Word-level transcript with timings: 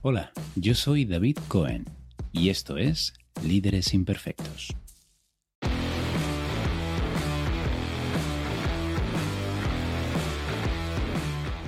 Hola, 0.00 0.30
yo 0.54 0.76
soy 0.76 1.04
David 1.04 1.38
Cohen 1.48 1.84
y 2.30 2.50
esto 2.50 2.78
es 2.78 3.14
Líderes 3.44 3.94
Imperfectos. 3.94 4.76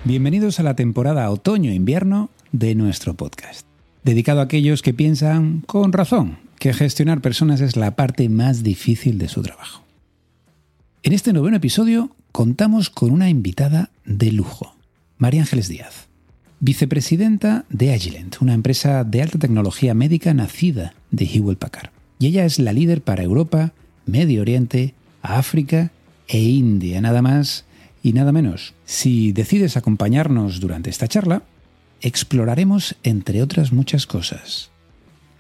Bienvenidos 0.04 0.60
a 0.60 0.62
la 0.62 0.76
temporada 0.76 1.28
otoño-invierno 1.28 2.30
de 2.52 2.76
nuestro 2.76 3.14
podcast, 3.14 3.66
dedicado 4.04 4.38
a 4.38 4.44
aquellos 4.44 4.82
que 4.82 4.94
piensan, 4.94 5.62
con 5.62 5.92
razón, 5.92 6.38
que 6.60 6.72
gestionar 6.72 7.20
personas 7.20 7.60
es 7.60 7.76
la 7.76 7.96
parte 7.96 8.28
más 8.28 8.62
difícil 8.62 9.18
de 9.18 9.26
su 9.26 9.42
trabajo. 9.42 9.82
En 11.02 11.14
este 11.14 11.32
noveno 11.32 11.56
episodio 11.56 12.14
contamos 12.30 12.90
con 12.90 13.10
una 13.10 13.28
invitada 13.28 13.90
de 14.04 14.30
lujo, 14.30 14.76
María 15.18 15.40
Ángeles 15.40 15.66
Díaz, 15.66 16.09
vicepresidenta 16.60 17.64
de 17.70 17.92
Agilent, 17.92 18.36
una 18.40 18.54
empresa 18.54 19.04
de 19.04 19.22
alta 19.22 19.38
tecnología 19.38 19.94
médica 19.94 20.32
nacida 20.34 20.94
de 21.10 21.24
Hewlett 21.24 21.58
Packard. 21.58 21.90
Y 22.18 22.26
ella 22.26 22.44
es 22.44 22.58
la 22.58 22.72
líder 22.72 23.02
para 23.02 23.22
Europa, 23.22 23.72
Medio 24.06 24.42
Oriente, 24.42 24.94
África 25.22 25.90
e 26.28 26.40
India, 26.40 27.00
nada 27.00 27.22
más 27.22 27.64
y 28.02 28.12
nada 28.12 28.32
menos. 28.32 28.74
Si 28.84 29.32
decides 29.32 29.76
acompañarnos 29.76 30.60
durante 30.60 30.90
esta 30.90 31.08
charla, 31.08 31.42
exploraremos, 32.02 32.96
entre 33.02 33.42
otras 33.42 33.72
muchas 33.72 34.06
cosas, 34.06 34.70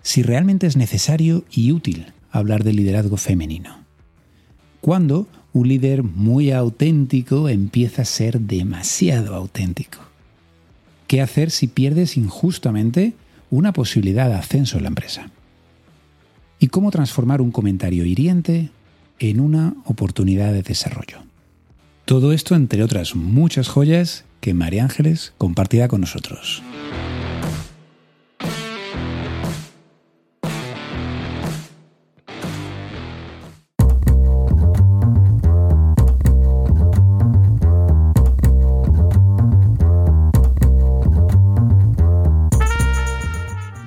si 0.02 0.22
realmente 0.22 0.66
es 0.66 0.76
necesario 0.76 1.44
y 1.50 1.72
útil 1.72 2.06
hablar 2.30 2.64
de 2.64 2.72
liderazgo 2.72 3.16
femenino. 3.16 3.84
¿Cuándo 4.80 5.28
un 5.52 5.68
líder 5.68 6.02
muy 6.02 6.52
auténtico 6.52 7.48
empieza 7.48 8.02
a 8.02 8.06
ser 8.06 8.40
demasiado 8.40 9.34
auténtico. 9.34 10.09
¿Qué 11.10 11.20
hacer 11.20 11.50
si 11.50 11.66
pierdes 11.66 12.16
injustamente 12.16 13.14
una 13.50 13.72
posibilidad 13.72 14.28
de 14.28 14.36
ascenso 14.36 14.76
en 14.76 14.84
la 14.84 14.90
empresa? 14.90 15.28
¿Y 16.60 16.68
cómo 16.68 16.92
transformar 16.92 17.40
un 17.40 17.50
comentario 17.50 18.04
hiriente 18.04 18.70
en 19.18 19.40
una 19.40 19.74
oportunidad 19.86 20.52
de 20.52 20.62
desarrollo? 20.62 21.18
Todo 22.04 22.32
esto, 22.32 22.54
entre 22.54 22.84
otras 22.84 23.16
muchas 23.16 23.66
joyas, 23.66 24.24
que 24.40 24.54
María 24.54 24.84
Ángeles 24.84 25.32
compartirá 25.36 25.88
con 25.88 26.00
nosotros. 26.00 26.62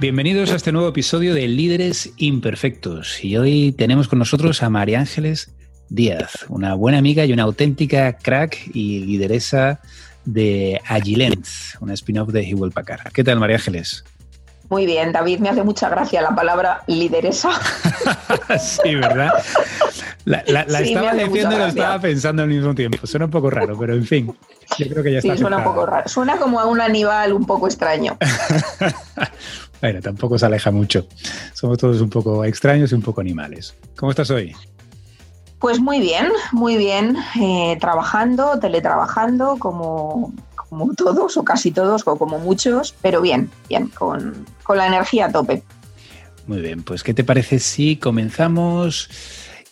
Bienvenidos 0.03 0.51
a 0.51 0.57
este 0.57 0.73
nuevo 0.73 0.89
episodio 0.89 1.33
de 1.33 1.47
Líderes 1.47 2.11
Imperfectos. 2.17 3.23
Y 3.23 3.37
hoy 3.37 3.71
tenemos 3.71 4.09
con 4.09 4.19
nosotros 4.19 4.61
a 4.61 4.69
María 4.69 4.99
Ángeles 4.99 5.55
Díaz, 5.87 6.45
una 6.49 6.73
buena 6.73 6.97
amiga 6.97 7.23
y 7.23 7.31
una 7.31 7.43
auténtica 7.43 8.17
crack 8.17 8.67
y 8.73 8.99
lideresa 9.05 9.79
de 10.25 10.81
Agilent, 10.89 11.47
una 11.79 11.93
spin-off 11.93 12.31
de 12.31 12.41
Hewlett 12.41 12.73
Packard. 12.73 13.13
¿Qué 13.13 13.23
tal, 13.23 13.39
María 13.39 13.55
Ángeles? 13.55 14.03
Muy 14.67 14.85
bien, 14.85 15.13
David, 15.13 15.39
me 15.39 15.47
hace 15.47 15.63
mucha 15.63 15.87
gracia 15.87 16.21
la 16.21 16.35
palabra 16.35 16.83
lideresa. 16.87 17.51
sí, 18.59 18.95
¿verdad? 18.95 19.31
La, 20.25 20.39
estaba 20.39 21.13
diciendo 21.13 21.55
y 21.55 21.59
lo 21.59 21.65
estaba 21.65 21.99
pensando 21.99 22.43
al 22.43 22.49
mismo 22.49 22.73
tiempo. 22.73 23.05
Suena 23.05 23.25
un 23.25 23.31
poco 23.31 23.49
raro, 23.49 23.77
pero 23.77 23.93
en 23.93 24.05
fin, 24.05 24.33
yo 24.77 24.87
creo 24.89 25.03
que 25.03 25.11
ya 25.11 25.17
está. 25.19 25.33
Sí, 25.33 25.39
suena 25.39 25.57
un 25.57 25.63
poco 25.63 25.85
raro. 25.85 26.07
Suena 26.07 26.37
como 26.37 26.59
a 26.59 26.65
un 26.65 26.79
animal 26.79 27.33
un 27.33 27.45
poco 27.45 27.67
extraño. 27.67 28.17
Bueno, 29.83 29.99
tampoco 29.99 30.39
se 30.39 30.45
aleja 30.45 30.71
mucho. 30.71 31.05
Somos 31.53 31.77
todos 31.77 31.99
un 31.99 32.09
poco 32.09 32.45
extraños 32.45 32.93
y 32.93 32.95
un 32.95 33.01
poco 33.01 33.19
animales. 33.19 33.75
¿Cómo 33.97 34.11
estás 34.11 34.31
hoy? 34.31 34.55
Pues 35.59 35.81
muy 35.81 35.99
bien, 35.99 36.31
muy 36.53 36.77
bien. 36.77 37.17
Eh, 37.41 37.75
trabajando, 37.81 38.57
teletrabajando, 38.61 39.57
como, 39.59 40.31
como 40.55 40.93
todos 40.93 41.35
o 41.35 41.43
casi 41.43 41.71
todos 41.71 42.07
o 42.07 42.17
como 42.17 42.39
muchos, 42.39 42.95
pero 43.01 43.19
bien, 43.19 43.51
bien, 43.67 43.89
con, 43.89 44.45
con 44.63 44.77
la 44.77 44.87
energía 44.87 45.25
a 45.25 45.31
tope. 45.33 45.63
Muy 46.47 46.61
bien, 46.61 46.83
pues 46.83 47.03
¿qué 47.03 47.13
te 47.13 47.25
parece 47.25 47.59
si 47.59 47.97
comenzamos 47.97 49.09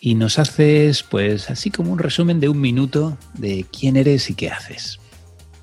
y 0.02 0.16
nos 0.16 0.38
haces 0.38 1.02
pues 1.02 1.48
así 1.48 1.70
como 1.70 1.92
un 1.92 1.98
resumen 1.98 2.40
de 2.40 2.50
un 2.50 2.60
minuto 2.60 3.16
de 3.34 3.64
quién 3.72 3.96
eres 3.96 4.28
y 4.28 4.34
qué 4.34 4.50
haces? 4.50 4.98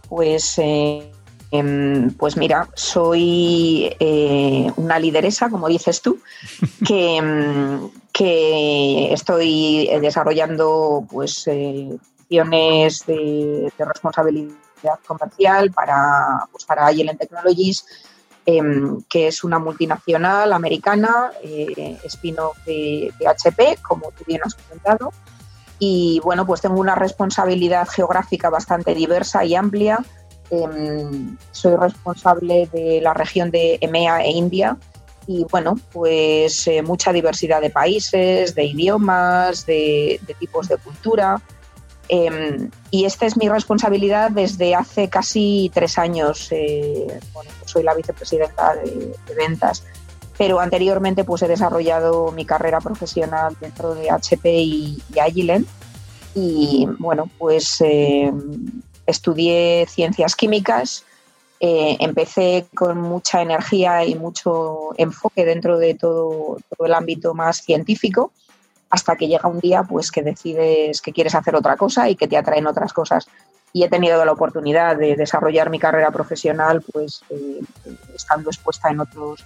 Pues 0.07 0.57
eh, 0.57 1.11
Em, 1.51 2.13
pues 2.13 2.37
mira, 2.37 2.69
soy 2.75 3.95
eh, 3.99 4.71
una 4.75 4.99
lideresa, 4.99 5.49
como 5.49 5.67
dices 5.67 6.01
tú, 6.01 6.19
que, 6.87 7.17
em, 7.17 7.89
que 8.13 9.11
estoy 9.11 9.89
desarrollando 10.01 11.05
pues 11.09 11.47
eh, 11.47 11.97
acciones 12.21 13.05
de, 13.07 13.71
responsabilidad 13.79 14.99
comercial 15.07 15.71
para, 15.71 16.45
pues, 16.51 16.65
para 16.65 16.91
Technologies, 17.17 17.85
em, 18.57 19.01
que 19.09 19.27
es 19.27 19.43
una 19.43 19.59
multinacional 19.59 20.53
americana, 20.53 21.31
eh, 21.43 21.97
spin-off 22.05 22.57
de, 22.65 23.13
HP, 23.27 23.77
como 23.81 24.11
tú 24.11 24.23
bien 24.25 24.41
has 24.43 24.55
comentado. 24.55 25.11
Y 25.77 26.19
bueno, 26.23 26.45
pues 26.45 26.61
tengo 26.61 26.79
una 26.79 26.95
responsabilidad 26.95 27.87
geográfica 27.87 28.49
bastante 28.49 28.93
diversa 28.93 29.45
y 29.45 29.55
amplia 29.55 30.03
Em, 30.51 31.37
soy 31.51 31.75
responsable 31.75 32.67
de 32.73 33.01
la 33.01 33.13
región 33.13 33.51
de 33.51 33.77
EMEA 33.81 34.23
e 34.23 34.31
India 34.31 34.77
y 35.27 35.45
bueno, 35.51 35.75
pues 35.91 36.67
eh, 36.67 36.81
mucha 36.81 37.13
diversidad 37.13 37.61
de 37.61 37.69
países, 37.69 38.55
de 38.55 38.63
idiomas, 38.63 39.67
de, 39.67 40.19
tipos 40.39 40.67
de 40.67 40.77
cultura. 40.77 41.39
Em, 42.07 42.71
y 42.89 43.05
esta 43.05 43.27
es 43.27 43.37
mi 43.37 43.47
responsabilidad 43.47 44.31
desde 44.31 44.73
hace 44.73 45.07
casi 45.07 45.69
tres 45.71 45.99
años. 45.99 46.47
Eh, 46.49 47.19
soy 47.69 47.83
la 47.83 47.93
vicepresidenta 47.93 48.75
de, 48.75 49.13
ventas, 49.35 49.83
pero 50.37 50.59
anteriormente 50.59 51.23
pues 51.23 51.41
he 51.41 51.47
desarrollado 51.47 52.31
mi 52.31 52.45
carrera 52.45 52.81
profesional 52.81 53.55
dentro 53.59 53.95
de 53.95 54.09
HP 54.09 54.51
y, 54.53 55.03
y 55.13 55.19
Agilent. 55.19 55.67
Y 56.35 56.87
bueno, 56.99 57.29
pues 57.37 57.81
em, 57.81 58.81
estudié 59.05 59.85
ciencias 59.87 60.35
químicas, 60.35 61.03
eh, 61.59 61.97
empecé 61.99 62.67
con 62.73 63.01
mucha 63.01 63.41
energía 63.41 64.05
y 64.05 64.15
mucho 64.15 64.91
enfoque 64.97 65.43
dentro 65.43 65.77
de 65.77 65.93
todo, 65.93 66.57
el 66.79 66.93
ámbito 66.93 67.33
más 67.33 67.57
científico, 67.57 68.31
hasta 68.89 69.17
que 69.17 69.27
llega 69.27 69.49
un 69.49 69.59
día 69.59 69.83
pues 69.83 70.09
que 70.09 70.23
decides 70.23 71.01
que 71.01 71.11
quieres 71.11 71.35
hacer 71.35 71.55
otra 71.55 71.75
cosa 71.75 72.09
y 72.09 72.15
que 72.15 72.27
te 72.27 72.37
atraen 72.37 72.65
otras 72.65 72.93
cosas. 72.93 73.27
Y 73.71 73.83
he 73.83 73.89
tenido 73.89 74.23
la 74.25 74.31
oportunidad 74.31 74.97
de 74.97 75.15
desarrollar 75.15 75.69
mi 75.69 75.79
carrera 75.79 76.11
profesional 76.11 76.81
pues 76.81 77.21
eh, 77.29 77.61
estando 78.15 78.49
expuesta 78.49 78.89
en, 78.89 78.99
otros, 78.99 79.45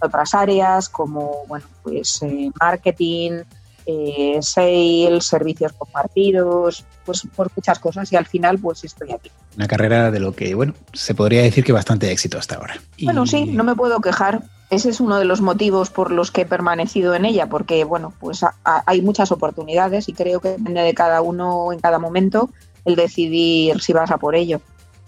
otras 0.00 0.34
áreas 0.34 0.88
como 0.88 1.46
bueno, 1.46 1.64
pues, 1.82 2.22
eh, 2.22 2.50
marketing, 2.60 3.42
eh, 3.84 4.38
sales, 4.40 5.24
servicios 5.24 5.72
compartidos, 5.72 6.84
pues 7.04 7.22
por 7.34 7.50
muchas 7.56 7.78
cosas 7.78 8.12
y 8.12 8.16
al 8.16 8.26
final 8.26 8.58
pues 8.58 8.84
estoy 8.84 9.12
aquí. 9.12 9.30
Una 9.56 9.66
carrera 9.66 10.10
de 10.10 10.20
lo 10.20 10.34
que, 10.34 10.54
bueno, 10.54 10.74
se 10.92 11.14
podría 11.14 11.42
decir 11.42 11.64
que 11.64 11.72
bastante 11.72 12.10
éxito 12.12 12.38
hasta 12.38 12.56
ahora. 12.56 12.76
Bueno, 13.02 13.26
sí, 13.26 13.46
no 13.46 13.64
me 13.64 13.74
puedo 13.74 14.00
quejar. 14.00 14.42
Ese 14.70 14.88
es 14.88 15.00
uno 15.00 15.18
de 15.18 15.26
los 15.26 15.42
motivos 15.42 15.90
por 15.90 16.10
los 16.10 16.30
que 16.30 16.42
he 16.42 16.46
permanecido 16.46 17.14
en 17.14 17.26
ella, 17.26 17.48
porque, 17.48 17.84
bueno, 17.84 18.14
pues 18.18 18.40
hay 18.64 19.02
muchas 19.02 19.30
oportunidades 19.30 20.08
y 20.08 20.14
creo 20.14 20.40
que 20.40 20.50
depende 20.50 20.80
de 20.80 20.94
cada 20.94 21.20
uno 21.20 21.72
en 21.72 21.80
cada 21.80 21.98
momento 21.98 22.48
el 22.84 22.96
decidir 22.96 23.80
si 23.80 23.92
vas 23.92 24.10
a 24.10 24.18
por 24.18 24.34
ello. 24.34 24.60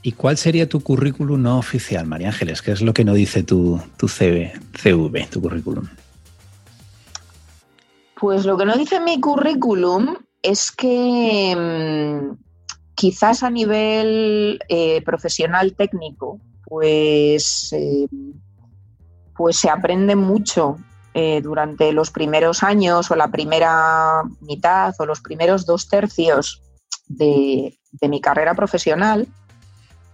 ¿Y 0.03 0.13
cuál 0.13 0.37
sería 0.37 0.69
tu 0.69 0.81
currículum 0.81 1.43
no 1.43 1.59
oficial, 1.59 2.07
María 2.07 2.29
Ángeles? 2.29 2.61
¿Qué 2.61 2.73
es 2.73 2.83
lo 2.83 2.93
que 2.93 3.05
no 3.05 3.15
dice 3.15 3.43
tu, 3.43 3.81
tu 3.97 4.07
CV, 4.07 4.53
CV, 4.75 5.27
tu 5.31 5.41
currículum? 5.41 5.89
Pues 8.21 8.45
lo 8.45 8.57
que 8.59 8.67
no 8.67 8.77
dice 8.77 9.01
mi 9.01 9.19
currículum 9.19 10.17
es 10.43 10.71
que 10.71 11.57
mm, 11.57 12.37
quizás 12.95 13.43
a 13.43 13.51
nivel 13.51 14.61
eh, 14.69 15.03
profesional 15.03 15.75
técnico, 15.75 16.39
pues, 16.67 17.73
eh, 17.73 18.07
pues 19.35 19.57
se 19.57 19.71
aprende 19.71 20.17
mucho 20.17 20.77
eh, 21.15 21.41
durante 21.43 21.93
los 21.93 22.11
primeros 22.11 22.63
años 22.63 23.11
o 23.11 23.17
la 23.17 23.29
primera 23.29 24.23
mitad 24.41 24.95
o 24.99 25.07
los 25.07 25.21
primeros 25.21 25.65
dos 25.65 25.89
tercios 25.89 26.61
de, 27.07 27.79
mi 28.03 28.21
carrera 28.21 28.55
profesional, 28.55 29.27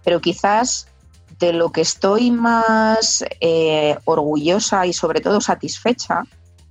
pero 0.03 0.21
quizás 0.21 0.87
de 1.39 1.53
lo 1.53 1.71
que 1.71 1.81
estoy 1.81 2.31
más 2.31 3.25
orgullosa 4.05 4.85
y 4.85 4.93
sobre 4.93 5.21
todo 5.21 5.41
satisfecha 5.41 6.23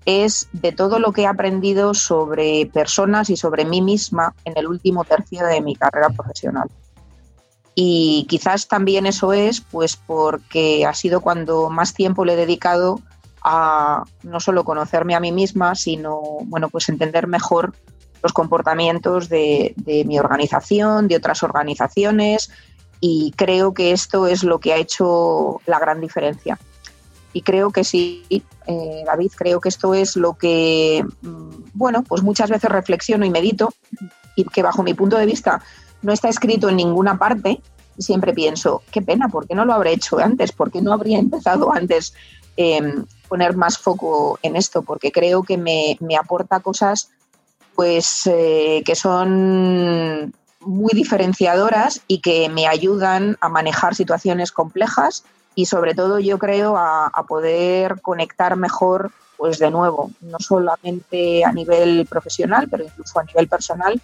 es 0.07 0.49
de 0.53 0.73
todo 0.73 0.99
lo 0.99 1.13
que 1.13 1.23
he 1.23 1.27
aprendido 1.27 1.95
sobre 1.95 2.67
personas 2.67 3.31
y 3.31 3.37
sobre 3.37 3.65
mí 3.65 3.83
misma 3.83 4.35
en 4.45 4.57
el 4.57 4.67
último 4.67 5.05
tercio 5.05 5.45
de 5.47 5.61
mi 5.61 5.77
carrera 5.77 6.09
profesional. 6.11 6.69
Y 7.75 8.27
quizás 8.29 8.69
también 8.69 9.07
eso 9.07 9.33
es 9.33 9.61
pues 9.61 9.97
porque 9.97 10.85
ha 10.85 10.95
sido 10.95 11.21
cuando 11.21 11.71
más 11.71 11.95
tiempo 11.95 12.25
le 12.25 12.35
he 12.35 12.37
dedicado 12.37 13.01
a 13.43 14.05
no 14.23 14.41
solo 14.41 14.65
conocerme 14.65 15.15
a 15.15 15.21
mí 15.21 15.33
misma, 15.33 15.75
sino 15.75 16.21
bueno, 16.45 16.69
pues 16.69 16.89
entender 16.89 17.27
mejor 17.27 17.75
los 18.23 18.33
comportamientos 18.33 19.29
de, 19.29 19.75
mi 20.07 20.19
organización, 20.19 21.09
de 21.09 21.17
otras 21.17 21.43
organizaciones, 21.43 22.51
y 23.01 23.33
creo 23.37 23.73
que 23.73 23.93
esto 23.93 24.27
es 24.27 24.45
lo 24.45 24.59
que 24.59 24.73
ha 24.73 24.77
hecho 24.77 25.61
la 25.67 25.79
gran 25.79 26.01
diferencia. 26.01 26.59
Y 27.33 27.43
creo 27.43 27.71
que 27.71 27.85
sí, 27.85 28.25
eh, 28.67 29.03
David, 29.07 29.31
creo 29.37 29.61
que 29.61 29.69
esto 29.69 29.95
es 29.95 30.17
lo 30.17 30.35
que, 30.35 31.05
mm, 31.23 31.51
bueno, 31.75 32.03
pues 32.03 32.23
muchas 32.23 32.51
veces 32.51 32.71
reflexiono 32.71 33.25
y 33.25 33.31
medito, 33.31 33.73
y 34.37 34.45
que 34.45 34.63
bajo 34.63 34.83
mi 34.83 34.95
punto 34.95 35.17
de 35.17 35.27
vista 35.27 35.63
no 36.03 36.13
está 36.13 36.29
escrito 36.29 36.69
en 36.69 36.77
ninguna 36.77 37.19
parte, 37.19 37.61
siempre 37.99 38.33
pienso, 38.33 38.83
qué 38.91 39.03
pena, 39.03 39.29
¿por 39.29 39.47
qué 39.47 39.55
no 39.55 39.65
lo 39.65 39.75
habré 39.75 39.93
hecho 39.93 40.19
antes? 40.19 40.53
¿Por 40.53 40.71
qué 40.71 40.81
no 40.81 40.93
habría 40.93 41.19
empezado 41.19 41.73
antes 41.73 42.15
eh, 42.57 42.81
poner 43.29 43.57
más 43.57 43.79
foco 43.79 44.39
en 44.43 44.57
esto? 44.57 44.83
Porque 44.83 45.13
creo 45.13 45.43
que 45.43 45.57
me, 45.57 45.97
me 46.01 46.17
aporta 46.17 46.61
cosas 46.61 47.11
pues 47.81 48.27
eh, 48.27 48.83
que 48.85 48.95
son 48.95 50.35
muy 50.61 50.93
diferenciadoras 50.93 52.03
y 52.09 52.21
que 52.21 52.51
me 52.51 52.67
ayudan 52.67 53.39
a 53.41 53.49
manejar 53.49 53.95
situaciones 53.95 54.53
complejas 54.53 55.25
y 55.55 55.65
sobre 55.65 55.95
todo 55.95 56.19
yo 56.19 56.39
creo 56.39 56.77
a, 56.77 57.11
poder 57.27 58.03
conectar 58.03 58.55
mejor 58.57 59.13
pues 59.39 59.59
de 59.59 59.71
nuevo, 59.71 60.11
no 60.21 60.37
solamente 60.41 61.43
a 61.43 61.53
nivel 61.55 62.05
profesional, 62.05 62.69
pero 62.71 62.85
incluso 62.85 63.19
a 63.19 63.25
nivel 63.25 63.49
personal, 63.49 63.99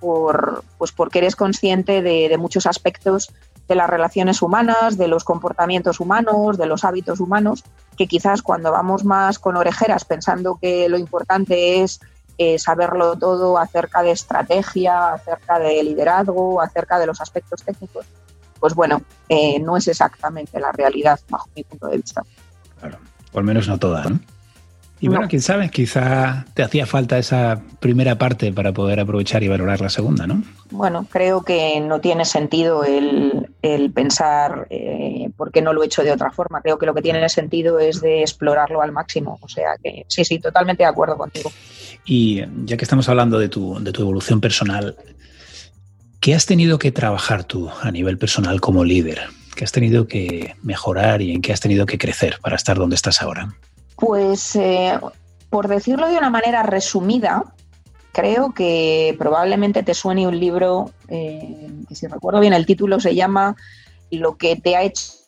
por, 0.00 0.64
pues 0.76 0.90
porque 0.90 1.18
eres 1.18 1.36
consciente 1.36 2.02
de, 2.02 2.28
de 2.28 2.36
muchos 2.36 2.66
aspectos 2.66 3.32
de 3.68 3.76
las 3.76 3.88
relaciones 3.88 4.42
humanas, 4.42 4.98
de 4.98 5.06
los 5.06 5.22
comportamientos 5.22 6.00
humanos, 6.00 6.58
de 6.58 6.66
los 6.66 6.82
hábitos 6.82 7.20
humanos, 7.20 7.62
que 7.96 8.08
quizás 8.08 8.42
cuando 8.42 8.72
vamos 8.72 9.04
más 9.04 9.38
con 9.38 9.56
orejeras 9.56 10.04
pensando 10.04 10.58
que 10.60 10.88
lo 10.88 10.98
importante 10.98 11.84
es 11.84 12.00
eh, 12.38 12.58
saberlo 12.58 13.16
todo 13.16 13.58
acerca 13.58 14.02
de 14.02 14.12
estrategia, 14.12 15.12
acerca 15.12 15.58
de 15.58 15.82
liderazgo, 15.82 16.60
acerca 16.60 16.98
de 16.98 17.06
los 17.06 17.20
aspectos 17.20 17.62
técnicos, 17.62 18.06
pues 18.58 18.74
bueno, 18.74 19.02
eh, 19.28 19.58
no 19.58 19.76
es 19.76 19.88
exactamente 19.88 20.60
la 20.60 20.72
realidad 20.72 21.18
bajo 21.28 21.48
mi 21.56 21.64
punto 21.64 21.88
de 21.88 21.96
vista. 21.96 22.22
Claro, 22.78 22.98
por 23.32 23.42
menos 23.42 23.68
no 23.68 23.78
toda, 23.78 24.04
¿no? 24.04 24.20
Y 25.02 25.08
bueno, 25.08 25.28
quién 25.28 25.40
sabe, 25.40 25.70
quizá 25.70 26.44
te 26.52 26.62
hacía 26.62 26.84
falta 26.84 27.16
esa 27.16 27.62
primera 27.80 28.18
parte 28.18 28.52
para 28.52 28.72
poder 28.72 29.00
aprovechar 29.00 29.42
y 29.42 29.48
valorar 29.48 29.80
la 29.80 29.88
segunda, 29.88 30.26
¿no? 30.26 30.42
Bueno, 30.70 31.06
creo 31.10 31.42
que 31.42 31.80
no 31.80 32.02
tiene 32.02 32.26
sentido 32.26 32.84
el, 32.84 33.48
pensar 33.94 34.66
eh, 34.68 35.30
por 35.38 35.52
qué 35.52 35.62
no 35.62 35.72
lo 35.72 35.82
he 35.82 35.86
hecho 35.86 36.02
de 36.02 36.12
otra 36.12 36.30
forma. 36.30 36.60
Creo 36.60 36.78
que 36.78 36.84
lo 36.84 36.92
que 36.92 37.00
tiene 37.00 37.26
sentido 37.30 37.78
es 37.78 38.02
de 38.02 38.20
explorarlo 38.20 38.82
al 38.82 38.92
máximo. 38.92 39.38
O 39.40 39.48
sea 39.48 39.70
que 39.82 40.04
sí, 40.06 40.22
sí, 40.22 40.38
totalmente 40.38 40.82
de 40.82 40.90
acuerdo 40.90 41.16
contigo. 41.16 41.50
Y 42.04 42.42
ya 42.64 42.76
que 42.76 42.84
estamos 42.84 43.08
hablando 43.08 43.38
de 43.38 43.48
tu, 43.48 43.78
de 43.80 43.92
tu 43.92 44.02
evolución 44.02 44.40
personal, 44.40 44.96
¿qué 46.20 46.34
has 46.34 46.46
tenido 46.46 46.78
que 46.78 46.92
trabajar 46.92 47.44
tú 47.44 47.70
a 47.82 47.90
nivel 47.90 48.18
personal 48.18 48.60
como 48.60 48.84
líder? 48.84 49.20
¿Qué 49.54 49.64
has 49.64 49.72
tenido 49.72 50.06
que 50.06 50.54
mejorar 50.62 51.22
y 51.22 51.32
en 51.32 51.42
qué 51.42 51.52
has 51.52 51.60
tenido 51.60 51.86
que 51.86 51.98
crecer 51.98 52.38
para 52.40 52.56
estar 52.56 52.78
donde 52.78 52.96
estás 52.96 53.20
ahora? 53.22 53.54
Pues, 53.96 54.56
eh, 54.56 54.98
por 55.50 55.68
decirlo 55.68 56.08
de 56.08 56.16
una 56.16 56.30
manera 56.30 56.62
resumida, 56.62 57.44
creo 58.12 58.52
que 58.52 59.14
probablemente 59.18 59.82
te 59.82 59.94
suene 59.94 60.26
un 60.26 60.38
libro, 60.38 60.90
eh, 61.08 61.68
que 61.88 61.94
si 61.94 62.06
recuerdo 62.06 62.40
bien 62.40 62.54
el 62.54 62.66
título 62.66 63.00
se 63.00 63.14
llama 63.14 63.56
Lo 64.10 64.36
que 64.36 64.56
te 64.56 64.76
ha 64.76 64.82
hecho 64.82 65.19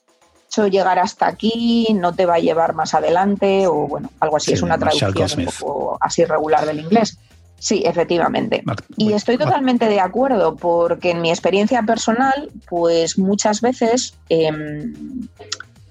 llegar 0.69 0.99
hasta 0.99 1.27
aquí 1.27 1.89
no 1.95 2.15
te 2.15 2.27
va 2.27 2.35
a 2.35 2.39
llevar 2.39 2.75
más 2.75 2.95
adelante 2.95 3.67
o 3.67 3.87
bueno, 3.89 4.11
algo 4.21 4.37
así, 4.37 4.53
es 4.53 4.63
una 4.63 4.79
traducción 4.79 5.41
un 5.41 5.47
poco 5.47 5.99
así 6.01 6.25
regular 6.25 6.67
del 6.67 6.81
inglés. 6.81 7.19
Sí, 7.59 7.85
efectivamente. 7.87 8.65
Y 8.97 9.13
estoy 9.13 9.39
totalmente 9.39 9.89
de 9.89 10.01
acuerdo 10.01 10.57
porque 10.57 11.13
en 11.13 11.21
mi 11.21 11.31
experiencia 11.31 11.83
personal, 11.85 12.51
pues 12.69 13.19
muchas 13.19 13.61
veces 13.61 14.15
em, 14.29 15.29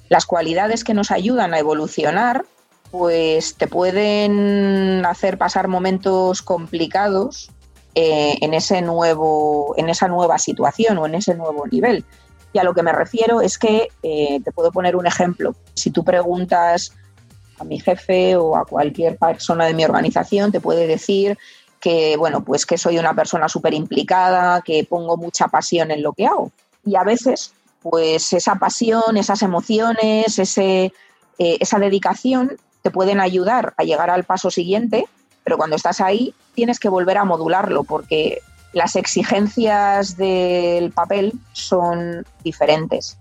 las 0.09 0.25
cualidades 0.25 0.83
que 0.83 0.93
nos 0.93 1.11
ayudan 1.11 1.53
a 1.53 1.59
evolucionar, 1.59 2.43
pues 2.91 3.55
te 3.55 3.67
pueden 3.67 5.05
hacer 5.05 5.37
pasar 5.37 5.69
momentos 5.69 6.41
complicados 6.41 7.51
eh, 7.95 8.37
en 8.41 8.53
ese 8.53 8.81
nuevo, 8.81 9.73
en 9.77 9.87
esa 9.87 10.09
nueva 10.09 10.39
situación 10.39 10.97
o 10.97 11.05
en 11.05 11.15
ese 11.15 11.35
nuevo 11.35 11.65
nivel. 11.67 12.03
Y 12.53 12.59
a 12.59 12.63
lo 12.63 12.73
que 12.73 12.83
me 12.83 12.91
refiero 12.91 13.41
es 13.41 13.57
que, 13.57 13.89
eh, 14.03 14.41
te 14.43 14.51
puedo 14.51 14.71
poner 14.71 14.95
un 14.95 15.07
ejemplo, 15.07 15.55
si 15.73 15.91
tú 15.91 16.03
preguntas 16.03 16.93
a 17.59 17.63
mi 17.63 17.79
jefe 17.79 18.35
o 18.35 18.55
a 18.55 18.65
cualquier 18.65 19.17
persona 19.17 19.65
de 19.65 19.73
mi 19.73 19.85
organización, 19.85 20.51
te 20.51 20.59
puede 20.59 20.87
decir 20.87 21.37
que, 21.79 22.15
bueno, 22.17 22.43
pues 22.43 22.65
que 22.65 22.77
soy 22.77 22.99
una 22.99 23.13
persona 23.13 23.47
súper 23.47 23.73
implicada, 23.73 24.61
que 24.61 24.85
pongo 24.85 25.17
mucha 25.17 25.47
pasión 25.47 25.91
en 25.91 26.03
lo 26.03 26.13
que 26.13 26.27
hago. 26.27 26.51
Y 26.85 26.95
a 26.95 27.03
veces, 27.03 27.53
pues 27.81 28.33
esa 28.33 28.55
pasión, 28.55 29.17
esas 29.17 29.41
emociones, 29.41 30.37
ese, 30.37 30.93
eh, 31.39 31.57
esa 31.59 31.79
dedicación 31.79 32.57
te 32.81 32.91
pueden 32.91 33.19
ayudar 33.19 33.73
a 33.77 33.83
llegar 33.83 34.09
al 34.09 34.23
paso 34.23 34.51
siguiente, 34.51 35.05
pero 35.43 35.57
cuando 35.57 35.75
estás 35.75 36.01
ahí 36.01 36.33
tienes 36.53 36.79
que 36.79 36.89
volver 36.89 37.17
a 37.17 37.25
modularlo 37.25 37.83
porque 37.83 38.41
las 38.73 38.95
exigencias 38.95 40.17
del 40.17 40.91
papel 40.91 41.33
son 41.53 42.25
diferentes 42.43 43.17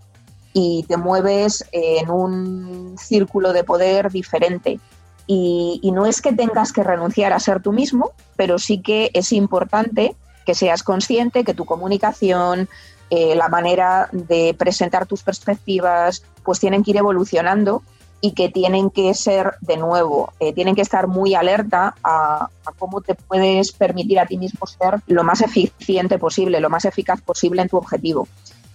y 0.53 0.85
te 0.89 0.97
mueves 0.97 1.65
en 1.73 2.11
un 2.11 2.97
círculo 2.99 3.53
de 3.53 3.65
poder 3.65 4.11
diferente. 4.11 4.81
Y, 5.27 5.81
no 5.95 6.07
es 6.07 6.21
que 6.21 6.33
tengas 6.33 6.73
que 6.73 6.83
renunciar 6.83 7.33
a 7.33 7.39
ser 7.39 7.63
tú 7.63 7.73
mismo, 7.73 8.11
pero 8.37 8.59
sí 8.59 8.81
que 8.81 9.11
es 9.15 9.33
importante 9.33 10.17
que 10.45 10.57
seas 10.57 10.83
consciente 10.83 11.45
que 11.45 11.55
tu 11.55 11.65
comunicación, 11.67 12.69
eh, 13.11 13.37
la 13.37 13.49
manera 13.49 14.09
de 14.11 14.55
presentar 14.59 15.07
tus 15.07 15.23
perspectivas, 15.23 16.25
pues 16.43 16.59
tienen 16.59 16.83
que 16.83 16.93
ir 16.93 16.97
evolucionando 16.97 17.83
y 18.21 18.33
que 18.33 18.51
tienen 18.51 18.91
que 18.91 19.15
ser, 19.15 19.55
de 19.61 19.77
nuevo, 19.77 20.33
eh, 20.41 20.53
tienen 20.53 20.75
que 20.75 20.83
estar 20.83 21.07
muy 21.07 21.35
alerta 21.35 21.95
a, 22.05 22.49
cómo 22.79 23.01
te 23.01 23.15
puedes 23.15 23.73
permitir 23.73 24.21
a 24.21 24.27
ti 24.27 24.37
mismo 24.37 24.67
ser 24.67 25.01
lo 25.07 25.25
más 25.25 25.41
eficiente 25.41 26.19
posible, 26.19 26.61
lo 26.61 26.71
más 26.71 26.85
eficaz 26.85 27.21
posible 27.21 27.63
en 27.63 27.69
tu 27.69 27.77
objetivo. 27.77 28.29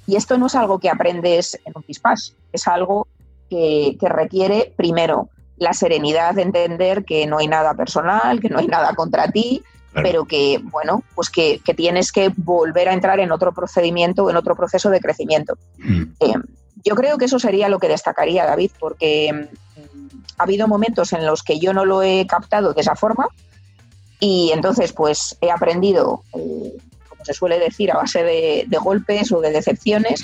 Y 0.07 0.15
esto 0.15 0.38
no 0.38 0.47
es 0.47 0.56
algo 0.56 0.80
que 0.80 0.89
aprendes 0.89 1.59
en 1.65 1.74
un 1.75 1.83
pispás, 1.83 2.36
es 2.51 2.68
algo 2.68 3.07
que, 3.50 3.97
requiere, 4.01 4.74
primero, 4.75 5.30
la 5.57 5.74
serenidad 5.74 6.35
de 6.35 6.42
entender 6.42 7.06
que 7.06 7.25
no 7.25 7.37
hay 7.37 7.47
nada 7.47 7.73
personal, 7.73 8.40
que 8.42 8.49
no 8.49 8.59
hay 8.59 8.68
nada 8.68 8.94
contra 8.94 9.31
ti, 9.31 9.64
pero 9.94 10.25
que, 10.25 10.59
bueno, 10.61 11.04
pues 11.16 11.30
que, 11.30 11.61
tienes 11.75 12.11
que 12.11 12.31
volver 12.35 12.90
a 12.90 12.94
entrar 12.94 13.19
en 13.19 13.31
otro 13.31 13.54
procedimiento, 13.54 14.30
en 14.30 14.35
otro 14.35 14.56
proceso 14.56 14.90
de 14.90 14.99
crecimiento. 14.99 15.57
Mm. 15.78 16.04
Eh, 16.19 16.33
yo 16.85 16.95
creo 16.95 17.18
que 17.18 17.25
eso 17.25 17.39
sería 17.39 17.68
lo 17.68 17.80
que 17.80 17.87
destacaría, 17.87 18.45
David, 18.45 18.71
porque 18.80 19.33
mm, 19.33 20.18
ha 20.37 20.44
habido 20.44 20.68
momentos 20.68 21.11
en 21.13 21.25
los 21.25 21.44
que 21.44 21.59
yo 21.59 21.73
no 21.73 21.83
lo 21.83 22.04
he 22.04 22.27
captado 22.27 22.73
de 22.73 22.81
esa 22.81 22.95
forma 22.95 23.27
y 24.19 24.51
entonces 24.54 24.94
pues 24.94 25.37
he 25.42 25.51
aprendido, 25.51 26.23
eh, 26.33 26.77
como 27.09 27.25
se 27.25 27.33
suele 27.33 27.59
decir, 27.59 27.92
a 27.92 27.97
base 27.97 28.23
de, 28.23 28.68
golpes 28.81 29.31
o 29.31 29.42
de 29.42 29.51
decepciones, 29.51 30.23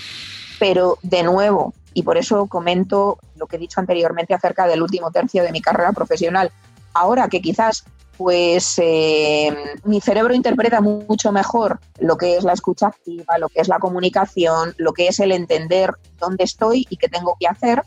pero 0.59 0.97
de 1.01 1.23
nuevo, 1.23 1.73
y 1.93 2.03
por 2.03 2.17
eso 2.17 2.45
comento 2.47 3.17
lo 3.35 3.47
que 3.47 3.55
he 3.55 3.59
dicho 3.59 3.79
anteriormente 3.79 4.33
acerca 4.33 4.67
del 4.67 4.81
último 4.81 5.11
tercio 5.11 5.43
de 5.43 5.51
mi 5.51 5.61
carrera 5.61 5.91
profesional, 5.91 6.51
ahora 6.93 7.27
que 7.27 7.41
quizás 7.41 7.83
pues 8.17 8.75
eh, 8.77 9.51
mi 9.83 9.99
cerebro 9.99 10.35
interpreta 10.35 10.79
mucho 10.79 11.31
mejor 11.31 11.79
lo 11.99 12.17
que 12.17 12.37
es 12.37 12.43
la 12.43 12.53
escucha 12.53 12.87
activa, 12.87 13.39
lo 13.39 13.49
que 13.49 13.61
es 13.61 13.67
la 13.67 13.79
comunicación, 13.79 14.75
lo 14.77 14.93
que 14.93 15.07
es 15.07 15.19
el 15.19 15.31
entender 15.31 15.95
dónde 16.19 16.43
estoy 16.43 16.85
y 16.91 16.97
qué 16.97 17.07
tengo 17.07 17.35
que 17.39 17.47
hacer, 17.47 17.81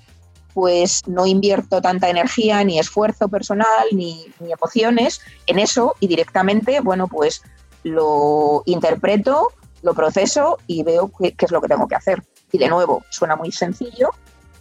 pues 0.52 1.02
no 1.06 1.26
invierto 1.26 1.80
tanta 1.80 2.08
energía, 2.08 2.64
ni 2.64 2.80
esfuerzo 2.80 3.28
personal, 3.28 3.86
ni, 3.92 4.26
emociones 4.40 5.20
en 5.46 5.60
eso 5.60 5.94
y 6.00 6.08
directamente, 6.08 6.80
bueno, 6.80 7.06
pues 7.06 7.42
lo 7.84 8.64
interpreto, 8.66 9.52
lo 9.82 9.94
proceso 9.94 10.58
y 10.66 10.82
veo 10.82 11.12
qué, 11.16 11.32
qué 11.34 11.44
es 11.44 11.52
lo 11.52 11.60
que 11.60 11.68
tengo 11.68 11.86
que 11.86 11.94
hacer. 11.94 12.24
Y 12.50 12.58
de 12.58 12.68
nuevo, 12.68 13.04
suena 13.08 13.36
muy 13.36 13.52
sencillo, 13.52 14.10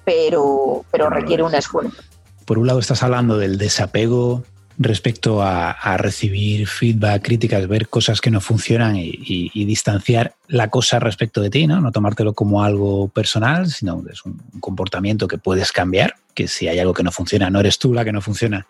pero, 0.06 0.86
pero 0.92 1.10
requiere 1.10 1.42
un 1.42 1.56
esfuerzo. 1.56 2.02
Por 2.46 2.60
un 2.60 2.68
lado 2.68 2.80
estás 2.80 3.04
hablando 3.04 3.38
del 3.38 3.58
desapego 3.58 4.44
respecto 4.78 5.42
a, 5.44 5.98
recibir 5.98 6.68
feedback, 6.68 7.24
críticas, 7.24 7.68
ver 7.68 7.88
cosas 7.88 8.22
que 8.22 8.32
no 8.32 8.42
funcionan 8.42 8.96
y, 8.98 9.66
distanciar 9.66 10.36
la 10.48 10.70
cosa 10.70 11.00
respecto 11.00 11.42
de 11.42 11.50
ti, 11.50 11.68
¿no? 11.68 11.80
No 11.80 11.92
tomártelo 11.92 12.34
como 12.34 12.64
algo 12.64 13.08
personal, 13.08 13.70
sino 13.70 14.04
es 14.12 14.26
un, 14.26 14.42
comportamiento 14.60 15.28
que 15.28 15.38
puedes 15.38 15.72
cambiar, 15.72 16.16
que 16.34 16.48
si 16.48 16.68
hay 16.68 16.80
algo 16.80 16.94
que 16.94 17.04
no 17.04 17.12
funciona, 17.12 17.50
no 17.50 17.60
eres 17.60 17.78
tú 17.78 17.94
la 17.94 18.04
que 18.04 18.12
no 18.12 18.22
funciona, 18.22 18.66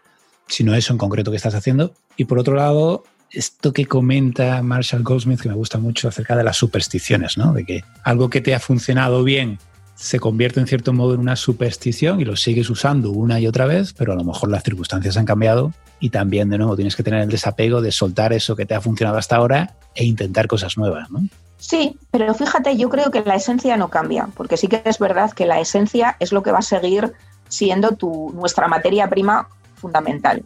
sino 0.48 0.75
eso 0.75 0.94
en 0.94 1.00
concreto 1.00 1.32
que 1.32 1.38
estás 1.38 1.56
haciendo. 1.56 1.94
Y 2.18 2.25
por 2.25 2.39
otro 2.39 2.56
lado, 2.56 3.06
esto 3.32 3.74
que 3.74 3.86
comenta 3.86 4.62
Marshall 4.62 5.03
Goldsmith, 5.03 5.42
que 5.42 5.50
me 5.50 5.56
gusta 5.56 5.77
mucho 5.77 6.08
acerca 6.08 6.36
de 6.36 6.44
las 6.44 6.58
supersticiones, 6.58 7.38
¿no? 7.38 7.53
De 7.53 7.65
que 7.65 7.84
algo 8.03 8.30
que 8.30 8.42
te 8.42 8.53
ha 8.53 8.60
funcionado 8.60 9.24
bien 9.24 9.58
se 9.95 10.19
convierte 10.19 10.59
en 10.59 10.67
cierto 10.67 10.93
modo 10.93 11.13
en 11.13 11.19
una 11.19 11.35
superstición 11.35 12.19
y 12.19 12.25
lo 12.25 12.35
sigues 12.35 12.69
usando 12.69 13.12
una 13.12 13.39
y 13.39 13.47
otra 13.47 13.65
vez, 13.65 13.93
pero 13.93 14.13
a 14.13 14.15
lo 14.15 14.23
mejor 14.23 14.50
las 14.50 14.63
circunstancias 14.63 15.17
han 15.17 15.25
cambiado 15.25 15.71
y 16.00 16.09
también 16.09 16.50
de 16.50 16.57
nuevo 16.57 16.75
tienes 16.75 16.95
que 16.95 17.03
tener 17.03 17.21
el 17.21 17.29
desapego 17.29 17.81
de 17.81 17.91
soltar 17.91 18.33
eso 18.33 18.55
que 18.55 18.65
te 18.65 18.75
ha 18.75 18.81
funcionado 18.81 19.17
hasta 19.17 19.35
ahora 19.35 19.75
e 19.95 20.03
intentar 20.03 20.47
cosas 20.47 20.77
nuevas, 20.77 21.09
¿no? 21.12 21.21
Sí, 21.57 21.97
pero 22.12 22.33
fíjate, 22.33 22.75
yo 22.75 22.89
creo 22.89 23.09
que 23.09 23.21
la 23.21 23.35
esencia 23.35 23.77
no 23.77 23.89
cambia, 23.89 24.27
porque 24.35 24.57
sí 24.57 24.67
que 24.67 24.81
es 24.83 25.00
verdad 25.00 25.31
que 25.31 25.45
la 25.45 25.62
esencia 25.62 26.17
es 26.19 26.33
lo 26.33 26.43
que 26.43 26.51
va 26.51 26.59
a 26.59 26.63
seguir 26.63 27.13
siendo 27.47 27.91
tu, 27.91 28.33
nuestra 28.35 28.67
materia 28.67 29.09
prima 29.09 29.47
fundamental. 29.75 30.43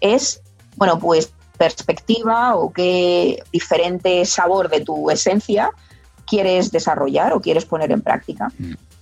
Es, 0.00 0.40
bueno, 0.76 0.98
pues 0.98 1.32
perspectiva 1.58 2.54
o 2.54 2.72
qué 2.72 3.42
diferente 3.52 4.24
sabor 4.24 4.70
de 4.70 4.80
tu 4.80 5.10
esencia 5.10 5.72
quieres 6.30 6.70
desarrollar 6.70 7.32
o 7.32 7.40
quieres 7.40 7.64
poner 7.64 7.90
en 7.92 8.00
práctica. 8.00 8.52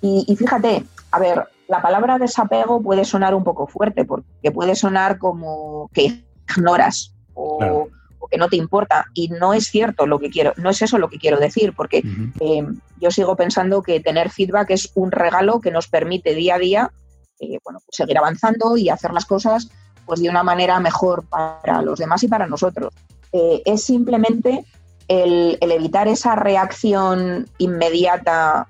Y, 0.00 0.34
fíjate, 0.36 0.84
a 1.10 1.18
ver, 1.18 1.44
la 1.68 1.82
palabra 1.82 2.18
desapego 2.18 2.80
puede 2.80 3.04
sonar 3.04 3.34
un 3.34 3.44
poco 3.44 3.66
fuerte, 3.66 4.04
porque 4.04 4.50
puede 4.50 4.74
sonar 4.74 5.18
como 5.18 5.90
que 5.92 6.24
ignoras 6.56 7.12
o, 7.34 7.88
que 8.30 8.38
no 8.38 8.48
te 8.48 8.56
importa. 8.56 9.06
Y 9.14 9.28
no 9.28 9.54
es 9.54 9.68
cierto 9.68 10.06
lo 10.06 10.18
que 10.18 10.30
quiero, 10.30 10.52
no 10.56 10.70
es 10.70 10.82
eso 10.82 10.98
lo 10.98 11.08
que 11.08 11.18
quiero 11.18 11.38
decir, 11.38 11.72
porque 11.74 12.02
eh, 12.40 12.66
yo 13.00 13.10
sigo 13.10 13.36
pensando 13.36 13.82
que 13.82 14.00
tener 14.00 14.30
feedback 14.30 14.70
es 14.70 14.90
un 14.94 15.12
regalo 15.12 15.60
que 15.60 15.70
nos 15.70 15.88
permite 15.88 16.34
día 16.34 16.56
a 16.56 16.58
día 16.58 16.92
eh, 17.40 17.58
bueno, 17.62 17.78
pues 17.84 17.96
seguir 17.96 18.18
avanzando 18.18 18.76
y 18.76 18.88
hacer 18.88 19.12
las 19.12 19.24
cosas 19.24 19.70
pues 20.06 20.20
de 20.20 20.28
una 20.28 20.42
manera 20.42 20.80
mejor 20.80 21.24
para 21.28 21.82
los 21.82 21.98
demás 21.98 22.22
y 22.22 22.28
para 22.28 22.46
nosotros. 22.46 22.92
Eh, 23.32 23.62
es 23.64 23.84
simplemente 23.84 24.64
el, 25.08 25.58
evitar 25.60 26.06
esa 26.06 26.36
reacción 26.36 27.48
inmediata 27.58 28.66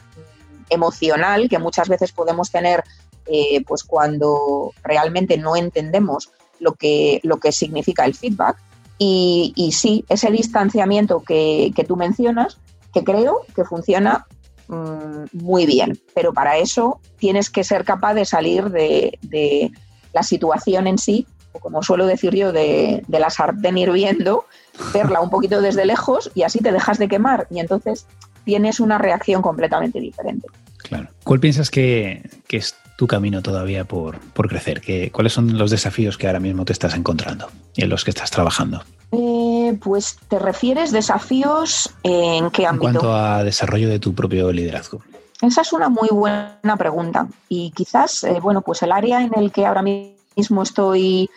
emocional 0.70 1.48
que 1.48 1.58
muchas 1.58 1.88
veces 1.88 2.12
podemos 2.12 2.50
tener 2.50 2.84
eh, 3.26 3.62
pues 3.66 3.84
cuando 3.84 4.72
realmente 4.82 5.36
no 5.36 5.56
entendemos 5.56 6.30
lo 6.60 6.72
que, 6.72 7.20
lo 7.22 7.38
que 7.38 7.52
significa 7.52 8.04
el 8.04 8.14
feedback. 8.14 8.56
Y, 8.98 9.52
y 9.54 9.72
sí, 9.72 10.04
ese 10.08 10.30
distanciamiento 10.30 11.20
que, 11.20 11.72
tú 11.86 11.96
mencionas, 11.96 12.58
que 12.92 13.04
creo 13.04 13.42
que 13.54 13.64
funciona 13.64 14.26
mm, 14.68 15.24
muy 15.32 15.66
bien, 15.66 16.00
pero 16.14 16.32
para 16.32 16.56
eso 16.56 17.00
tienes 17.18 17.50
que 17.50 17.64
ser 17.64 17.84
capaz 17.84 18.14
de 18.14 18.24
salir 18.24 18.70
de, 18.70 19.18
de 19.22 19.70
la 20.12 20.22
situación 20.22 20.86
en 20.86 20.98
sí, 20.98 21.26
o 21.52 21.60
como 21.60 21.82
suelo 21.82 22.06
decir 22.06 22.34
yo, 22.34 22.50
de, 22.50 23.04
de 23.06 23.20
la 23.20 23.30
sartén 23.30 23.78
hirviendo 23.78 24.46
verla 24.92 25.20
un 25.20 25.30
poquito 25.30 25.60
desde 25.60 25.84
lejos 25.84 26.30
y 26.34 26.42
así 26.42 26.60
te 26.60 26.72
dejas 26.72 26.98
de 26.98 27.08
quemar 27.08 27.46
y 27.50 27.60
entonces 27.60 28.06
tienes 28.44 28.80
una 28.80 28.98
reacción 28.98 29.42
completamente 29.42 30.00
diferente. 30.00 30.48
Claro. 30.78 31.08
¿Cuál 31.24 31.40
piensas 31.40 31.70
que, 31.70 32.30
es 32.48 32.76
tu 32.96 33.06
camino 33.06 33.42
todavía 33.42 33.84
por, 33.84 34.18
crecer? 34.34 34.82
¿Cuáles 35.12 35.32
son 35.32 35.58
los 35.58 35.70
desafíos 35.70 36.16
que 36.16 36.26
ahora 36.26 36.40
mismo 36.40 36.64
te 36.64 36.72
estás 36.72 36.94
encontrando 36.94 37.50
y 37.74 37.82
en 37.82 37.90
los 37.90 38.04
que 38.04 38.10
estás 38.10 38.30
trabajando? 38.30 38.82
Eh, 39.12 39.78
pues 39.82 40.18
te 40.28 40.38
refieres 40.38 40.92
desafíos 40.92 41.90
en 42.02 42.50
qué 42.50 42.66
ámbito? 42.66 42.88
En 42.88 42.94
cuanto 42.94 43.14
a 43.14 43.44
desarrollo 43.44 43.88
de 43.88 43.98
tu 43.98 44.14
propio 44.14 44.50
liderazgo. 44.52 45.02
Esa 45.40 45.60
es 45.60 45.72
una 45.72 45.88
muy 45.88 46.08
buena 46.10 46.76
pregunta 46.76 47.28
y 47.48 47.70
quizás, 47.70 48.24
eh, 48.24 48.38
bueno, 48.42 48.62
pues 48.62 48.82
el 48.82 48.92
área 48.92 49.22
en 49.22 49.32
el 49.36 49.52
que 49.52 49.66
ahora 49.66 49.82
mismo 49.82 50.62
estoy 50.62 51.30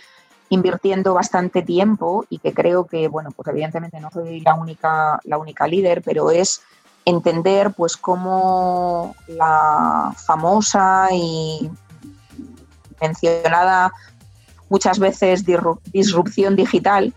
invirtiendo 0.51 1.13
bastante 1.13 1.61
tiempo 1.61 2.25
y 2.29 2.37
que 2.39 2.53
creo 2.53 2.85
que, 2.85 3.07
bueno, 3.07 3.31
pues 3.31 3.47
evidentemente 3.47 4.01
no 4.01 4.11
soy 4.11 4.41
la 4.41 4.53
única, 4.53 5.17
la 5.23 5.37
única 5.37 5.65
líder, 5.65 6.01
pero 6.03 6.29
es 6.29 6.61
entender 7.05 7.71
pues 7.71 7.95
cómo 7.95 9.15
la 9.29 10.13
famosa 10.25 11.07
y 11.13 11.71
mencionada 12.99 13.93
muchas 14.69 14.99
veces 14.99 15.45
disrupción 15.93 16.57
digital 16.57 17.13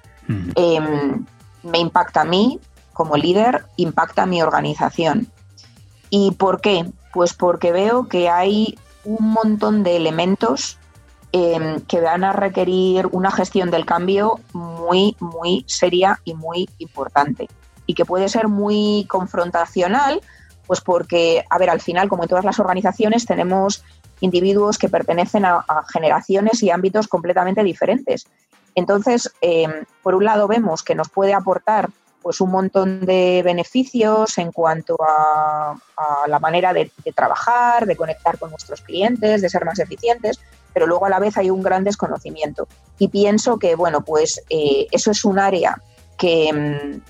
em, 0.55 1.27
me 1.65 1.79
impacta 1.79 2.21
a 2.21 2.25
mí 2.25 2.61
como 2.93 3.17
líder, 3.17 3.67
impacta 3.77 4.23
a 4.23 4.27
mi 4.27 4.43
organización. 4.43 5.27
¿Y 6.09 6.31
por 6.31 6.61
qué? 6.61 6.87
Pues 7.13 7.35
porque 7.35 7.73
veo 7.73 8.07
que 8.07 8.29
hay 8.29 8.79
un 9.05 9.33
montón 9.33 9.83
de 9.83 9.97
elementos 9.97 10.79
Em, 11.37 11.81
que 11.81 12.01
van 12.01 12.23
a 12.23 12.33
requerir 12.33 13.09
una 13.11 13.33
gestión 13.33 13.69
del 13.69 13.85
cambio 13.85 14.39
muy, 14.53 15.17
muy 15.19 15.65
seria 15.67 16.21
y 16.23 16.33
muy 16.33 16.71
importante. 16.79 17.49
Y 17.87 17.95
que 17.95 18.05
puede 18.05 18.29
ser 18.29 18.47
muy 18.47 19.05
confrontacional, 19.09 20.21
pues 20.69 20.81
porque, 20.81 21.45
a 21.51 21.59
ver, 21.59 21.71
al 21.71 21.81
final, 21.81 22.09
como 22.09 22.23
en 22.23 22.29
todas 22.29 22.45
las 22.45 22.61
organizaciones, 22.61 23.27
tenemos 23.27 23.83
individuos 24.21 24.79
que 24.79 24.89
pertenecen 24.89 25.45
a, 25.45 25.65
generaciones 25.93 26.63
y 26.63 26.71
ámbitos 26.71 27.09
completamente 27.09 27.65
diferentes. 27.65 28.29
Entonces, 28.77 29.29
em, 29.41 29.87
por 30.05 30.15
un 30.15 30.25
lado, 30.25 30.47
vemos 30.47 30.85
que 30.85 30.95
nos 30.95 31.09
puede 31.09 31.35
aportar 31.35 31.91
pues 32.25 32.41
un 32.41 32.53
montón 32.53 33.05
de 33.05 33.43
beneficios 33.45 34.39
en 34.39 34.51
cuanto 34.51 34.97
a, 35.07 35.77
la 36.27 36.39
manera 36.39 36.73
de, 36.73 36.91
trabajar, 37.15 37.85
de 37.87 37.97
conectar 37.97 38.39
con 38.39 38.51
nuestros 38.51 38.81
clientes, 38.81 39.43
de 39.43 39.49
ser 39.51 39.65
más 39.67 39.79
eficientes, 39.79 40.41
pero 40.75 40.87
luego 40.87 41.07
a 41.07 41.09
la 41.09 41.21
vez 41.21 41.39
hay 41.39 41.49
un 41.49 41.63
gran 41.63 41.85
desconocimiento. 41.85 42.69
Y 42.99 43.09
pienso 43.09 43.59
que, 43.59 43.77
bueno, 43.77 44.05
pues 44.05 44.43
eh, 44.51 44.89
eso 44.91 45.13
es 45.13 45.25
un 45.25 45.39
área 45.39 45.81
que, 46.19 46.53
mm, 46.53 47.01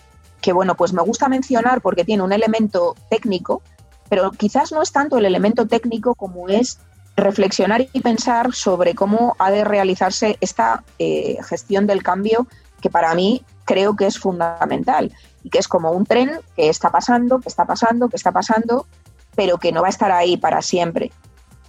que, 0.40 0.52
bueno, 0.52 0.76
pues 0.76 0.92
me 0.92 1.02
gusta 1.02 1.28
mencionar 1.28 1.80
porque 1.80 2.04
tiene 2.04 2.22
un 2.22 2.32
elemento 2.32 2.94
técnico, 3.10 3.62
pero 4.08 4.30
quizás 4.30 4.70
no 4.70 4.82
es 4.82 4.92
tanto 4.92 5.18
el 5.18 5.24
elemento 5.24 5.66
técnico 5.66 6.14
como 6.14 6.48
es 6.48 6.78
reflexionar 7.16 7.86
y 7.92 8.00
pensar 8.00 8.52
sobre 8.54 8.94
cómo 8.94 9.34
ha 9.38 9.50
de 9.50 9.64
realizarse 9.64 10.36
esta 10.40 10.84
eh, 10.98 11.38
gestión 11.48 11.86
del 11.86 12.02
cambio 12.02 12.46
que 12.80 12.90
para 12.90 13.14
mí 13.14 13.42
creo 13.64 13.96
que 13.96 14.06
es 14.06 14.18
fundamental 14.18 15.12
y 15.42 15.50
que 15.50 15.58
es 15.58 15.68
como 15.68 15.92
un 15.92 16.04
tren 16.04 16.32
que 16.56 16.68
está 16.68 16.90
pasando, 16.90 17.40
que 17.40 17.48
está 17.48 17.64
pasando, 17.64 18.08
que 18.08 18.16
está 18.16 18.32
pasando, 18.32 18.86
pero 19.34 19.58
que 19.58 19.72
no 19.72 19.80
va 19.82 19.86
a 19.86 19.90
estar 19.90 20.12
ahí 20.12 20.36
para 20.36 20.60
siempre. 20.60 21.12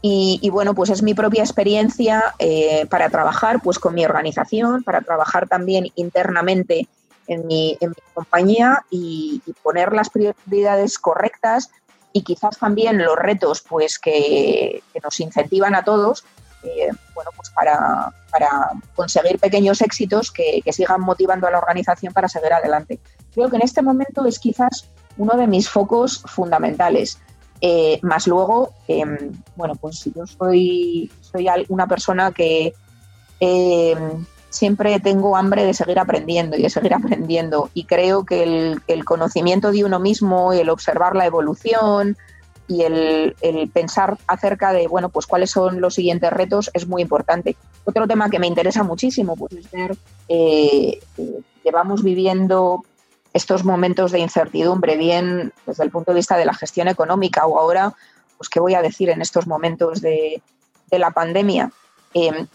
Y, 0.07 0.51
bueno, 0.51 0.75
pues 0.75 0.91
es 0.91 1.01
mi 1.01 1.15
propia 1.15 1.41
experiencia 1.41 2.35
eh, 2.37 2.85
para 2.91 3.09
trabajar 3.09 3.59
pues 3.63 3.79
con 3.79 3.95
mi 3.95 4.05
organización, 4.05 4.83
para 4.83 5.01
trabajar 5.01 5.47
también 5.47 5.87
internamente 5.95 6.87
en 7.25 7.47
mi, 7.47 7.75
compañía 8.13 8.85
y, 8.91 9.41
poner 9.63 9.93
las 9.93 10.11
prioridades 10.11 10.99
correctas 10.99 11.71
y 12.13 12.21
quizás 12.21 12.59
también 12.59 12.99
los 12.99 13.15
retos 13.15 13.63
pues 13.67 13.97
que, 13.97 14.83
nos 15.03 15.19
incentivan 15.19 15.73
a 15.73 15.83
todos 15.83 16.23
eh, 16.61 16.89
bueno, 17.15 17.31
pues 17.35 17.49
para, 17.49 18.13
conseguir 18.93 19.39
pequeños 19.39 19.81
éxitos 19.81 20.31
que, 20.31 20.61
sigan 20.71 21.01
motivando 21.01 21.47
a 21.47 21.51
la 21.51 21.57
organización 21.57 22.13
para 22.13 22.29
seguir 22.29 22.53
adelante. 22.53 22.99
Creo 23.33 23.49
que 23.49 23.55
en 23.55 23.63
este 23.63 23.81
momento 23.81 24.23
es 24.27 24.37
quizás 24.37 24.87
uno 25.17 25.35
de 25.35 25.47
mis 25.47 25.67
focos 25.67 26.21
fundamentales. 26.27 27.17
Eh, 27.61 27.99
más 28.01 28.27
luego, 28.27 28.73
em, 28.87 29.31
bueno, 29.55 29.75
pues 29.75 30.03
yo 30.13 30.27
soy, 30.27 31.11
soy 31.21 31.47
una 31.69 31.87
persona 31.87 32.31
que 32.31 32.73
em, 33.39 34.25
siempre 34.49 34.99
tengo 34.99 35.35
hambre 35.35 35.65
de 35.65 35.73
seguir 35.73 35.99
aprendiendo 35.99 36.57
y 36.57 36.63
de 36.63 36.69
seguir 36.69 36.93
aprendiendo. 36.93 37.69
Y 37.73 37.85
creo 37.85 38.25
que 38.25 38.77
el, 38.87 39.05
conocimiento 39.05 39.71
de 39.71 39.83
uno 39.83 39.99
mismo 39.99 40.53
y 40.53 40.59
el 40.59 40.69
observar 40.69 41.15
la 41.15 41.25
evolución 41.25 42.17
y 42.67 42.81
el, 42.81 43.35
el, 43.41 43.69
pensar 43.69 44.17
acerca 44.27 44.73
de, 44.73 44.87
bueno, 44.87 45.09
pues 45.09 45.27
cuáles 45.27 45.51
son 45.51 45.81
los 45.81 45.95
siguientes 45.95 46.31
retos 46.31 46.71
es 46.73 46.87
muy 46.87 47.01
importante. 47.01 47.55
Otro 47.83 48.07
tema 48.07 48.29
que 48.29 48.39
me 48.39 48.47
interesa 48.47 48.83
muchísimo, 48.83 49.35
pues 49.35 49.53
es 49.53 49.71
ver, 49.71 49.95
eh, 50.27 50.99
eh 51.17 51.41
llevamos 51.65 52.03
viviendo 52.03 52.85
estos 53.35 53.65
momentos 53.65 54.13
de 54.13 54.19
incertidumbre, 54.19 54.95
bien 54.95 55.51
desde 55.65 55.83
el 55.83 55.91
punto 55.91 56.11
de 56.11 56.15
vista 56.15 56.37
de 56.37 56.45
la 56.45 56.53
gestión 56.53 56.87
económica 56.87 57.45
o 57.45 57.59
ahora, 57.59 57.93
pues 58.37 58.47
qué 58.47 58.61
voy 58.61 58.75
a 58.75 58.81
decir 58.81 59.09
en 59.09 59.21
estos 59.21 59.45
momentos 59.45 59.99
de, 59.99 60.41
la 60.89 61.11
pandemia. 61.11 61.69
Eh, 62.13 62.45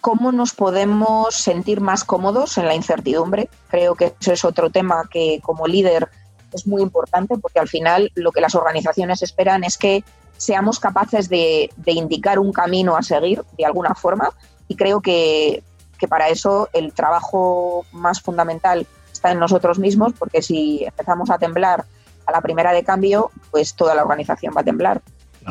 ¿Cómo 0.00 0.32
nos 0.32 0.54
podemos 0.54 1.34
sentir 1.34 1.82
más 1.82 2.04
cómodos 2.04 2.56
en 2.56 2.64
la 2.64 2.74
incertidumbre? 2.74 3.50
Creo 3.68 3.94
que 3.94 4.14
eso 4.18 4.32
es 4.32 4.42
otro 4.46 4.70
tema 4.70 5.06
que 5.10 5.40
como 5.42 5.66
líder 5.66 6.08
es 6.54 6.66
muy 6.66 6.80
importante 6.80 7.36
porque 7.36 7.60
al 7.60 7.68
final 7.68 8.10
lo 8.14 8.32
que 8.32 8.40
las 8.40 8.54
organizaciones 8.54 9.20
esperan 9.20 9.62
es 9.62 9.76
que 9.76 10.02
seamos 10.38 10.80
capaces 10.80 11.28
de, 11.28 11.68
indicar 11.84 12.38
un 12.38 12.50
camino 12.50 12.96
a 12.96 13.02
seguir 13.02 13.44
de 13.58 13.66
alguna 13.66 13.94
forma 13.94 14.30
y 14.68 14.76
creo 14.76 15.02
que, 15.02 15.62
que 15.98 16.08
para 16.08 16.30
eso 16.30 16.70
el 16.72 16.94
trabajo 16.94 17.84
más 17.92 18.22
fundamental 18.22 18.86
está 19.20 19.32
en 19.32 19.38
nosotros 19.38 19.78
mismos, 19.78 20.14
porque 20.18 20.40
si 20.40 20.82
empezamos 20.82 21.28
a 21.28 21.36
temblar 21.36 21.84
a 22.24 22.32
la 22.32 22.40
primera 22.40 22.72
de 22.72 22.82
cambio, 22.82 23.30
pues 23.50 23.74
toda 23.74 23.94
la 23.94 24.02
organización 24.02 24.54
va 24.56 24.62
a 24.62 24.64
temblar. 24.64 25.02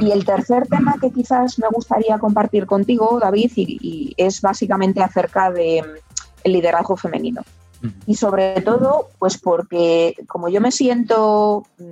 Y 0.01 0.09
el 0.09 0.25
tercer 0.25 0.67
tema 0.67 0.95
que 0.99 1.11
quizás 1.11 1.59
me 1.59 1.67
gustaría 1.67 2.17
compartir 2.17 2.65
contigo, 2.65 3.19
David, 3.19 3.51
y, 3.55 4.13
es 4.17 4.41
básicamente 4.41 5.03
acerca 5.03 5.51
del 5.51 5.85
mm, 5.85 6.49
liderazgo 6.49 6.97
femenino. 6.97 7.41
Y 8.07 8.15
sobre 8.15 8.59
todo, 8.61 9.09
pues 9.19 9.37
porque 9.37 10.15
como 10.27 10.49
yo 10.49 10.59
me 10.61 10.71
siento 10.71 11.63
mm, 11.77 11.83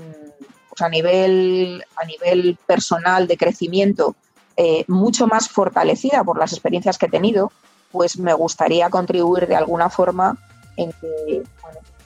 pues 0.70 0.82
a, 0.82 0.90
nivel, 0.90 1.84
a 1.96 2.06
nivel 2.06 2.58
personal 2.66 3.28
de 3.28 3.38
crecimiento 3.38 4.16
eh, 4.58 4.84
mucho 4.88 5.28
más 5.28 5.48
fortalecida 5.48 6.24
por 6.24 6.40
las 6.40 6.52
experiencias 6.54 6.98
que 6.98 7.06
he 7.06 7.10
tenido, 7.10 7.52
pues 7.92 8.18
me 8.18 8.34
gustaría 8.34 8.90
contribuir 8.90 9.48
de 9.48 9.56
alguna 9.56 9.90
forma 9.90 10.38
en 10.78 10.92
que 10.94 11.44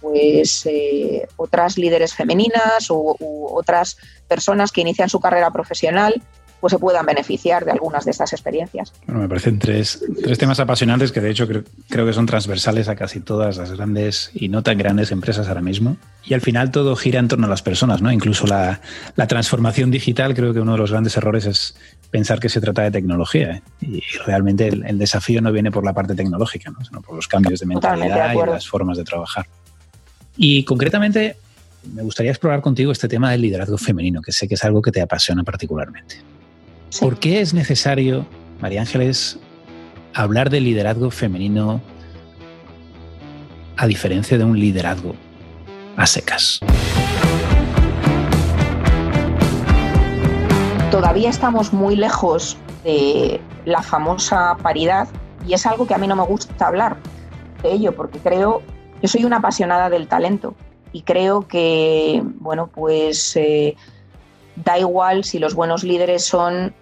pues 0.01 0.65
eh, 0.65 1.27
otras 1.37 1.77
líderes 1.77 2.15
femeninas 2.15 2.89
u, 2.89 3.15
otras 3.53 3.97
personas 4.27 4.71
que 4.71 4.81
inician 4.81 5.09
su 5.09 5.19
carrera 5.19 5.51
profesional 5.51 6.21
pues 6.59 6.71
se 6.71 6.77
puedan 6.77 7.07
beneficiar 7.07 7.65
de 7.65 7.71
algunas 7.71 8.05
de 8.05 8.11
estas 8.11 8.33
experiencias. 8.33 8.93
Bueno, 9.07 9.21
me 9.21 9.27
parecen 9.27 9.57
tres, 9.57 10.05
tres 10.21 10.37
temas 10.37 10.59
apasionantes 10.59 11.11
que 11.11 11.19
de 11.19 11.31
hecho 11.31 11.47
creo, 11.47 12.05
que 12.05 12.13
son 12.13 12.27
transversales 12.27 12.87
a 12.87 12.95
casi 12.95 13.19
todas 13.19 13.57
las 13.57 13.71
grandes 13.71 14.29
y 14.35 14.47
no 14.47 14.61
tan 14.61 14.77
grandes 14.77 15.11
empresas 15.11 15.47
ahora 15.47 15.61
mismo. 15.61 15.97
Y 16.23 16.35
al 16.35 16.41
final 16.41 16.69
todo 16.69 16.95
gira 16.95 17.19
en 17.19 17.27
torno 17.27 17.47
a 17.47 17.49
las 17.49 17.63
personas, 17.63 18.03
¿no? 18.03 18.11
Incluso 18.11 18.45
la, 18.45 18.79
la 19.15 19.25
transformación 19.25 19.89
digital, 19.89 20.35
creo 20.35 20.53
que 20.53 20.59
uno 20.59 20.73
de 20.73 20.77
los 20.77 20.91
grandes 20.91 21.17
errores 21.17 21.47
es 21.47 21.75
pensar 22.11 22.39
que 22.39 22.49
se 22.49 22.61
trata 22.61 22.83
de 22.83 22.91
tecnología. 22.91 23.51
¿eh? 23.51 23.61
Y, 23.81 24.03
realmente 24.25 24.67
el, 24.67 24.99
desafío 24.99 25.41
no 25.41 25.51
viene 25.51 25.71
por 25.71 25.83
la 25.83 25.93
parte 25.93 26.13
tecnológica, 26.13 26.69
¿no? 26.69 26.83
sino 26.83 27.01
por 27.01 27.15
los 27.15 27.27
cambios 27.27 27.61
de 27.61 27.65
mentalidad 27.65 28.33
y 28.33 28.45
las 28.45 28.67
formas 28.67 28.97
de 28.97 29.03
trabajar. 29.03 29.47
Y 30.37 30.63
concretamente, 30.65 31.37
me 31.93 32.03
gustaría 32.03 32.31
explorar 32.31 32.61
contigo 32.61 32.91
este 32.91 33.07
tema 33.07 33.31
del 33.31 33.41
liderazgo 33.41 33.77
femenino, 33.77 34.21
que 34.21 34.31
sé 34.31 34.47
que 34.47 34.55
es 34.55 34.63
algo 34.63 34.81
que 34.81 34.91
te 34.91 35.01
apasiona 35.01 35.43
particularmente. 35.43 36.17
¿Por 36.99 37.17
qué 37.17 37.41
es 37.41 37.53
necesario, 37.53 38.27
María 38.59 38.81
Ángeles, 38.81 39.39
hablar 40.13 40.49
del 40.49 40.65
liderazgo 40.65 41.09
femenino 41.09 41.81
a 43.77 43.87
diferencia 43.87 44.37
de 44.37 44.43
un 44.43 44.59
liderazgo 44.59 45.15
a 45.95 46.05
secas? 46.05 46.59
Todavía 50.91 51.29
estamos 51.29 51.71
muy 51.71 51.95
lejos 51.95 52.57
de 52.83 53.39
la 53.63 53.81
famosa 53.81 54.57
paridad 54.61 55.07
y 55.47 55.53
es 55.53 55.65
algo 55.65 55.87
que 55.87 55.93
a 55.93 55.97
mí 55.97 56.05
no 56.05 56.17
me 56.17 56.23
gusta 56.23 56.67
hablar 56.67 56.97
de 57.63 57.71
ello 57.71 57.95
porque 57.95 58.19
creo, 58.19 58.61
yo 59.01 59.07
soy 59.07 59.23
una 59.23 59.37
apasionada 59.37 59.89
del 59.89 60.09
talento 60.09 60.53
y 60.91 61.03
creo 61.03 61.47
que, 61.47 62.21
bueno, 62.39 62.67
pues 62.67 63.37
eh, 63.37 63.77
da 64.57 64.77
igual 64.79 65.23
si 65.23 65.39
los 65.39 65.55
buenos 65.55 65.85
líderes 65.85 66.25
son 66.25 66.73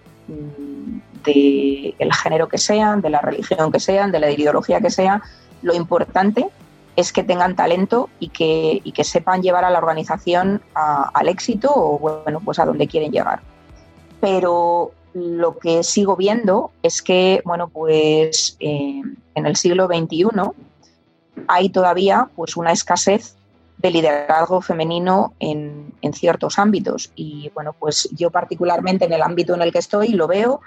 del 1.24 2.12
género 2.12 2.48
que 2.48 2.58
sean, 2.58 3.02
de 3.02 3.10
la 3.10 3.20
religión 3.20 3.70
que 3.70 3.78
sean, 3.78 4.10
de 4.10 4.18
la 4.18 4.32
ideología 4.32 4.80
que 4.80 4.90
sea, 4.90 5.22
lo 5.62 5.72
importante 5.72 6.48
es 6.96 7.12
que 7.12 7.22
tengan 7.22 7.54
talento 7.54 8.10
y 8.18 8.30
que, 8.30 8.82
que 8.92 9.04
sepan 9.04 9.40
llevar 9.40 9.64
a 9.64 9.70
la 9.70 9.78
organización 9.78 10.62
al 10.74 11.28
éxito 11.28 11.70
o 11.72 11.96
bueno, 12.00 12.40
pues 12.44 12.58
a 12.58 12.66
donde 12.66 12.88
quieren 12.88 13.12
llegar. 13.12 13.40
Pero 14.20 14.92
lo 15.12 15.58
que 15.58 15.82
sigo 15.82 16.16
viendo 16.16 16.70
es 16.82 17.02
que, 17.02 17.42
bueno, 17.44 17.68
pues 17.68 18.56
eh, 18.60 19.02
en 19.34 19.46
el 19.46 19.56
siglo 19.56 19.86
XXI 19.86 20.28
hay 21.48 21.68
todavía 21.70 22.28
pues 22.36 22.56
una 22.56 22.72
escasez 22.72 23.36
de 23.78 23.90
liderazgo 23.90 24.60
femenino 24.60 25.34
en, 25.40 25.90
ciertos 26.12 26.58
ámbitos. 26.58 27.12
Y 27.14 27.50
bueno, 27.54 27.74
pues 27.78 28.08
yo 28.12 28.30
particularmente 28.30 29.04
en 29.04 29.12
el 29.12 29.22
ámbito 29.22 29.54
en 29.54 29.62
el 29.62 29.72
que 29.72 29.78
estoy 29.78 30.08
lo 30.08 30.26
veo, 30.26 30.60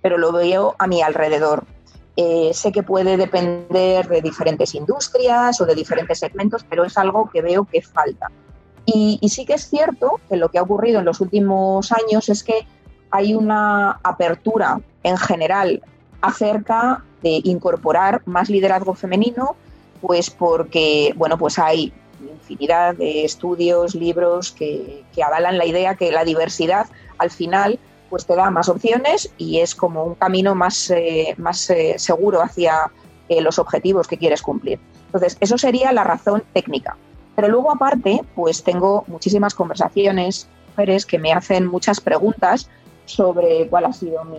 pero 0.00 0.18
lo 0.18 0.32
veo 0.32 0.74
a 0.78 0.86
mi 0.86 1.02
alrededor. 1.02 1.64
Eh, 2.16 2.50
sé 2.54 2.72
que 2.72 2.82
puede 2.82 3.16
depender 3.16 4.08
de 4.08 4.22
diferentes 4.22 4.74
industrias 4.74 5.60
o 5.60 5.66
de 5.66 5.74
diferentes 5.74 6.18
segmentos, 6.18 6.64
pero 6.68 6.84
es 6.84 6.96
algo 6.96 7.30
que 7.30 7.42
veo 7.42 7.64
que 7.64 7.82
falta. 7.82 8.30
Y, 8.86 9.18
y, 9.20 9.28
sí 9.28 9.44
que 9.44 9.54
es 9.54 9.68
cierto 9.68 10.20
que 10.28 10.36
lo 10.36 10.48
que 10.48 10.58
ha 10.58 10.62
ocurrido 10.62 10.98
en 10.98 11.04
los 11.04 11.20
últimos 11.20 11.92
años 11.92 12.28
es 12.28 12.42
que 12.42 12.66
hay 13.12 13.34
una 13.34 14.00
apertura 14.02 14.80
en 15.02 15.16
general 15.16 15.82
acerca 16.20 17.04
de 17.22 17.40
incorporar 17.44 18.22
más 18.24 18.48
liderazgo 18.48 18.94
femenino, 18.94 19.54
pues 20.00 20.30
porque 20.30 21.12
bueno, 21.16 21.38
pues 21.38 21.58
hay 21.58 21.92
infinidad 22.20 22.94
de 22.94 23.24
estudios, 23.24 23.94
libros 23.94 24.50
que, 24.50 25.04
avalan 25.24 25.58
la 25.58 25.66
idea 25.66 25.94
que 25.94 26.10
la 26.10 26.24
diversidad 26.24 26.86
al 27.18 27.30
final 27.30 27.78
pues 28.10 28.26
te 28.26 28.34
da 28.34 28.50
más 28.50 28.68
opciones 28.68 29.32
y 29.38 29.60
es 29.60 29.74
como 29.74 30.04
un 30.04 30.14
camino 30.14 30.54
más, 30.54 30.90
eh, 30.90 31.34
más 31.38 31.70
eh, 31.70 31.94
seguro 31.98 32.42
hacia 32.42 32.90
eh, 33.28 33.40
los 33.40 33.58
objetivos 33.58 34.06
que 34.06 34.18
quieres 34.18 34.42
cumplir. 34.42 34.78
Entonces, 35.06 35.38
eso 35.40 35.56
sería 35.56 35.92
la 35.92 36.04
razón 36.04 36.42
técnica. 36.52 36.96
Pero 37.34 37.48
luego, 37.48 37.70
aparte, 37.70 38.22
pues 38.34 38.62
tengo 38.62 39.04
muchísimas 39.06 39.54
conversaciones, 39.54 40.46
mujeres 40.68 41.06
que 41.06 41.18
me 41.18 41.32
hacen 41.32 41.66
muchas 41.66 42.00
preguntas 42.00 42.68
sobre 43.14 43.68
cuál 43.68 43.84
ha 43.84 43.92
sido 43.92 44.24
mi 44.24 44.38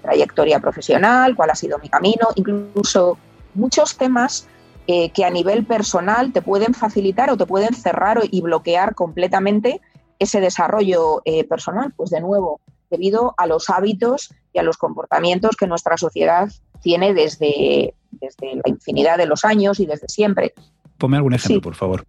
trayectoria 0.00 0.60
profesional, 0.60 1.36
cuál 1.36 1.50
ha 1.50 1.54
sido 1.54 1.78
mi 1.78 1.88
camino, 1.88 2.28
incluso 2.34 3.18
muchos 3.54 3.96
temas 3.96 4.48
eh, 4.86 5.10
que 5.10 5.24
a 5.24 5.30
nivel 5.30 5.64
personal 5.64 6.32
te 6.32 6.42
pueden 6.42 6.74
facilitar 6.74 7.30
o 7.30 7.36
te 7.36 7.46
pueden 7.46 7.74
cerrar 7.74 8.20
y 8.30 8.40
bloquear 8.40 8.94
completamente 8.94 9.80
ese 10.18 10.40
desarrollo 10.40 11.22
eh, 11.24 11.44
personal. 11.44 11.92
Pues 11.96 12.10
de 12.10 12.20
nuevo, 12.20 12.60
debido 12.90 13.34
a 13.36 13.46
los 13.46 13.70
hábitos 13.70 14.34
y 14.52 14.58
a 14.58 14.62
los 14.62 14.76
comportamientos 14.76 15.56
que 15.56 15.66
nuestra 15.66 15.96
sociedad 15.96 16.50
tiene 16.82 17.14
desde, 17.14 17.94
desde 18.10 18.56
la 18.56 18.62
infinidad 18.66 19.18
de 19.18 19.26
los 19.26 19.44
años 19.44 19.78
y 19.80 19.86
desde 19.86 20.08
siempre. 20.08 20.52
Ponme 20.98 21.16
algún 21.16 21.34
ejemplo, 21.34 21.60
por 21.60 21.74
favor. 21.74 22.04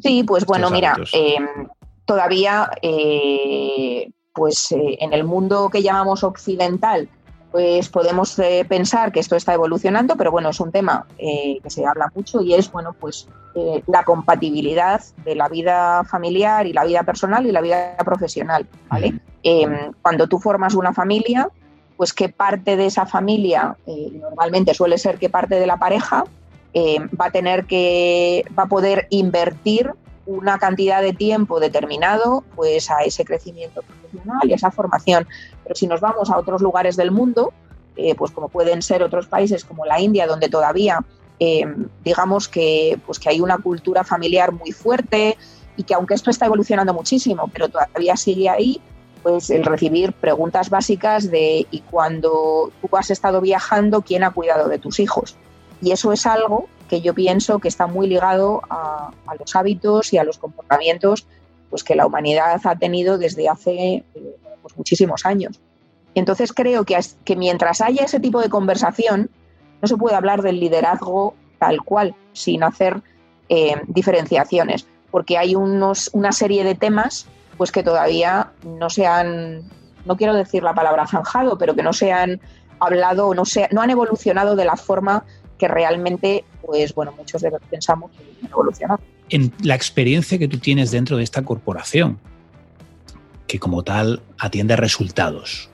Sí, 0.00 0.24
pues 0.24 0.44
bueno, 0.46 0.70
mira, 0.70 0.96
em, 1.12 1.68
todavía 2.04 2.70
eh, 2.82 4.10
pues 4.36 4.68
en 4.70 5.12
el 5.12 5.24
mundo 5.24 5.70
que 5.70 5.82
llamamos 5.82 6.22
occidental 6.22 7.08
pues 7.56 7.88
podemos 7.88 8.38
eh, 8.38 8.66
pensar 8.68 9.12
que 9.12 9.20
esto 9.20 9.34
está 9.34 9.54
evolucionando, 9.54 10.14
pero 10.16 10.30
bueno, 10.30 10.50
es 10.50 10.60
un 10.60 10.70
tema 10.72 11.06
eh, 11.16 11.58
que 11.62 11.70
se 11.70 11.86
habla 11.86 12.12
mucho 12.14 12.42
y 12.42 12.52
es, 12.52 12.70
bueno, 12.70 12.94
pues 13.00 13.28
eh, 13.54 13.82
la 13.86 14.04
compatibilidad 14.04 15.00
de 15.24 15.34
la 15.34 15.48
vida 15.48 16.04
familiar 16.04 16.66
y 16.66 16.74
la 16.74 16.84
vida 16.84 17.02
personal 17.04 17.46
y 17.46 17.52
la 17.52 17.62
vida 17.62 17.96
profesional, 18.04 18.66
¿vale? 18.90 19.18
Em, 19.42 19.92
cuando 20.02 20.26
tú 20.26 20.38
formas 20.38 20.74
una 20.74 20.92
familia, 20.92 21.48
pues 21.96 22.12
qué 22.12 22.28
parte 22.28 22.76
de 22.76 22.84
esa 22.84 23.06
familia, 23.06 23.74
normalmente 24.20 24.74
suele 24.74 24.98
ser 24.98 25.16
que 25.18 25.30
parte 25.30 25.54
de 25.54 25.66
la 25.66 25.78
pareja, 25.78 26.24
va 27.18 27.24
a 27.24 27.30
tener 27.30 27.64
que, 27.64 28.44
va 28.58 28.64
a 28.64 28.66
poder 28.66 29.06
invertir 29.08 29.92
una 30.26 30.58
cantidad 30.58 31.00
de 31.00 31.12
tiempo 31.12 31.60
determinado 31.60 32.44
pues 32.54 32.90
a 32.90 33.02
ese 33.04 33.24
crecimiento 33.24 33.82
profesional 33.82 34.40
y 34.44 34.52
a 34.52 34.56
esa 34.56 34.70
formación. 34.70 35.26
Pero 35.62 35.74
si 35.74 35.86
nos 35.86 36.00
vamos 36.00 36.30
a 36.30 36.36
otros 36.36 36.60
lugares 36.60 36.96
del 36.96 37.10
mundo, 37.10 37.52
eh, 37.96 38.14
pues 38.14 38.32
como 38.32 38.48
pueden 38.48 38.82
ser 38.82 39.02
otros 39.02 39.26
países 39.26 39.64
como 39.64 39.86
la 39.86 40.00
India, 40.00 40.26
donde 40.26 40.48
todavía 40.48 41.04
eh, 41.38 41.66
digamos 42.02 42.48
que, 42.48 42.98
pues 43.04 43.18
que 43.18 43.28
hay 43.28 43.40
una 43.40 43.58
cultura 43.58 44.04
familiar 44.04 44.52
muy 44.52 44.72
fuerte 44.72 45.36
y 45.76 45.82
que 45.82 45.94
aunque 45.94 46.14
esto 46.14 46.30
está 46.30 46.46
evolucionando 46.46 46.94
muchísimo, 46.94 47.50
pero 47.52 47.68
todavía 47.68 48.16
sigue 48.16 48.48
ahí, 48.48 48.80
pues 49.22 49.50
el 49.50 49.64
recibir 49.64 50.12
preguntas 50.12 50.70
básicas 50.70 51.30
de 51.30 51.66
y 51.70 51.80
cuando 51.80 52.72
tú 52.80 52.96
has 52.96 53.10
estado 53.10 53.40
viajando, 53.40 54.00
¿quién 54.02 54.24
ha 54.24 54.30
cuidado 54.30 54.68
de 54.68 54.78
tus 54.78 54.98
hijos? 54.98 55.36
Y 55.82 55.90
eso 55.90 56.12
es 56.12 56.24
algo 56.26 56.68
que 56.88 57.00
yo 57.00 57.14
pienso 57.14 57.58
que 57.58 57.68
está 57.68 57.86
muy 57.86 58.06
ligado 58.06 58.62
a, 58.70 59.10
los 59.38 59.54
hábitos 59.56 60.12
y 60.12 60.18
a 60.18 60.24
los 60.24 60.38
comportamientos 60.38 61.26
pues, 61.70 61.84
que 61.84 61.94
la 61.94 62.06
humanidad 62.06 62.60
ha 62.64 62.76
tenido 62.76 63.18
desde 63.18 63.48
hace 63.48 64.04
eh, 64.14 64.36
pues, 64.62 64.76
muchísimos 64.76 65.26
años. 65.26 65.60
Entonces 66.14 66.52
creo 66.52 66.84
que, 66.84 66.98
que 67.24 67.36
mientras 67.36 67.80
haya 67.80 68.04
ese 68.04 68.20
tipo 68.20 68.40
de 68.40 68.48
conversación, 68.48 69.30
no 69.82 69.88
se 69.88 69.96
puede 69.96 70.16
hablar 70.16 70.42
del 70.42 70.58
liderazgo 70.60 71.34
tal 71.58 71.82
cual, 71.82 72.14
sin 72.32 72.62
hacer 72.62 73.02
eh, 73.48 73.74
diferenciaciones, 73.86 74.86
porque 75.10 75.38
hay 75.38 75.54
unos, 75.54 76.10
una 76.12 76.32
serie 76.32 76.64
de 76.64 76.74
temas 76.74 77.26
pues 77.56 77.72
que 77.72 77.82
todavía 77.82 78.52
no 78.64 78.90
se 78.90 79.06
han, 79.06 79.62
no 80.04 80.16
quiero 80.16 80.34
decir 80.34 80.62
la 80.62 80.74
palabra 80.74 81.06
zanjado, 81.06 81.56
pero 81.56 81.74
que 81.74 81.82
no 81.82 81.92
se 81.92 82.12
han 82.12 82.40
hablado 82.80 83.34
no, 83.34 83.44
se, 83.44 83.68
no 83.72 83.80
han 83.80 83.90
evolucionado 83.90 84.56
de 84.56 84.64
la 84.64 84.76
forma 84.76 85.24
que 85.58 85.68
realmente, 85.68 86.44
pues 86.62 86.94
bueno, 86.94 87.12
muchos 87.16 87.42
de 87.42 87.50
los 87.50 87.62
pensamos 87.62 88.10
que 88.12 88.46
evolucionado. 88.46 89.00
En 89.28 89.52
la 89.62 89.74
experiencia 89.74 90.38
que 90.38 90.48
tú 90.48 90.58
tienes 90.58 90.90
dentro 90.90 91.16
de 91.16 91.24
esta 91.24 91.42
corporación, 91.42 92.18
que 93.46 93.58
como 93.58 93.82
tal 93.82 94.22
atiende 94.38 94.76
resultados, 94.76 95.68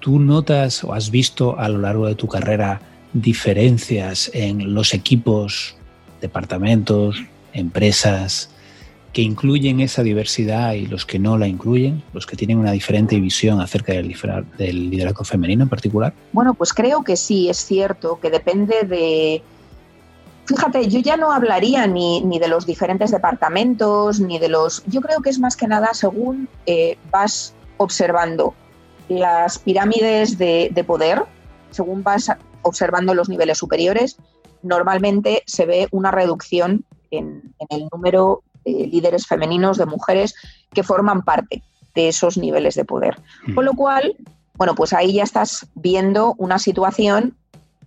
¿tú 0.00 0.18
notas 0.18 0.84
o 0.84 0.94
has 0.94 1.10
visto 1.10 1.58
a 1.58 1.68
lo 1.68 1.78
largo 1.78 2.06
de 2.06 2.14
tu 2.14 2.28
carrera 2.28 2.80
diferencias 3.12 4.30
en 4.32 4.74
los 4.74 4.94
equipos, 4.94 5.76
departamentos, 6.20 7.22
empresas, 7.52 8.50
que 9.12 9.20
incluyen 9.20 9.80
esa 9.80 10.02
diversidad 10.02 10.72
y 10.72 10.86
los 10.86 11.04
que 11.04 11.18
no 11.18 11.36
la 11.36 11.46
incluyen, 11.46 12.02
los 12.14 12.26
que 12.26 12.36
tienen 12.36 12.58
una 12.58 12.72
diferente 12.72 13.20
visión 13.20 13.60
acerca 13.60 13.92
del, 13.92 14.08
liderazgo 14.90 15.24
femenino 15.24 15.64
en 15.64 15.68
particular? 15.68 16.14
Bueno, 16.32 16.54
pues 16.54 16.72
creo 16.72 17.04
que 17.04 17.16
sí, 17.16 17.50
es 17.50 17.58
cierto, 17.58 18.18
que 18.20 18.30
depende 18.30 18.84
de... 18.84 19.42
fíjate, 20.46 20.88
yo 20.88 21.00
ya 21.00 21.18
no 21.18 21.30
hablaría 21.30 21.86
ni, 21.86 22.22
ni, 22.22 22.38
de 22.38 22.48
los 22.48 22.64
diferentes 22.64 23.10
departamentos, 23.10 24.18
ni 24.18 24.38
de 24.38 24.48
los... 24.48 24.82
Yo 24.86 25.02
creo 25.02 25.20
que 25.20 25.28
es 25.28 25.38
más 25.38 25.56
que 25.56 25.68
nada 25.68 25.92
según 25.92 26.48
eh, 26.64 26.96
vas 27.10 27.54
observando 27.76 28.54
las 29.08 29.58
pirámides 29.58 30.38
de, 30.38 30.70
de, 30.72 30.84
poder, 30.84 31.24
según 31.70 32.02
vas 32.02 32.30
observando 32.62 33.12
los 33.12 33.28
niveles 33.28 33.58
superiores, 33.58 34.16
normalmente 34.62 35.42
se 35.44 35.66
ve 35.66 35.88
una 35.90 36.10
reducción 36.10 36.86
en, 37.10 37.54
en 37.58 37.66
el 37.68 37.88
número 37.92 38.42
de 38.64 38.86
líderes 38.86 39.26
femeninos, 39.26 39.78
de 39.78 39.86
mujeres 39.86 40.34
que 40.72 40.82
forman 40.82 41.22
parte 41.22 41.62
de 41.94 42.08
esos 42.08 42.36
niveles 42.36 42.74
de 42.74 42.84
poder. 42.84 43.20
Mm. 43.46 43.54
Con 43.54 43.64
lo 43.64 43.72
cual, 43.74 44.16
bueno, 44.54 44.74
pues 44.74 44.92
ahí 44.92 45.14
ya 45.14 45.24
estás 45.24 45.66
viendo 45.74 46.34
una 46.38 46.58
situación 46.58 47.36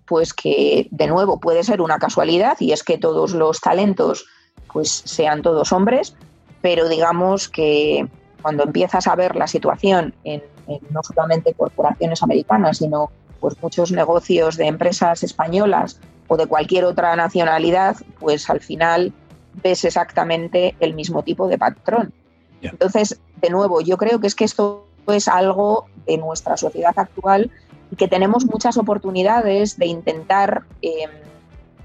pues 0.05 0.33
que 0.33 0.88
de 0.91 1.07
nuevo 1.07 1.39
puede 1.39 1.63
ser 1.63 1.81
una 1.81 1.97
casualidad 1.97 2.57
y 2.59 2.71
es 2.71 2.83
que 2.83 2.97
todos 2.97 3.33
los 3.33 3.59
talentos 3.59 4.25
pues 4.71 4.89
sean 4.89 5.41
todos 5.41 5.71
hombres, 5.71 6.15
pero 6.61 6.88
digamos 6.89 7.49
que 7.49 8.07
cuando 8.41 8.63
empiezas 8.63 9.07
a 9.07 9.15
ver 9.15 9.35
la 9.35 9.47
situación 9.47 10.13
en, 10.23 10.43
no 10.89 11.01
solamente 11.01 11.53
corporaciones 11.53 12.21
americanas, 12.21 12.79
sino 12.79 13.09
pues 13.39 13.55
muchos 13.61 13.91
negocios 13.91 14.57
de 14.57 14.67
empresas 14.67 15.23
españolas 15.23 15.99
o 16.27 16.38
de 16.38 16.45
cualquier 16.45 16.85
otra 16.85 17.15
nacionalidad, 17.15 17.95
pues 18.19 18.49
al 18.49 18.59
final 18.59 19.13
ves 19.63 19.85
exactamente 19.85 20.75
el 20.79 20.93
mismo 20.93 21.23
tipo 21.23 21.47
de 21.47 21.57
patrón. 21.57 22.13
Entonces, 22.61 23.19
de 23.41 23.49
nuevo, 23.49 23.81
yo 23.81 23.97
creo 23.97 24.19
que 24.19 24.27
es 24.27 24.35
que 24.35 24.43
esto 24.43 24.87
es 25.07 25.27
algo 25.27 25.85
de 26.07 26.17
nuestra 26.17 26.57
sociedad 26.57 26.93
actual 26.95 27.51
y 27.91 27.95
que 27.95 28.07
tenemos 28.07 28.45
muchas 28.45 28.77
oportunidades 28.77 29.77
de 29.77 29.85
intentar 29.85 30.63
em, 30.81 31.11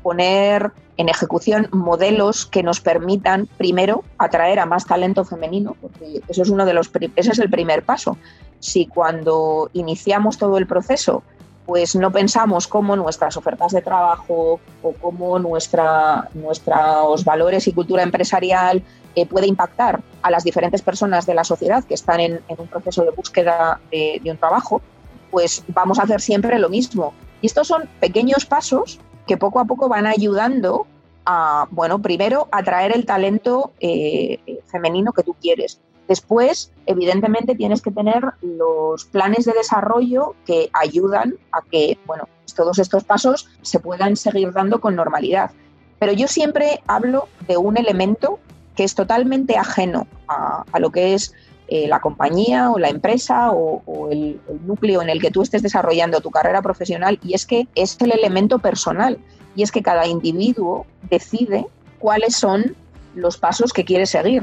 poner 0.02 0.72
en 0.96 1.08
ejecución 1.08 1.68
modelos 1.72 2.46
que 2.46 2.62
nos 2.62 2.80
permitan, 2.80 3.46
primero, 3.56 4.04
atraer 4.18 4.58
a 4.58 4.66
más 4.66 4.86
talento 4.86 5.24
femenino, 5.24 5.76
porque 5.80 6.20
eso 6.28 6.42
es 6.42 6.50
uno 6.50 6.66
de 6.66 6.74
los 6.74 6.90
ese 7.16 7.30
es 7.32 7.38
el 7.38 7.50
primer 7.50 7.84
paso. 7.84 8.18
Si 8.58 8.86
cuando 8.86 9.70
iniciamos 9.72 10.36
todo 10.36 10.58
el 10.58 10.66
proceso, 10.66 11.22
pues 11.70 11.94
no 11.94 12.10
pensamos 12.10 12.66
cómo 12.66 12.96
nuestras 12.96 13.36
ofertas 13.36 13.70
de 13.70 13.80
trabajo 13.80 14.58
o 14.82 14.92
cómo 14.94 15.38
nuestra, 15.38 16.28
nuestros 16.34 17.24
valores 17.24 17.68
y 17.68 17.72
cultura 17.72 18.02
empresarial 18.02 18.82
eh, 19.14 19.24
puede 19.24 19.46
impactar 19.46 20.02
a 20.20 20.32
las 20.32 20.42
diferentes 20.42 20.82
personas 20.82 21.26
de 21.26 21.34
la 21.34 21.44
sociedad 21.44 21.84
que 21.84 21.94
están 21.94 22.18
en, 22.18 22.40
un 22.58 22.66
proceso 22.66 23.04
de 23.04 23.12
búsqueda 23.12 23.80
de, 23.92 24.20
un 24.24 24.36
trabajo, 24.36 24.82
pues 25.30 25.62
vamos 25.68 26.00
a 26.00 26.02
hacer 26.02 26.20
siempre 26.20 26.58
lo 26.58 26.70
mismo. 26.70 27.14
Y 27.40 27.46
estos 27.46 27.68
son 27.68 27.88
pequeños 28.00 28.46
pasos 28.46 28.98
que 29.28 29.36
poco 29.36 29.60
a 29.60 29.64
poco 29.64 29.88
van 29.88 30.08
ayudando 30.08 30.88
a, 31.24 31.68
bueno, 31.70 32.02
primero, 32.02 32.48
atraer 32.50 32.96
el 32.96 33.06
talento 33.06 33.74
eh, 33.78 34.40
femenino 34.66 35.12
que 35.12 35.22
tú 35.22 35.36
quieres. 35.40 35.80
Después, 36.10 36.72
evidentemente, 36.86 37.54
tienes 37.54 37.82
que 37.82 37.92
tener 37.92 38.32
los 38.42 39.04
planes 39.04 39.44
de 39.44 39.52
desarrollo 39.52 40.34
que 40.44 40.68
ayudan 40.72 41.36
a 41.52 41.62
que, 41.62 41.98
bueno, 42.04 42.28
todos 42.56 42.80
estos 42.80 43.04
pasos 43.04 43.48
se 43.62 43.78
puedan 43.78 44.16
seguir 44.16 44.52
dando 44.52 44.80
con 44.80 44.96
normalidad. 44.96 45.52
Pero 46.00 46.12
yo 46.12 46.26
siempre 46.26 46.82
hablo 46.88 47.28
de 47.46 47.58
un 47.58 47.76
elemento 47.76 48.40
que 48.74 48.82
es 48.82 48.96
totalmente 48.96 49.56
ajeno 49.56 50.08
a, 50.26 50.64
lo 50.80 50.90
que 50.90 51.14
es 51.14 51.32
eh, 51.68 51.86
la 51.86 52.00
compañía 52.00 52.72
o 52.72 52.80
la 52.80 52.88
empresa 52.88 53.52
o, 53.52 54.08
el, 54.10 54.40
núcleo 54.66 55.02
en 55.02 55.10
el 55.10 55.20
que 55.20 55.30
tú 55.30 55.42
estés 55.42 55.62
desarrollando 55.62 56.20
tu 56.20 56.32
carrera 56.32 56.60
profesional 56.60 57.20
y 57.22 57.34
es 57.34 57.46
que 57.46 57.68
es 57.76 57.96
el 58.00 58.10
elemento 58.10 58.58
personal 58.58 59.16
y 59.54 59.62
es 59.62 59.70
que 59.70 59.80
cada 59.80 60.08
individuo 60.08 60.86
decide 61.08 61.66
cuáles 62.00 62.34
son 62.34 62.74
los 63.14 63.36
pasos 63.36 63.72
que 63.72 63.84
quiere 63.84 64.06
seguir. 64.06 64.42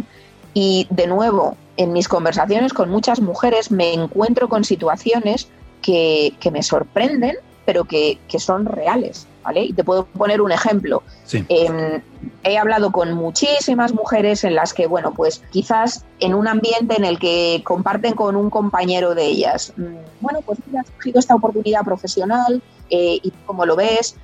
Y 0.53 0.87
de 0.89 1.07
nuevo, 1.07 1.57
en 1.77 1.93
mis 1.93 2.07
conversaciones 2.07 2.73
con 2.73 2.89
muchas 2.89 3.21
mujeres 3.21 3.71
me 3.71 3.93
encuentro 3.93 4.49
con 4.49 4.63
situaciones 4.63 5.47
que, 5.81 6.33
que 6.39 6.51
me 6.51 6.63
sorprenden, 6.63 7.37
pero 7.65 7.85
que, 7.85 8.17
que 8.27 8.39
son 8.39 8.65
reales. 8.65 9.27
Y 9.55 9.73
te 9.73 9.83
puedo 9.83 10.05
poner 10.05 10.41
un 10.41 10.51
ejemplo. 10.51 11.03
Em, 11.31 12.01
he 12.43 12.57
hablado 12.57 12.91
con 12.91 13.13
muchísimas 13.13 13.93
mujeres 13.93 14.43
en 14.43 14.55
las 14.55 14.73
que, 14.73 14.87
bueno, 14.87 15.13
pues 15.13 15.41
quizás 15.51 16.03
en 16.19 16.33
un 16.33 16.47
ambiente 16.47 16.95
en 16.97 17.05
el 17.05 17.17
que 17.17 17.61
comparten 17.63 18.13
con 18.13 18.35
un 18.35 18.49
compañero 18.49 19.15
de 19.15 19.25
ellas, 19.25 19.73
mm, 19.77 19.83
bueno, 20.19 20.41
pues 20.45 20.59
mira, 20.65 20.81
has 20.81 20.89
cogido 20.91 21.19
esta 21.19 21.35
oportunidad 21.35 21.83
profesional 21.83 22.61
eh, 22.89 23.19
y 23.23 23.31
cómo 23.45 23.65
lo 23.65 23.75
ves. 23.75 24.15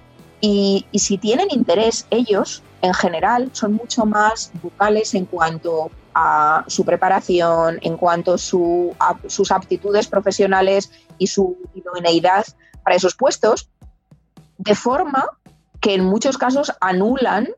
Y, 0.41 0.85
si 0.93 1.17
tienen 1.17 1.47
interés, 1.51 2.05
ellos 2.09 2.61
en 2.81 2.93
general 2.93 3.49
son 3.53 3.73
mucho 3.73 4.05
más 4.05 4.51
vocales 4.61 5.13
en 5.15 5.25
cuanto 5.25 5.89
a 6.13 6.63
su 6.67 6.85
preparación, 6.85 7.79
en 7.81 7.97
cuanto 7.97 8.33
a, 8.33 8.37
su, 8.37 8.95
a 8.99 9.17
sus 9.27 9.51
aptitudes 9.51 10.07
profesionales 10.07 10.91
y 11.17 11.27
su 11.27 11.57
idoneidad 11.73 12.45
para 12.83 12.95
esos 12.95 13.15
puestos, 13.15 13.69
de 14.57 14.75
forma 14.75 15.25
que 15.81 15.95
en 15.95 16.05
muchos 16.05 16.37
casos 16.37 16.71
anulan 16.79 17.49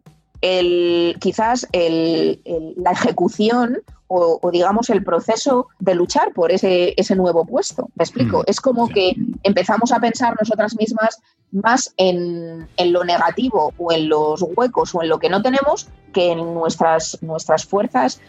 el, 0.42 1.18
quizás 1.20 1.68
la 1.74 2.92
ejecución 2.92 3.80
o, 4.08 4.52
digamos 4.52 4.90
el 4.90 5.04
proceso 5.04 5.68
de 5.80 5.96
luchar 5.96 6.32
por 6.34 6.52
ese, 6.52 6.94
ese 6.98 7.16
nuevo 7.16 7.46
puesto. 7.46 7.90
¿Me 7.96 8.04
explico? 8.04 8.40
Mm, 8.40 8.44
es 8.48 8.62
como 8.62 8.88
que 8.88 9.16
empezamos 9.44 9.92
a 9.92 10.00
pensar 10.00 10.36
nosotras 10.40 10.76
mismas 10.76 11.20
más 11.52 11.94
en, 11.98 12.68
lo 12.78 13.04
negativo 13.04 13.74
o 13.78 13.92
en 13.92 14.10
los 14.10 14.42
huecos 14.42 14.94
o 14.94 15.02
en 15.02 15.10
lo 15.10 15.20
que 15.20 15.30
no 15.30 15.42
tenemos 15.42 15.88
que 16.14 16.32
en 16.32 16.54
nuestras, 16.54 17.18
nuestras 17.22 17.66
fuerzas, 17.66 18.22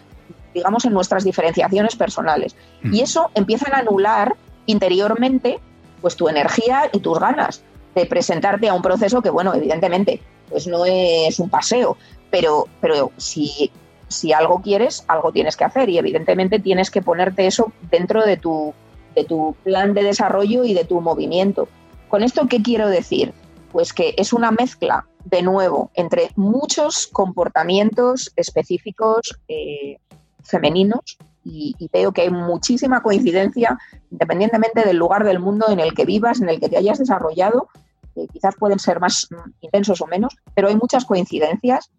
digamos, 0.57 0.87
en 0.87 0.95
nuestras 0.95 1.23
diferenciaciones 1.23 1.97
personales. 1.97 2.57
Mm. 2.83 2.95
Y 2.95 3.01
eso 3.03 3.31
empieza 3.35 3.71
a 3.71 3.81
anular 3.81 4.35
interiormente 4.65 5.61
pues 6.01 6.17
tu 6.17 6.29
energía 6.29 6.89
y 6.93 7.01
tus 7.01 7.21
ganas 7.21 7.63
de 7.95 8.07
presentarte 8.07 8.69
a 8.69 8.75
un 8.75 8.81
proceso 8.81 9.21
que, 9.21 9.29
bueno, 9.29 9.55
evidentemente, 9.55 10.23
pues 10.49 10.67
no 10.67 10.87
es 10.87 11.39
un 11.41 11.51
paseo, 11.51 11.99
pero, 12.31 12.69
pero 12.81 13.13
si, 13.19 13.71
si 14.09 14.33
algo 14.33 14.63
quieres, 14.63 15.05
algo 15.09 15.31
tienes 15.31 15.57
que 15.57 15.65
hacer 15.65 15.91
y 15.91 15.99
evidentemente 15.99 16.59
tienes 16.59 16.91
que 16.91 17.03
ponerte 17.03 17.47
eso 17.47 17.73
dentro 17.91 18.25
de 18.25 18.39
tu, 18.39 18.73
de 19.15 19.25
tu 19.25 19.55
plan 19.63 19.93
de 19.93 20.05
desarrollo 20.05 20.65
y 20.65 20.73
de 20.73 20.85
tu 20.85 21.03
movimiento. 21.03 21.69
¿Con 22.09 22.23
esto 22.23 22.47
qué 22.49 22.63
quiero 22.63 22.89
decir? 22.89 23.35
Pues 23.73 23.93
que 23.93 24.15
es 24.17 24.33
una 24.33 24.53
mezcla, 24.53 25.07
de 25.25 25.43
nuevo, 25.43 25.91
entre 25.95 26.31
muchos 26.37 27.09
comportamientos 27.09 28.33
específicos 28.37 29.39
eh, 29.49 29.99
femeninos 30.47 31.19
y, 31.45 31.75
veo 31.93 32.13
que 32.13 32.23
hay 32.23 32.31
muchísima 32.31 33.03
coincidencia, 33.03 33.79
independientemente 34.11 34.85
del 34.85 34.97
lugar 34.97 35.25
del 35.25 35.39
mundo 35.39 35.67
en 35.69 35.81
el 35.81 35.95
que 35.95 36.05
vivas, 36.05 36.41
en 36.41 36.49
el 36.49 36.59
que 36.59 36.69
te 36.69 36.77
hayas 36.77 36.99
desarrollado, 36.99 37.69
que 38.15 38.27
quizás 38.29 38.57
pueden 38.57 38.79
ser 38.79 38.99
más 38.99 39.29
intensos 39.61 40.01
o 40.01 40.07
menos, 40.07 40.37
pero 40.55 40.69
hay 40.69 40.77
muchas 40.77 41.05
coincidencias 41.05 41.91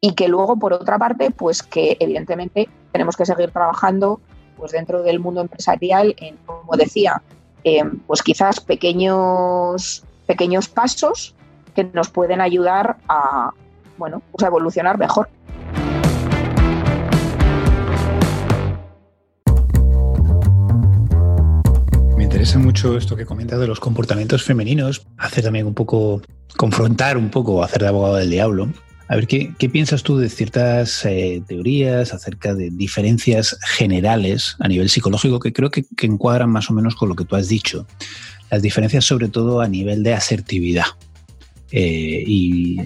y 0.00 0.14
que 0.14 0.28
luego, 0.28 0.56
por 0.56 0.72
otra 0.72 0.98
parte, 0.98 1.30
pues 1.30 1.62
que 1.62 1.96
evidentemente 2.00 2.68
tenemos 2.92 3.16
que 3.16 3.26
seguir 3.26 3.50
trabajando 3.50 4.20
pues 4.56 4.72
dentro 4.72 5.02
del 5.02 5.18
mundo 5.18 5.40
empresarial 5.40 6.14
en, 6.18 6.36
como 6.46 6.76
decía, 6.76 7.22
pues 8.06 8.22
quizás 8.22 8.60
pequeños, 8.60 10.04
pequeños 10.26 10.68
pasos 10.68 11.34
que 11.74 11.84
nos 11.84 12.10
pueden 12.10 12.40
ayudar 12.40 12.98
a, 13.08 13.50
bueno, 13.96 14.22
pues 14.30 14.44
a 14.44 14.48
evolucionar 14.48 14.98
mejor. 14.98 15.28
Interesa 22.42 22.58
mucho 22.58 22.96
esto 22.96 23.14
que 23.14 23.24
comentas 23.24 23.60
de 23.60 23.68
los 23.68 23.78
comportamientos 23.78 24.42
femeninos, 24.42 25.06
hacer 25.16 25.44
también 25.44 25.64
un 25.64 25.74
poco, 25.74 26.22
confrontar 26.56 27.16
un 27.16 27.30
poco, 27.30 27.62
hacer 27.62 27.82
de 27.82 27.86
abogado 27.86 28.16
del 28.16 28.30
diablo. 28.30 28.68
A 29.06 29.14
ver, 29.14 29.28
¿qué, 29.28 29.68
piensas 29.70 30.02
tú 30.02 30.18
de 30.18 30.28
ciertas 30.28 31.04
eh, 31.04 31.40
teorías 31.46 32.12
acerca 32.12 32.52
de 32.52 32.70
diferencias 32.70 33.56
generales 33.62 34.56
a 34.58 34.66
nivel 34.66 34.88
psicológico 34.88 35.38
que 35.38 35.52
creo 35.52 35.70
que, 35.70 35.84
encuadran 36.00 36.50
más 36.50 36.68
o 36.68 36.74
menos 36.74 36.96
con 36.96 37.08
lo 37.08 37.14
que 37.14 37.24
tú 37.24 37.36
has 37.36 37.46
dicho? 37.46 37.86
Las 38.50 38.60
diferencias 38.60 39.04
sobre 39.04 39.28
todo 39.28 39.60
a 39.60 39.68
nivel 39.68 40.02
de 40.02 40.14
asertividad 40.14 40.86
eh, 41.70 42.24
y 42.26 42.76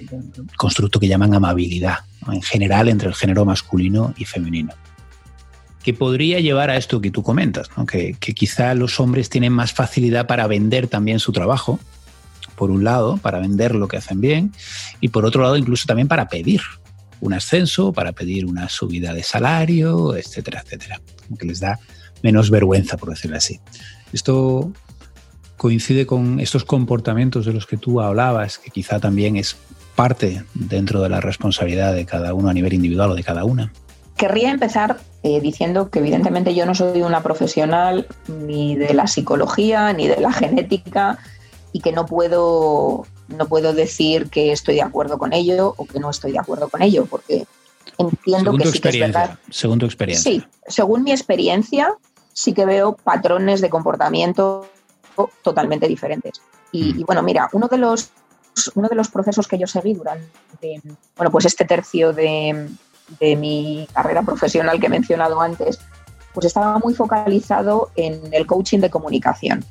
constructo 0.55 0.99
que 0.99 1.07
llaman 1.07 1.33
amabilidad, 1.33 2.01
en 2.31 2.43
general 2.43 2.89
entre 2.89 3.07
el 3.07 3.15
género 3.15 3.43
masculino 3.43 4.13
y 4.19 4.25
femenino 4.25 4.75
que 5.87 5.93
podría 5.93 6.41
llevar 6.41 6.69
a 6.69 6.75
esto 6.75 6.99
que 6.99 7.11
tú 7.11 7.23
comentas, 7.23 7.69
que, 7.89 8.13
quizá 8.19 8.73
los 8.73 8.99
hombres 8.99 9.29
tienen 9.29 9.53
más 9.53 9.71
facilidad 9.71 10.27
para 10.27 10.45
vender 10.45 10.89
también 10.89 11.17
su 11.19 11.31
trabajo, 11.31 11.79
por 12.57 12.71
un 12.71 12.83
lado, 12.83 13.15
para 13.15 13.39
vender 13.39 13.73
lo 13.73 13.87
que 13.87 13.95
hacen 13.95 14.19
bien, 14.19 14.51
y 14.99 15.07
por 15.07 15.25
otro 15.25 15.43
lado, 15.43 15.55
incluso 15.55 15.85
también 15.87 16.09
para 16.09 16.27
pedir 16.27 16.59
un 17.21 17.33
ascenso, 17.33 17.93
para 17.93 18.11
pedir 18.11 18.45
una 18.45 18.67
subida 18.67 19.13
de 19.13 19.23
salario, 19.23 20.17
etcétera, 20.17 20.61
etcétera, 20.61 20.99
que 21.39 21.45
les 21.45 21.61
da 21.61 21.79
menos 22.21 22.49
vergüenza, 22.49 22.97
por 22.97 23.11
decirlo 23.11 23.37
así. 23.37 23.61
Esto 24.11 24.73
coincide 25.55 26.05
con 26.05 26.41
estos 26.41 26.65
comportamientos 26.65 27.45
de 27.45 27.53
los 27.53 27.65
que 27.65 27.77
tú 27.77 28.01
hablabas, 28.01 28.57
que 28.57 28.71
quizá 28.71 28.99
también 28.99 29.37
es 29.37 29.55
parte 29.95 30.43
dentro 30.53 31.01
de 31.01 31.07
la 31.07 31.21
responsabilidad 31.21 31.93
de 31.93 32.05
cada 32.05 32.33
uno 32.33 32.49
a 32.49 32.53
nivel 32.53 32.73
individual 32.73 33.11
o 33.11 33.15
de 33.15 33.23
cada 33.23 33.45
una? 33.45 33.71
Querría 34.17 34.51
empezar 34.51 34.99
eh, 35.23 35.39
diciendo 35.41 35.89
que 35.89 35.99
evidentemente 35.99 36.55
yo 36.55 36.65
no 36.65 36.73
soy 36.73 37.01
una 37.01 37.21
profesional 37.21 38.07
ni 38.27 38.75
de 38.75 38.93
la 38.93 39.07
psicología 39.07 39.93
ni 39.93 40.07
de 40.07 40.19
la 40.19 40.31
genética 40.31 41.19
y 41.71 41.81
que 41.81 41.91
no 41.91 42.05
puedo, 42.05 43.05
no 43.27 43.47
puedo 43.47 43.73
decir 43.73 44.29
que 44.29 44.51
estoy 44.51 44.75
de 44.75 44.81
acuerdo 44.81 45.17
con 45.17 45.33
ello 45.33 45.73
o 45.77 45.85
que 45.85 45.99
no 45.99 46.09
estoy 46.09 46.31
de 46.31 46.39
acuerdo 46.39 46.69
con 46.69 46.81
ello, 46.81 47.05
porque 47.05 47.45
entiendo 47.97 48.57
que 48.57 48.67
sí 48.67 48.79
que 48.79 48.89
es 48.89 48.99
verdad. 48.99 49.37
Según 49.49 49.79
tu 49.79 49.85
experiencia. 49.85 50.31
Sí, 50.31 50.43
según 50.67 51.03
mi 51.03 51.11
experiencia, 51.11 51.93
sí 52.33 52.53
que 52.53 52.65
veo 52.65 52.95
patrones 52.95 53.61
de 53.61 53.69
comportamiento 53.69 54.67
totalmente 55.43 55.87
diferentes. 55.87 56.41
Y, 56.71 56.93
mm. 56.93 56.99
y 56.99 57.03
bueno, 57.03 57.21
mira, 57.21 57.49
uno 57.53 57.67
de 57.67 57.77
los 57.77 58.11
uno 58.75 58.87
de 58.87 58.95
los 58.95 59.09
procesos 59.09 59.47
que 59.47 59.57
yo 59.57 59.67
seguí 59.67 59.93
durante 59.93 60.81
bueno, 61.15 61.31
pues 61.31 61.45
este 61.45 61.65
tercio 61.65 62.13
de, 62.13 62.69
de 63.19 63.35
mi 63.35 63.87
carrera 63.93 64.21
profesional 64.23 64.79
que 64.79 64.87
he 64.87 64.89
mencionado 64.89 65.41
antes, 65.41 65.79
pues 66.33 66.45
estaba 66.45 66.77
muy 66.79 66.93
focalizado 66.93 67.89
en 67.95 68.21
el 68.31 68.45
coaching 68.45 68.79
de 68.79 68.89
comunicación. 68.89 69.65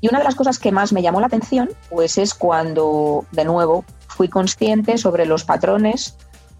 Y 0.00 0.08
una 0.08 0.18
de 0.18 0.24
las 0.24 0.36
cosas 0.36 0.58
que 0.58 0.70
más 0.70 0.92
me 0.92 1.02
llamó 1.02 1.20
la 1.20 1.26
atención, 1.26 1.70
pues 1.90 2.18
es 2.18 2.34
cuando, 2.34 3.24
de 3.32 3.44
nuevo, 3.44 3.84
fui 4.06 4.28
consciente 4.28 4.96
sobre 4.98 5.26
los 5.26 5.44
patrones 5.44 6.16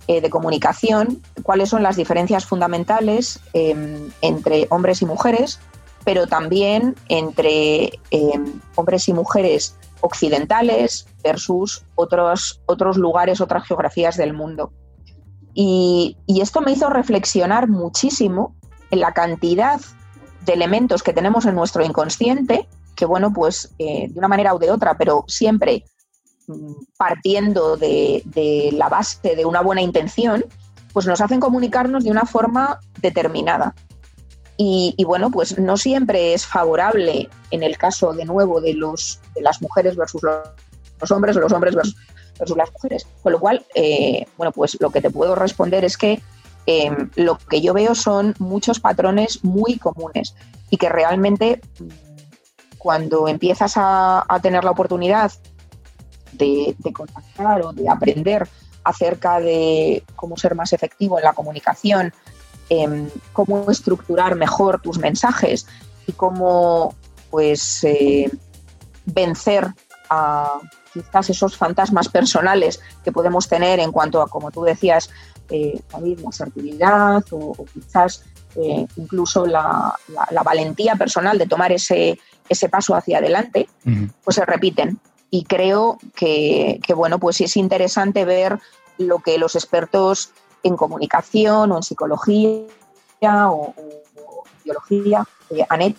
eh, 0.09 0.21
de 0.21 0.31
comunicación, 0.31 1.23
cuáles 1.43 1.69
son 1.69 1.83
las 1.83 1.97
diferencias 1.97 2.47
fundamentales 2.47 3.41
em, 3.53 4.11
entre 4.23 4.67
hombres 4.71 5.03
y 5.03 5.07
mujeres, 5.07 5.61
pero 6.05 6.27
también 6.27 6.97
entre 7.09 8.01
em, 8.11 8.61
hombres 8.75 9.09
y 9.09 9.13
mujeres 9.13 9.77
occidentales 10.01 11.07
versus 11.23 11.85
otros, 11.95 12.61
otros 12.67 12.97
lugares, 12.97 13.41
otras 13.41 13.67
geografías 13.67 14.17
del 14.17 14.33
mundo. 14.33 14.73
Y, 15.61 16.17
esto 16.41 16.61
me 16.61 16.71
hizo 16.71 16.89
reflexionar 16.89 17.67
muchísimo 17.67 18.55
en 18.93 19.01
la 19.01 19.13
cantidad 19.13 19.81
de 20.47 20.53
elementos 20.53 21.03
que 21.03 21.13
tenemos 21.13 21.47
en 21.47 21.57
nuestro 21.57 21.85
inconsciente, 21.85 22.69
que 22.95 23.05
bueno, 23.05 23.33
pues 23.33 23.75
eh, 23.81 24.07
de 24.09 24.17
una 24.17 24.29
manera 24.29 24.55
o 24.55 24.61
de 24.61 24.71
otra, 24.71 24.97
pero 24.97 25.25
siempre 25.27 25.85
mm, 26.47 26.75
partiendo 26.97 27.77
de, 27.77 28.23
la 28.73 28.89
base 28.89 29.35
de 29.35 29.45
una 29.45 29.61
buena 29.61 29.83
intención, 29.83 30.45
pues 30.93 31.07
nos 31.07 31.21
hacen 31.21 31.41
comunicarnos 31.41 32.05
de 32.05 32.13
una 32.13 32.25
forma 32.25 32.79
determinada. 33.03 33.75
Y, 34.57 34.95
bueno, 35.05 35.29
pues 35.31 35.59
no 35.59 35.77
siempre 35.77 36.35
es 36.35 36.47
favorable 36.47 37.29
en 37.51 37.65
el 37.65 37.77
caso 37.79 38.13
de 38.13 38.25
nuevo 38.25 38.61
de, 38.61 38.75
los, 38.75 39.21
de 39.35 39.43
las 39.43 39.61
mujeres 39.61 39.97
versus 39.97 40.23
los, 40.23 40.39
los 41.01 41.11
hombres 41.11 41.37
o 41.37 41.41
los 41.41 41.53
hombres 41.53 41.75
versus, 41.75 41.97
versus 42.39 42.57
las 42.57 42.73
mujeres. 42.73 43.07
Con 43.23 43.33
lo 43.33 43.41
cual, 43.41 43.65
eh, 43.75 44.27
bueno, 44.37 44.53
pues 44.53 44.77
lo 44.81 44.91
que 44.91 45.01
te 45.01 45.11
puedo 45.11 45.35
responder 45.35 45.85
es 45.85 45.97
que 45.97 46.21
em, 46.67 47.11
lo 47.17 47.39
que 47.39 47.61
yo 47.61 47.73
veo 47.73 47.95
son 47.95 48.35
muchos 48.39 48.81
patrones 48.81 49.43
muy 49.45 49.79
comunes 49.79 50.35
y 50.71 50.77
que 50.77 50.89
realmente 50.89 51.61
mm, 51.79 51.89
cuando 52.79 53.29
empiezas 53.29 53.75
a, 53.77 54.25
tener 54.43 54.65
la 54.65 54.71
oportunidad 54.71 55.33
de, 56.33 56.77
contactar 56.93 57.63
o 57.63 57.73
de 57.73 57.89
aprender 57.89 58.49
acerca 58.85 59.41
de 59.41 60.05
cómo 60.15 60.37
ser 60.37 60.55
más 60.55 60.73
efectivo 60.73 61.19
en 61.19 61.25
la 61.25 61.33
comunicación, 61.33 62.13
em, 62.71 63.09
cómo 63.33 63.71
estructurar 63.71 64.37
mejor 64.37 64.81
tus 64.81 64.99
mensajes 64.99 65.67
y 66.07 66.13
cómo 66.13 66.95
pues 67.31 67.85
eh, 67.85 68.31
vencer 69.05 69.69
a, 70.11 70.61
quizás 70.93 71.31
esos 71.31 71.57
fantasmas 71.57 72.09
personales 72.09 72.81
que 73.05 73.13
podemos 73.13 73.49
tener 73.49 73.81
en 73.81 73.93
cuanto 73.93 74.23
a, 74.23 74.29
como 74.29 74.51
tú 74.51 74.63
decías, 74.63 75.11
eh, 75.51 75.81
la 75.93 76.29
asertividad 76.29 77.25
o, 77.31 77.55
quizás 77.73 78.25
eh, 78.57 78.87
incluso 78.97 79.47
la, 79.47 79.95
valentía 80.45 80.97
personal 80.97 81.39
de 81.39 81.47
tomar 81.47 81.73
ese, 81.73 82.19
ese 82.49 82.69
paso 82.69 82.95
hacia 82.95 83.19
adelante, 83.19 83.69
pues 84.25 84.37
se 84.37 84.45
repiten. 84.45 84.99
Y 85.31 85.45
creo 85.45 85.99
que, 86.15 86.81
bueno, 86.97 87.19
pues 87.19 87.41
es 87.41 87.57
interesante 87.57 88.25
ver 88.25 88.59
lo 88.97 89.19
que 89.21 89.39
los 89.39 89.55
expertos 89.55 90.33
en 90.63 90.77
comunicación 90.77 91.71
o 91.73 91.77
en 91.77 91.83
psicología 91.83 92.67
o, 93.23 93.75
biología 94.65 95.25
eh, 95.51 95.65
han 95.69 95.83
hecho 95.83 95.99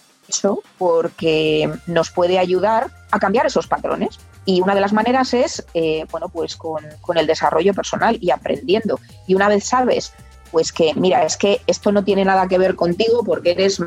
porque 0.78 1.72
nos 1.88 2.12
puede 2.12 2.40
ayudar 2.40 2.92
a 3.12 3.20
cambiar 3.20 3.46
esos 3.46 3.68
patrones. 3.68 4.20
Y 4.46 4.62
una 4.62 4.74
de 4.74 4.82
las 4.82 4.94
maneras 4.94 5.34
es, 5.34 5.66
eh, 5.74 6.06
bueno, 6.12 6.30
pues 6.30 6.56
con, 6.56 6.84
el 7.16 7.28
desarrollo 7.28 7.74
personal 7.74 8.18
y 8.20 8.32
aprendiendo. 8.32 9.00
Y 9.28 9.36
una 9.36 9.48
vez 9.48 9.66
sabes, 9.66 10.14
pues 10.52 10.72
que, 10.72 10.94
mira, 10.96 11.24
es 11.24 11.38
que 11.38 11.62
esto 11.68 11.92
no 11.92 12.04
tiene 12.04 12.26
nada 12.26 12.48
que 12.48 12.58
ver 12.58 12.76
contigo 12.76 13.24
porque 13.24 13.52
eres 13.52 13.82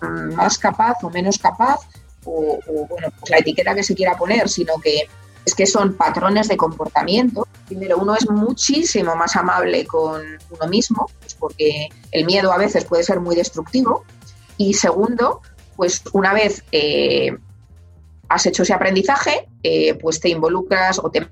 más 0.00 0.58
capaz 0.58 1.02
o 1.02 1.10
menos 1.10 1.38
capaz, 1.38 1.80
o, 2.24 2.60
bueno, 2.88 3.08
pues 3.18 3.30
la 3.30 3.38
etiqueta 3.38 3.74
que 3.74 3.82
se 3.82 3.94
quiera 3.94 4.16
poner, 4.16 4.48
sino 4.48 4.74
que 4.78 5.08
es 5.44 5.54
que 5.54 5.66
son 5.66 5.94
patrones 5.94 6.46
de 6.48 6.56
comportamiento. 6.56 7.48
Primero, 7.66 7.98
uno 7.98 8.14
es 8.14 8.28
muchísimo 8.28 9.16
más 9.16 9.34
amable 9.34 9.86
con 9.86 10.22
uno 10.50 10.66
mismo, 10.68 11.10
pues 11.20 11.34
porque 11.34 11.88
el 12.12 12.26
miedo 12.26 12.52
a 12.52 12.58
veces 12.58 12.84
puede 12.84 13.02
ser 13.02 13.18
muy 13.20 13.34
destructivo. 13.34 14.04
Y 14.58 14.74
segundo, 14.74 15.40
pues 15.78 16.02
una 16.12 16.32
vez 16.32 16.64
eh, 16.72 17.38
has 18.28 18.46
hecho 18.46 18.64
ese 18.64 18.74
aprendizaje, 18.74 19.48
eh, 19.62 19.94
pues 19.94 20.18
te 20.18 20.28
involucras 20.28 20.98
o 20.98 21.08
te 21.08 21.28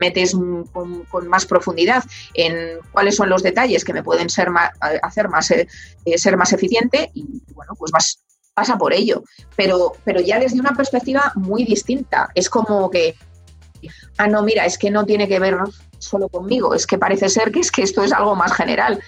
metes 0.00 0.34
con, 0.72 1.28
más 1.28 1.44
profundidad 1.44 2.02
en 2.32 2.78
cuáles 2.92 3.14
son 3.14 3.28
los 3.28 3.42
detalles 3.42 3.84
que 3.84 3.92
me 3.92 4.02
pueden 4.02 4.30
ser 4.30 4.48
hacer 5.02 5.28
más, 5.28 5.50
eh, 5.50 5.68
eh, 6.06 6.16
ser 6.16 6.38
más 6.38 6.54
eficiente 6.54 7.10
y 7.12 7.42
bueno, 7.52 7.74
pues 7.78 7.92
vas, 7.92 8.20
pasa 8.54 8.78
por 8.78 8.94
ello. 8.94 9.22
Pero, 9.54 9.92
pero 10.02 10.22
ya 10.22 10.40
desde 10.40 10.60
una 10.60 10.72
perspectiva 10.72 11.32
muy 11.34 11.64
distinta. 11.64 12.30
Es 12.34 12.48
como 12.48 12.90
que, 12.90 13.16
ah, 14.16 14.28
no, 14.28 14.42
mira, 14.42 14.64
es 14.64 14.78
que 14.78 14.90
no 14.90 15.04
tiene 15.04 15.28
que 15.28 15.38
ver 15.38 15.58
solo 15.98 16.30
conmigo, 16.30 16.74
es 16.74 16.86
que 16.86 16.96
parece 16.96 17.28
ser 17.28 17.52
que 17.52 17.60
es 17.60 17.70
que 17.70 17.82
esto 17.82 18.02
es 18.02 18.14
algo 18.14 18.34
más 18.34 18.54
general. 18.54 18.98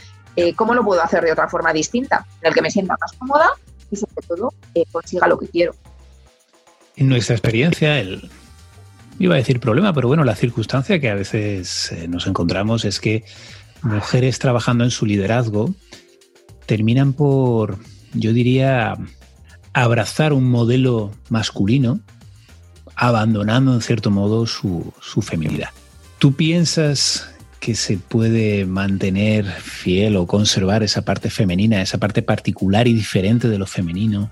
¿Cómo 0.55 0.75
lo 0.75 0.85
puedo 0.85 1.01
hacer 1.01 1.25
de 1.25 1.33
otra 1.33 1.49
forma 1.49 1.73
distinta? 1.73 2.27
En 2.43 2.49
el 2.49 2.55
que 2.55 2.61
me 2.61 2.71
sienta 2.71 2.95
más 3.01 3.15
cómoda 3.15 3.53
y 3.91 3.97
sobre 3.97 4.27
todo 4.27 4.53
consiga 4.93 5.27
lo 5.29 5.39
que 5.39 5.49
quiero 5.49 5.75
en 6.97 7.09
nuestra 7.09 7.35
experiencia, 7.35 8.01
el, 8.01 8.29
iba 9.19 9.35
a 9.35 9.39
decir 9.39 9.61
problema, 9.61 9.93
pero 9.93 10.09
bueno, 10.09 10.25
la 10.25 10.35
circunstancia 10.35 10.99
que 10.99 11.11
a 11.11 11.15
veces 11.15 11.93
eh, 11.93 12.09
nos 12.09 12.27
encontramos 12.27 12.85
es 12.85 13.01
que 13.01 13.25
mujeres 13.83 14.39
trabajando 14.39 14.85
en 14.85 14.91
su 14.91 15.07
liderazgo 15.07 15.75
terminan 16.65 17.13
por, 17.13 17.79
yo 18.15 18.33
diría, 18.33 18.97
abrazar 19.73 20.33
un 20.33 20.51
modelo 20.51 21.13
masculino, 21.29 22.01
abandonando 22.97 23.75
en 23.75 23.83
cierto 23.83 24.11
modo 24.11 24.47
su, 24.47 24.93
su 25.01 25.21
feminidad. 25.21 25.69
¿Tú 26.19 26.33
piensas 26.33 27.31
que 27.61 27.75
se 27.75 27.97
puede 27.97 28.65
mantener 28.67 29.45
fiel 29.47 30.17
o 30.17 30.27
conservar 30.27 30.83
esa 30.83 31.03
parte 31.03 31.31
femenina, 31.31 31.83
esa 31.83 31.99
parte 31.99 32.23
particular 32.23 32.87
y 32.87 32.93
diferente 32.93 33.49
de 33.49 33.59
lo 33.59 33.67
femenino 33.67 34.31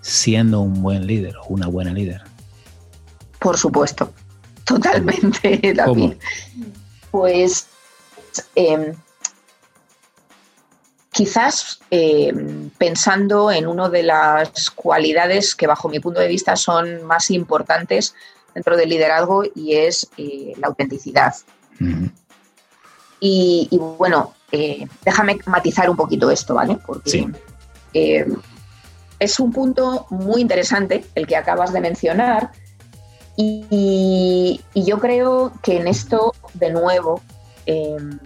siendo 0.00 0.60
un 0.60 0.82
buen 0.82 1.06
líder 1.06 1.36
o 1.36 1.46
una 1.48 1.66
buena 1.66 1.92
líder? 1.92 2.22
Por 3.38 3.58
supuesto, 3.58 4.12
totalmente, 4.64 5.72
David. 5.74 6.14
Pues 7.10 7.66
em, 8.54 8.94
quizás 11.10 11.80
em, 11.90 12.70
pensando 12.70 13.50
en 13.50 13.66
una 13.66 13.88
de 13.88 14.04
las 14.04 14.70
cualidades 14.70 15.54
que 15.54 15.66
bajo 15.66 15.88
mi 15.88 15.98
punto 15.98 16.20
de 16.20 16.28
vista 16.28 16.56
son 16.56 17.04
más 17.04 17.30
importantes 17.30 18.14
dentro 18.54 18.76
del 18.76 18.88
liderazgo 18.88 19.44
y 19.54 19.74
es 19.74 20.08
eh, 20.16 20.52
la 20.58 20.68
autenticidad. 20.68 21.34
Y, 23.20 23.68
bueno, 23.98 24.34
eh, 24.52 24.86
déjame 25.04 25.38
matizar 25.46 25.88
un 25.90 25.96
poquito 25.96 26.30
esto, 26.30 26.54
¿vale? 26.54 26.78
Porque 26.84 27.28
em, 27.92 28.36
es 29.18 29.40
un 29.40 29.52
punto 29.52 30.06
muy 30.10 30.42
interesante 30.42 31.04
el 31.14 31.26
que 31.26 31.36
acabas 31.36 31.72
de 31.72 31.80
mencionar 31.80 32.50
y, 33.36 34.60
yo 34.74 34.98
creo 34.98 35.52
que 35.62 35.76
en 35.78 35.88
esto, 35.88 36.34
de 36.54 36.70
nuevo, 36.70 37.20
em, 37.66 38.18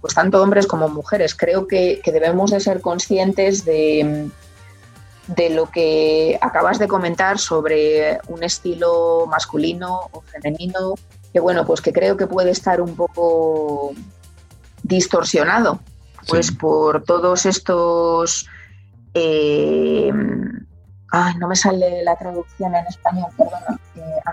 pues 0.00 0.14
tanto 0.14 0.42
hombres 0.42 0.66
como 0.66 0.88
mujeres, 0.88 1.34
creo 1.34 1.66
que, 1.66 2.00
debemos 2.04 2.50
de 2.50 2.60
ser 2.60 2.80
conscientes 2.80 3.64
de, 3.64 4.30
de, 5.26 5.50
lo 5.50 5.70
que 5.70 6.38
acabas 6.40 6.78
de 6.78 6.88
comentar 6.88 7.38
sobre 7.38 8.20
un 8.28 8.42
estilo 8.42 9.26
masculino 9.26 10.08
o 10.12 10.22
femenino, 10.22 10.94
que 11.32 11.40
bueno, 11.40 11.66
pues 11.66 11.80
que 11.80 11.92
creo 11.92 12.16
que 12.16 12.26
puede 12.26 12.50
estar 12.50 12.80
un 12.80 12.96
poco 12.96 13.92
distorsionado, 14.88 15.80
pues 16.26 16.50
por 16.50 17.04
todos 17.04 17.46
estos 17.46 18.46
eh, 19.14 20.10
ay, 21.12 21.34
no 21.38 21.48
me 21.48 21.56
sale 21.56 22.02
la 22.02 22.16
traducción 22.16 22.74
en 22.74 22.86
español, 22.86 23.30
perdona. 23.36 23.80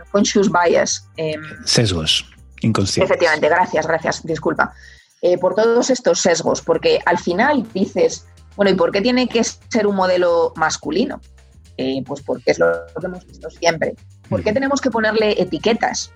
unconscious 0.02 0.50
bias. 0.52 1.08
Em, 1.18 1.41
sesgos 1.65 2.26
inconscientes. 2.62 3.10
Efectivamente, 3.10 3.50
gracias, 3.50 3.86
gracias, 3.86 4.26
disculpa. 4.26 4.74
por 5.41 5.56
todos 5.56 5.89
estos 5.89 6.20
sesgos, 6.20 6.62
porque 6.62 7.00
al 7.06 7.18
final 7.18 7.65
dices, 7.74 8.28
bueno, 8.56 8.72
¿y 8.72 8.76
por 8.76 8.91
qué 8.91 9.02
tiene 9.02 9.28
que 9.28 9.44
ser 9.44 9.88
un 9.88 9.96
modelo 9.96 10.54
masculino? 10.56 11.20
pues 12.06 12.22
porque 12.22 12.52
es 12.52 12.60
lo 12.60 12.68
que 13.00 13.06
hemos 13.06 13.26
visto 13.26 13.50
siempre. 13.50 13.96
¿Por 14.30 14.44
qué 14.44 14.54
tenemos 14.54 14.82
que 14.82 14.89
ponerle 14.89 15.41
etiquetas? 15.41 16.12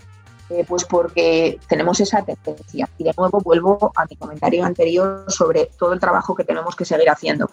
Eh, 0.50 0.66
pues 0.68 0.84
porque 0.84 1.60
tenemos 1.68 2.00
esa 2.00 2.24
tendencia. 2.24 2.90
Y 2.98 3.04
de 3.04 3.14
nuevo 3.16 3.40
vuelvo 3.40 3.92
a 3.96 4.06
mi 4.06 4.16
comentario 4.16 4.66
anterior 4.66 5.26
sobre 5.28 5.70
todo 5.78 5.94
el 5.94 6.00
trabajo 6.00 6.34
que 6.34 6.44
tenemos 6.44 6.76
que 6.76 6.86
seguir 6.86 7.10
haciendo. 7.10 7.48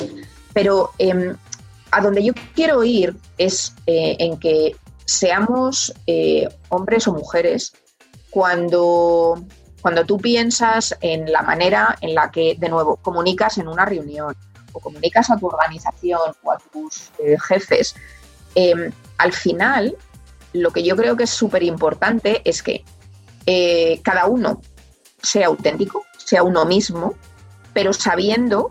Pero 0.54 0.92
em, 0.96 1.36
a 1.90 2.00
donde 2.00 2.24
yo 2.24 2.32
quiero 2.54 2.82
ir 2.84 3.14
es 3.36 3.74
eh, 3.86 4.16
en 4.18 4.38
que 4.38 4.76
seamos 5.04 5.92
eh, 6.06 6.48
hombres 6.70 7.06
o 7.06 7.12
mujeres 7.12 7.74
cuando, 8.30 9.44
cuando 9.82 10.06
tú 10.06 10.16
piensas 10.16 10.96
en 11.02 11.30
la 11.30 11.42
manera 11.42 11.98
en 12.00 12.14
la 12.14 12.30
que, 12.30 12.56
de 12.58 12.68
nuevo, 12.70 12.96
comunicas 12.96 13.58
en 13.58 13.68
una 13.68 13.84
reunión 13.84 14.34
o 14.72 14.80
comunicas 14.80 15.30
a 15.30 15.36
tu 15.36 15.48
organización 15.48 16.32
o 16.42 16.50
a 16.50 16.58
tus 16.72 17.10
jefes, 17.46 17.94
em, 18.54 18.90
al 19.18 19.32
final 19.34 19.96
lo 20.52 20.70
que 20.70 20.82
yo 20.82 20.96
creo 20.96 21.16
que 21.16 21.24
es 21.24 21.30
súper 21.30 21.62
importante 21.62 22.42
es 22.44 22.62
que 22.62 22.84
eh, 23.46 24.00
cada 24.02 24.26
uno 24.26 24.60
sea 25.22 25.46
auténtico, 25.48 26.04
sea 26.16 26.42
uno 26.42 26.64
mismo, 26.64 27.14
pero 27.72 27.92
sabiendo 27.92 28.70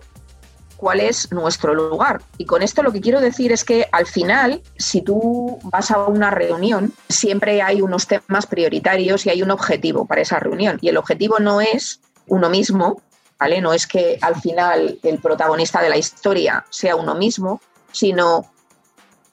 cuál 0.78 1.00
es 1.00 1.32
nuestro 1.32 1.74
lugar. 1.74 2.22
Y 2.38 2.46
con 2.46 2.62
esto 2.62 2.84
lo 2.84 2.92
que 2.92 3.02
quiero 3.02 3.22
decir 3.22 3.52
es 3.52 3.64
que 3.64 3.88
al 3.92 4.06
final, 4.06 4.62
si 4.78 5.02
tú 5.02 5.60
vas 5.64 5.92
a 5.92 6.00
una 6.06 6.32
reunión, 6.32 6.94
siempre 7.10 7.62
hay 7.62 7.82
unos 7.82 8.08
temas 8.08 8.46
prioritarios 8.46 9.26
y 9.26 9.30
hay 9.30 9.42
un 9.42 9.52
objetivo 9.52 10.06
para 10.06 10.22
esa 10.22 10.40
reunión. 10.40 10.78
Y 10.82 10.90
el 10.90 10.98
objetivo 10.98 11.40
no 11.40 11.62
es 11.62 12.02
uno 12.28 12.50
mismo, 12.50 13.02
¿vale? 13.40 13.62
No 13.62 13.74
es 13.74 13.88
que 13.88 14.18
al 14.22 14.36
final 14.42 15.00
el 15.04 15.20
protagonista 15.20 15.82
de 15.82 15.90
la 15.90 15.98
historia 15.98 16.66
sea 16.70 16.96
uno 16.96 17.16
mismo, 17.16 17.62
sino 17.92 18.46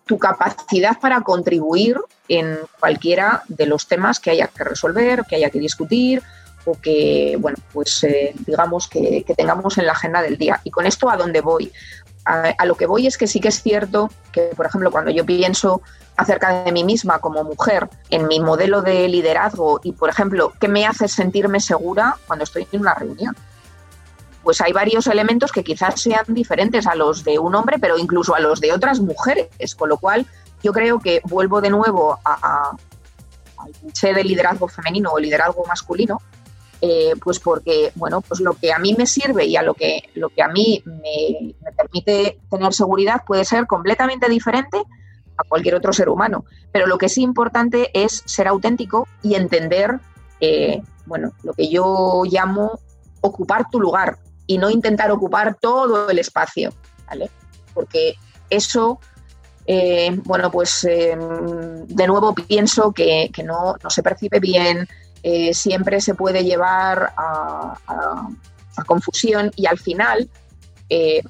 tu 0.07 0.19
capacidad 0.19 0.99
para 0.99 1.21
contribuir 1.23 1.97
en 2.29 2.59
cualquiera 2.81 3.43
de 3.49 3.67
los 3.67 3.87
temas 3.87 4.21
que 4.21 4.31
haya 4.31 4.49
que 4.49 4.65
resolver, 4.65 5.25
que 5.29 5.37
haya 5.37 5.51
que 5.51 5.59
discutir 5.59 6.23
o 6.65 6.81
que, 6.81 7.37
bueno, 7.41 7.59
pues 7.73 8.05
eh, 8.05 8.35
digamos 8.47 8.89
que, 8.89 9.25
tengamos 9.37 9.79
en 9.79 9.87
la 9.87 9.93
agenda 9.93 10.23
del 10.23 10.39
día. 10.39 10.61
Y 10.65 10.71
con 10.71 10.87
esto, 10.87 11.11
¿a 11.11 11.17
dónde 11.17 11.41
voy? 11.41 11.73
A, 12.25 12.65
lo 12.67 12.77
que 12.77 12.87
voy 12.87 13.09
es 13.09 13.19
que 13.19 13.27
sí 13.27 13.41
que 13.41 13.49
es 13.49 13.63
cierto 13.63 14.09
que, 14.31 14.51
por 14.57 14.67
ejemplo, 14.67 14.93
cuando 14.93 15.11
yo 15.11 15.27
pienso 15.27 15.83
acerca 16.17 16.63
de 16.63 16.71
mí 16.71 16.85
misma 16.85 17.19
como 17.19 17.43
mujer, 17.43 17.89
en 18.11 18.29
mi 18.29 18.39
modelo 18.39 18.81
de 18.81 19.09
liderazgo 19.09 19.81
y, 19.83 19.93
por 19.93 20.09
ejemplo, 20.09 20.53
¿qué 20.61 20.69
me 20.69 20.87
hace 20.87 21.09
sentirme 21.09 21.59
segura 21.59 22.17
cuando 22.29 22.45
estoy 22.45 22.69
en 22.71 22.81
una 22.81 22.95
reunión? 22.95 23.35
Pues 24.43 24.61
hay 24.61 24.73
varios 24.73 25.07
elementos 25.07 25.53
que 25.53 25.65
quizás 25.65 26.01
sean 26.01 26.25
diferentes 26.29 26.87
a 26.87 26.95
los 26.95 27.25
de 27.25 27.39
un 27.39 27.55
hombre, 27.55 27.79
pero 27.79 27.99
incluso 27.99 28.35
a 28.35 28.41
los 28.41 28.61
de 28.61 28.73
otras 28.73 29.01
mujeres, 29.01 29.75
con 29.77 29.89
lo 29.89 29.99
cual 29.99 30.27
yo 30.63 30.73
creo 30.73 30.99
que 30.99 31.21
vuelvo 31.25 31.61
de 31.61 31.71
nuevo 31.71 32.19
a, 32.25 32.77
al 33.59 33.73
cliché 33.73 34.13
de 34.13 34.25
liderazgo 34.25 34.69
femenino 34.69 35.11
o 35.13 35.19
liderazgo 35.19 35.65
masculino, 35.67 36.21
eh, 36.81 37.13
pues 37.23 37.39
porque, 37.39 37.93
bueno, 37.95 38.23
pues 38.23 38.41
lo 38.41 38.55
que 38.55 38.73
a 38.73 38.79
mí 38.79 38.95
me 38.99 39.07
sirve 39.07 39.45
y 39.45 39.57
a 39.57 39.63
lo 39.63 39.75
que, 39.75 40.11
lo 40.15 40.31
que 40.31 40.43
a 40.43 40.49
mí 40.49 40.83
me, 40.85 41.55
permite 41.77 42.41
tener 42.51 42.73
seguridad 42.75 43.23
puede 43.25 43.45
ser 43.45 43.67
completamente 43.69 44.29
diferente 44.29 44.83
a 45.37 45.45
cualquier 45.45 45.77
otro 45.77 45.93
ser 45.93 46.09
humano. 46.09 46.45
Pero 46.73 46.89
lo 46.89 46.99
que 46.99 47.07
es 47.07 47.19
importante 47.19 47.91
es 47.95 48.23
ser 48.27 48.49
auténtico 48.49 49.07
y 49.23 49.37
entender, 49.37 50.01
eh, 50.41 50.83
bueno, 51.07 51.33
lo 51.45 51.53
que 51.53 51.69
yo 51.69 52.25
llamo 52.29 52.81
ocupar 53.21 53.71
tu 53.71 53.81
lugar, 53.81 54.19
y 54.47 54.59
no 54.59 54.71
intentar 54.71 55.11
ocupar 55.11 55.57
todo 55.61 56.11
el 56.11 56.19
espacio, 56.19 56.73
¿vale? 57.07 57.31
Porque 57.75 58.17
eso, 58.51 59.01
eh, 59.67 60.11
bueno, 60.25 60.51
pues 60.51 60.85
eh, 60.85 61.17
de 61.17 62.07
nuevo 62.07 62.35
pienso 62.35 62.93
que, 62.93 63.31
no, 63.45 63.77
se 63.89 64.03
percibe 64.03 64.41
bien, 64.41 64.87
eh, 65.23 65.55
siempre 65.55 66.01
se 66.01 66.15
puede 66.15 66.45
llevar 66.45 67.13
a, 67.17 68.29
confusión 68.87 69.53
y 69.55 69.67
al 69.67 69.79
final, 69.79 70.29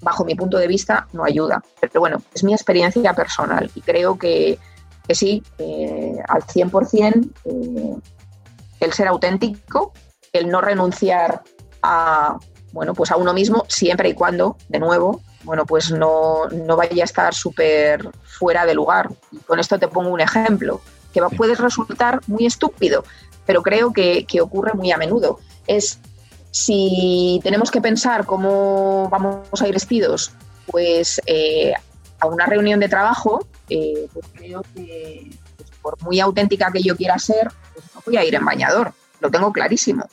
bajo 0.00 0.24
mi 0.24 0.34
punto 0.34 0.58
de 0.58 0.68
vista, 0.68 1.06
no 1.12 1.24
ayuda. 1.24 1.62
Pero 1.80 2.00
bueno, 2.00 2.22
es 2.32 2.44
mi 2.44 2.54
experiencia 2.54 3.12
personal 3.14 3.70
y 3.74 3.80
creo 3.80 4.16
que, 4.16 4.58
que 5.06 5.14
sí, 5.14 5.42
al 5.58 6.42
100% 6.42 8.00
el 8.80 8.92
ser 8.92 9.08
auténtico, 9.08 9.92
el 10.32 10.48
no 10.48 10.60
renunciar 10.60 11.42
a 11.82 12.38
bueno, 12.72 12.94
pues 12.94 13.10
a 13.10 13.16
uno 13.16 13.34
mismo, 13.34 13.64
siempre 13.68 14.08
y 14.08 14.14
cuando, 14.14 14.56
de 14.68 14.78
nuevo, 14.78 15.20
bueno, 15.44 15.66
pues 15.66 15.90
no, 15.90 16.48
vaya 16.76 17.02
a 17.02 17.04
estar 17.04 17.34
súper 17.34 18.08
fuera 18.24 18.64
de 18.64 18.74
lugar. 18.74 19.10
Y 19.30 19.38
con 19.38 19.60
esto 19.60 19.78
te 19.78 19.88
pongo 19.88 20.10
un 20.10 20.20
ejemplo, 20.20 20.80
que 21.12 21.22
puede 21.36 21.54
resultar 21.54 22.20
muy 22.26 22.46
estúpido, 22.46 23.04
pero 23.44 23.62
creo 23.62 23.92
que, 23.92 24.26
ocurre 24.40 24.72
muy 24.74 24.90
a 24.90 24.96
menudo. 24.96 25.38
Es 25.66 25.98
si 26.50 27.40
tenemos 27.42 27.70
que 27.70 27.80
pensar 27.80 28.24
cómo 28.26 29.08
vamos 29.10 29.60
a 29.60 29.68
ir 29.68 29.74
vestidos, 29.74 30.32
pues 30.66 31.20
eh, 31.26 31.74
a 32.20 32.26
una 32.26 32.46
reunión 32.46 32.80
de 32.80 32.88
trabajo, 32.88 33.46
eh, 33.68 34.08
pues 34.12 34.26
creo 34.32 34.62
que 34.74 35.30
pues, 35.56 35.70
por 35.82 36.00
muy 36.02 36.20
auténtica 36.20 36.70
que 36.72 36.82
yo 36.82 36.96
quiera 36.96 37.18
ser, 37.18 37.50
pues 37.74 37.84
no 37.94 38.02
voy 38.04 38.16
a 38.16 38.24
ir 38.24 38.34
en 38.34 38.44
bañador, 38.44 38.92
lo 39.20 39.30
tengo 39.30 39.52
clarísimo 39.52 40.06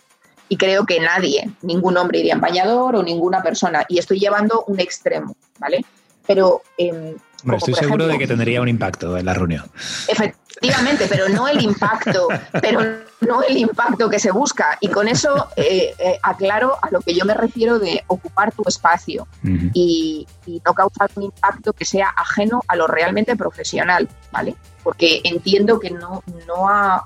y 0.49 0.57
creo 0.57 0.85
que 0.85 0.99
nadie, 0.99 1.49
ningún 1.61 1.95
hombre 1.97 2.19
iría 2.19 2.33
en 2.33 2.41
bañador 2.41 2.95
o 2.95 3.03
ninguna 3.03 3.41
persona. 3.41 3.85
Y 3.87 3.99
estoy 3.99 4.19
llevando 4.19 4.65
un 4.67 4.79
extremo, 4.79 5.35
¿vale? 5.59 5.85
Pero... 6.25 6.63
Eh, 6.77 7.15
estoy 7.55 7.75
seguro 7.75 8.07
de 8.07 8.17
que 8.17 8.27
tendría 8.27 8.59
un 8.59 8.67
impacto 8.67 9.15
en 9.15 9.25
la 9.25 9.35
reunión. 9.35 9.69
Efectivamente, 10.07 11.05
pero 11.07 11.29
no 11.29 11.47
el 11.47 11.61
impacto, 11.61 12.27
pero 12.61 12.81
no 13.21 13.43
el 13.43 13.57
impacto 13.57 14.09
que 14.09 14.17
se 14.17 14.31
busca. 14.31 14.77
Y 14.81 14.89
con 14.89 15.07
eso 15.07 15.49
eh, 15.55 15.93
eh, 15.99 16.19
aclaro 16.23 16.77
a 16.81 16.89
lo 16.89 16.99
que 17.01 17.13
yo 17.13 17.25
me 17.25 17.35
refiero 17.35 17.77
de 17.77 18.03
ocupar 18.07 18.51
tu 18.51 18.63
espacio 18.67 19.27
y, 19.73 20.27
no 20.65 20.73
causar 20.73 21.11
un 21.15 21.23
impacto 21.23 21.73
que 21.73 21.85
sea 21.85 22.09
ajeno 22.09 22.63
a 22.67 22.75
lo 22.75 22.87
realmente 22.87 23.35
profesional, 23.35 24.09
¿vale? 24.31 24.55
Porque 24.83 25.21
entiendo 25.23 25.79
que 25.79 25.91
no, 25.91 26.23
no, 26.47 27.03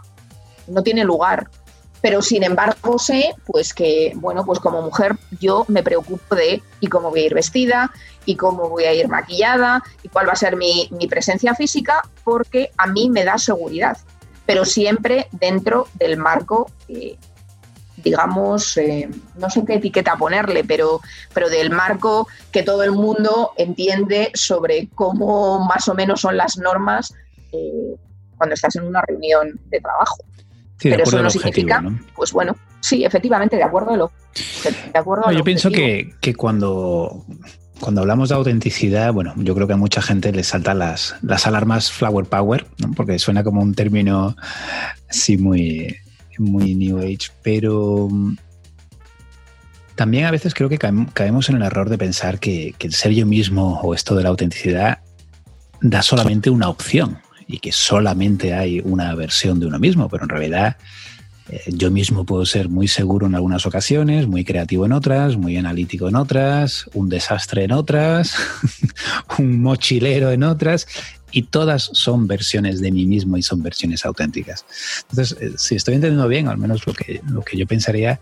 no 0.67 0.81
tiene 0.81 1.03
lugar 1.03 1.49
pero 2.03 2.21
sin 2.21 2.43
embargo 2.43 2.99
sé 2.99 3.33
pues 3.45 3.73
que, 3.73 4.11
bueno, 4.15 4.43
pues 4.45 4.59
como 4.59 4.81
mujer 4.81 5.15
yo 5.39 5.63
me 5.69 5.83
preocupo 5.83 6.35
de 6.35 6.61
y 6.81 6.87
cómo 6.87 7.11
voy 7.11 7.21
a 7.21 7.25
ir 7.27 7.33
vestida 7.33 7.93
y 8.25 8.35
cómo 8.35 8.67
voy 8.67 8.83
a 8.83 8.93
ir 8.93 9.07
maquillada 9.07 9.81
y 10.03 10.09
cuál 10.09 10.27
va 10.27 10.33
a 10.33 10.35
ser 10.35 10.57
mi, 10.57 10.89
presencia 11.09 11.55
física 11.55 12.01
porque 12.25 12.71
a 12.77 12.87
mí 12.87 13.09
me 13.09 13.23
da 13.23 13.37
seguridad, 13.37 13.97
pero 14.45 14.65
siempre 14.65 15.29
dentro 15.31 15.87
del 15.93 16.17
marco, 16.17 16.69
eh, 16.89 17.15
digamos, 17.95 18.75
eh, 18.75 19.09
no 19.35 19.49
sé 19.49 19.63
qué 19.65 19.75
etiqueta 19.75 20.17
ponerle, 20.17 20.65
pero, 20.65 20.99
pero 21.33 21.47
del 21.47 21.69
marco 21.69 22.27
que 22.51 22.63
todo 22.63 22.83
el 22.83 22.91
mundo 22.91 23.53
entiende 23.55 24.29
sobre 24.33 24.89
cómo 24.93 25.65
más 25.65 25.87
o 25.87 25.93
menos 25.93 26.19
son 26.19 26.35
las 26.35 26.57
normas 26.57 27.13
eh, 27.53 27.95
cuando 28.35 28.55
estás 28.55 28.75
en 28.75 28.83
una 28.83 29.01
reunión 29.03 29.57
de 29.69 29.79
trabajo 29.79 30.17
pero 30.81 31.03
eso 31.03 31.21
no 31.21 31.29
significa, 31.29 31.83
pues 32.15 32.31
bueno, 32.31 32.55
sí, 32.79 33.03
efectivamente, 33.05 33.55
de 33.55 33.63
acuerdo 33.63 33.91
a 33.91 33.97
lo, 33.97 34.11
de 34.65 34.99
acuerdo 34.99 35.31
Yo 35.31 35.43
pienso 35.43 35.71
que, 35.71 36.13
cuando, 36.35 37.25
cuando 37.79 38.01
hablamos 38.01 38.29
de 38.29 38.35
autenticidad, 38.35 39.13
bueno, 39.13 39.33
yo 39.37 39.55
creo 39.55 39.67
que 39.67 39.73
a 39.73 39.77
mucha 39.77 40.01
gente 40.01 40.31
le 40.31 40.43
saltan 40.43 40.79
las, 40.79 41.15
las 41.21 41.47
alarmas 41.47 41.91
flower 41.91 42.25
power, 42.25 42.65
porque 42.95 43.19
suena 43.19 43.43
como 43.43 43.61
un 43.61 43.73
término 43.73 44.35
así 45.09 45.37
muy, 45.37 45.95
muy 46.37 46.75
new 46.75 46.99
age, 46.99 47.29
pero 47.41 48.09
mm, 48.09 48.37
también 49.95 50.25
a 50.25 50.31
veces 50.31 50.53
creo 50.53 50.69
que 50.69 50.77
caemos 50.77 51.49
en 51.49 51.57
el 51.57 51.63
error 51.63 51.89
de 51.89 51.97
pensar 51.97 52.39
que, 52.39 52.73
que 52.77 52.87
el 52.87 52.93
ser 52.93 53.11
yo 53.11 53.25
mismo 53.25 53.79
o 53.81 53.93
esto 53.93 54.15
de 54.15 54.23
la 54.23 54.29
autenticidad 54.29 54.99
da 55.81 56.01
solamente 56.01 56.49
una 56.49 56.69
opción 56.69 57.19
y 57.47 57.59
que 57.59 57.71
solamente 57.71 58.53
hay 58.53 58.81
una 58.83 59.13
versión 59.15 59.59
de 59.59 59.67
uno 59.67 59.79
mismo, 59.79 60.09
pero 60.09 60.23
en 60.23 60.29
realidad 60.29 60.77
eh, 61.49 61.61
yo 61.67 61.91
mismo 61.91 62.25
puedo 62.25 62.45
ser 62.45 62.69
muy 62.69 62.87
seguro 62.87 63.27
en 63.27 63.35
algunas 63.35 63.65
ocasiones, 63.65 64.27
muy 64.27 64.45
creativo 64.45 64.85
en 64.85 64.93
otras, 64.93 65.35
muy 65.35 65.57
analítico 65.57 66.07
en 66.07 66.15
otras, 66.15 66.89
un 66.93 67.09
desastre 67.09 67.65
en 67.65 67.73
otras, 67.73 68.35
un 69.37 69.61
mochilero 69.61 70.31
en 70.31 70.43
otras, 70.43 70.87
y 71.31 71.43
todas 71.43 71.89
son 71.93 72.27
versiones 72.27 72.79
de 72.79 72.91
mí 72.91 73.05
mismo 73.05 73.37
y 73.37 73.41
son 73.41 73.61
versiones 73.61 74.05
auténticas. 74.05 74.65
Entonces, 75.09 75.37
eh, 75.41 75.53
si 75.57 75.75
estoy 75.75 75.95
entendiendo 75.95 76.27
bien, 76.27 76.47
al 76.47 76.57
menos 76.57 76.85
lo 76.87 76.93
que, 76.93 77.21
lo 77.27 77.41
que 77.41 77.57
yo 77.57 77.67
pensaría 77.67 78.21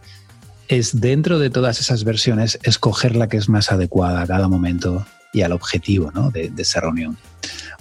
es 0.67 1.01
dentro 1.01 1.37
de 1.37 1.49
todas 1.49 1.79
esas 1.79 2.05
versiones 2.05 2.57
escoger 2.63 3.15
la 3.15 3.27
que 3.27 3.37
es 3.37 3.49
más 3.49 3.71
adecuada 3.71 4.21
a 4.21 4.27
cada 4.27 4.47
momento 4.47 5.05
y 5.33 5.41
al 5.41 5.51
objetivo 5.51 6.11
¿no? 6.13 6.31
de, 6.31 6.51
esa 6.57 6.81
reunión. 6.81 7.17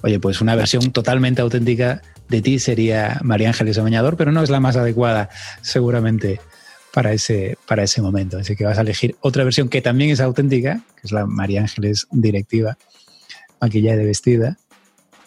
Oye, 0.02 0.18
pues 0.18 0.40
una 0.40 0.54
versión 0.54 0.92
totalmente 0.92 1.42
auténtica 1.42 2.02
de 2.28 2.42
ti 2.42 2.58
sería 2.58 3.20
María 3.22 3.48
Ángeles 3.48 3.78
Amañador, 3.78 4.16
pero 4.16 4.32
no 4.32 4.42
es 4.42 4.50
la 4.50 4.60
más 4.60 4.76
adecuada 4.76 5.28
seguramente 5.62 6.40
para 6.92 7.12
ese, 7.12 7.58
para 7.66 7.82
ese 7.82 8.00
momento. 8.02 8.38
Así 8.38 8.56
que 8.56 8.64
vas 8.64 8.78
a 8.78 8.82
elegir 8.82 9.16
otra 9.20 9.44
versión 9.44 9.68
que 9.68 9.82
también 9.82 10.10
es 10.10 10.20
auténtica, 10.20 10.80
que 10.94 11.02
es 11.04 11.12
la 11.12 11.26
María 11.26 11.60
Ángeles 11.60 12.06
directiva, 12.10 12.78
maquillaje 13.60 13.98
de 13.98 14.04
vestida, 14.04 14.58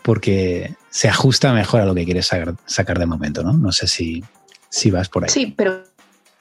porque 0.01 0.75
se 0.89 1.07
ajusta 1.07 1.53
mejor 1.53 1.81
a 1.81 1.85
lo 1.85 1.95
que 1.95 2.05
quieres 2.05 2.27
sacar, 2.27 2.55
sacar 2.65 2.99
de 2.99 3.05
momento, 3.05 3.43
¿no? 3.43 3.53
No 3.53 3.71
sé 3.71 3.87
si, 3.87 4.23
si 4.69 4.91
vas 4.91 5.09
por 5.09 5.23
ahí. 5.23 5.29
Sí, 5.29 5.53
pero 5.55 5.83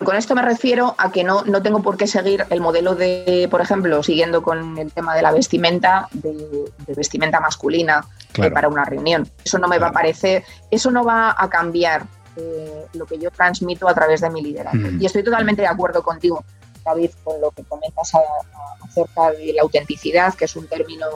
con 0.04 0.16
esto 0.16 0.34
me 0.34 0.42
refiero 0.42 0.94
a 0.98 1.10
que 1.10 1.24
no, 1.24 1.42
no 1.44 1.62
tengo 1.62 1.82
por 1.82 1.96
qué 1.96 2.06
seguir 2.06 2.46
el 2.50 2.60
modelo 2.60 2.94
de, 2.94 3.48
por 3.50 3.60
ejemplo, 3.60 4.02
siguiendo 4.02 4.42
con 4.42 4.78
el 4.78 4.92
tema 4.92 5.14
de 5.14 5.22
la 5.22 5.32
vestimenta, 5.32 6.08
de, 6.12 6.70
vestimenta 6.96 7.40
masculina 7.40 8.06
eh, 8.36 8.50
para 8.50 8.68
una 8.68 8.84
reunión. 8.84 9.28
Eso 9.44 9.58
no 9.58 9.68
me 9.68 9.78
va 9.78 9.88
a 9.88 9.92
parecer, 9.92 10.44
eso 10.70 10.90
no 10.90 11.04
va 11.04 11.34
a 11.36 11.48
cambiar 11.48 12.06
eh, 12.36 12.86
lo 12.94 13.06
que 13.06 13.18
yo 13.18 13.30
transmito 13.30 13.88
a 13.88 13.94
través 13.94 14.20
de 14.20 14.30
mi 14.30 14.42
liderazgo. 14.42 14.90
Mm. 14.90 15.02
Y 15.02 15.06
estoy 15.06 15.22
totalmente 15.22 15.62
de 15.62 15.68
acuerdo 15.68 16.02
contigo, 16.02 16.44
David, 16.84 17.10
con 17.24 17.40
lo 17.40 17.50
que 17.50 17.62
comentas 17.64 18.12
acerca 18.82 19.30
de 19.32 19.52
la 19.52 19.62
autenticidad, 19.62 20.34
que 20.34 20.46
es 20.46 20.56
un 20.56 20.66
término, 20.66 21.06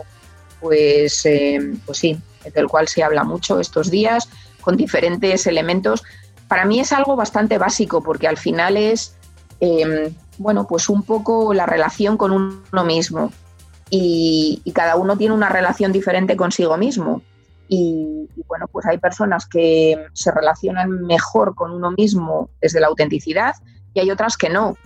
pues, 0.61 1.25
eh, 1.27 1.75
pues 1.85 1.99
sí, 1.99 2.19
del 2.55 2.69
cual 2.69 2.89
se 2.89 3.03
habla 3.03 3.25
mucho 3.25 3.61
estos 3.61 3.91
días, 3.91 4.29
con 4.61 4.77
diferentes 4.77 5.47
elementos 5.47 6.03
para 6.49 6.65
mí 6.65 6.81
es 6.81 6.93
algo 6.93 7.17
bastante 7.17 7.59
básico 7.59 8.03
porque 8.03 8.29
al 8.29 8.37
final 8.37 8.77
es, 8.77 9.17
em, 9.61 10.15
bueno, 10.39 10.67
pues 10.67 10.89
un 10.89 11.03
poco 11.03 11.55
la 11.55 11.67
relación 11.67 12.17
con 12.17 12.33
uno 12.33 12.85
mismo 12.85 13.33
y, 13.91 14.63
cada 14.75 14.97
uno 14.97 15.17
tiene 15.17 15.35
una 15.35 15.49
relación 15.49 15.93
diferente 15.93 16.37
consigo 16.37 16.77
mismo. 16.77 17.23
Y, 17.69 18.29
bueno, 18.47 18.69
pues 18.69 18.87
hay 18.87 18.99
personas 18.99 19.47
que 19.47 19.97
se 20.13 20.31
relacionan 20.31 21.03
mejor 21.03 21.55
con 21.55 21.73
uno 21.73 21.91
mismo 21.91 22.51
desde 22.61 22.79
la 22.79 22.89
autenticidad 22.89 23.55
y 23.95 24.01
hay 24.01 24.11
otras 24.11 24.37
que 24.37 24.51
no. 24.51 24.77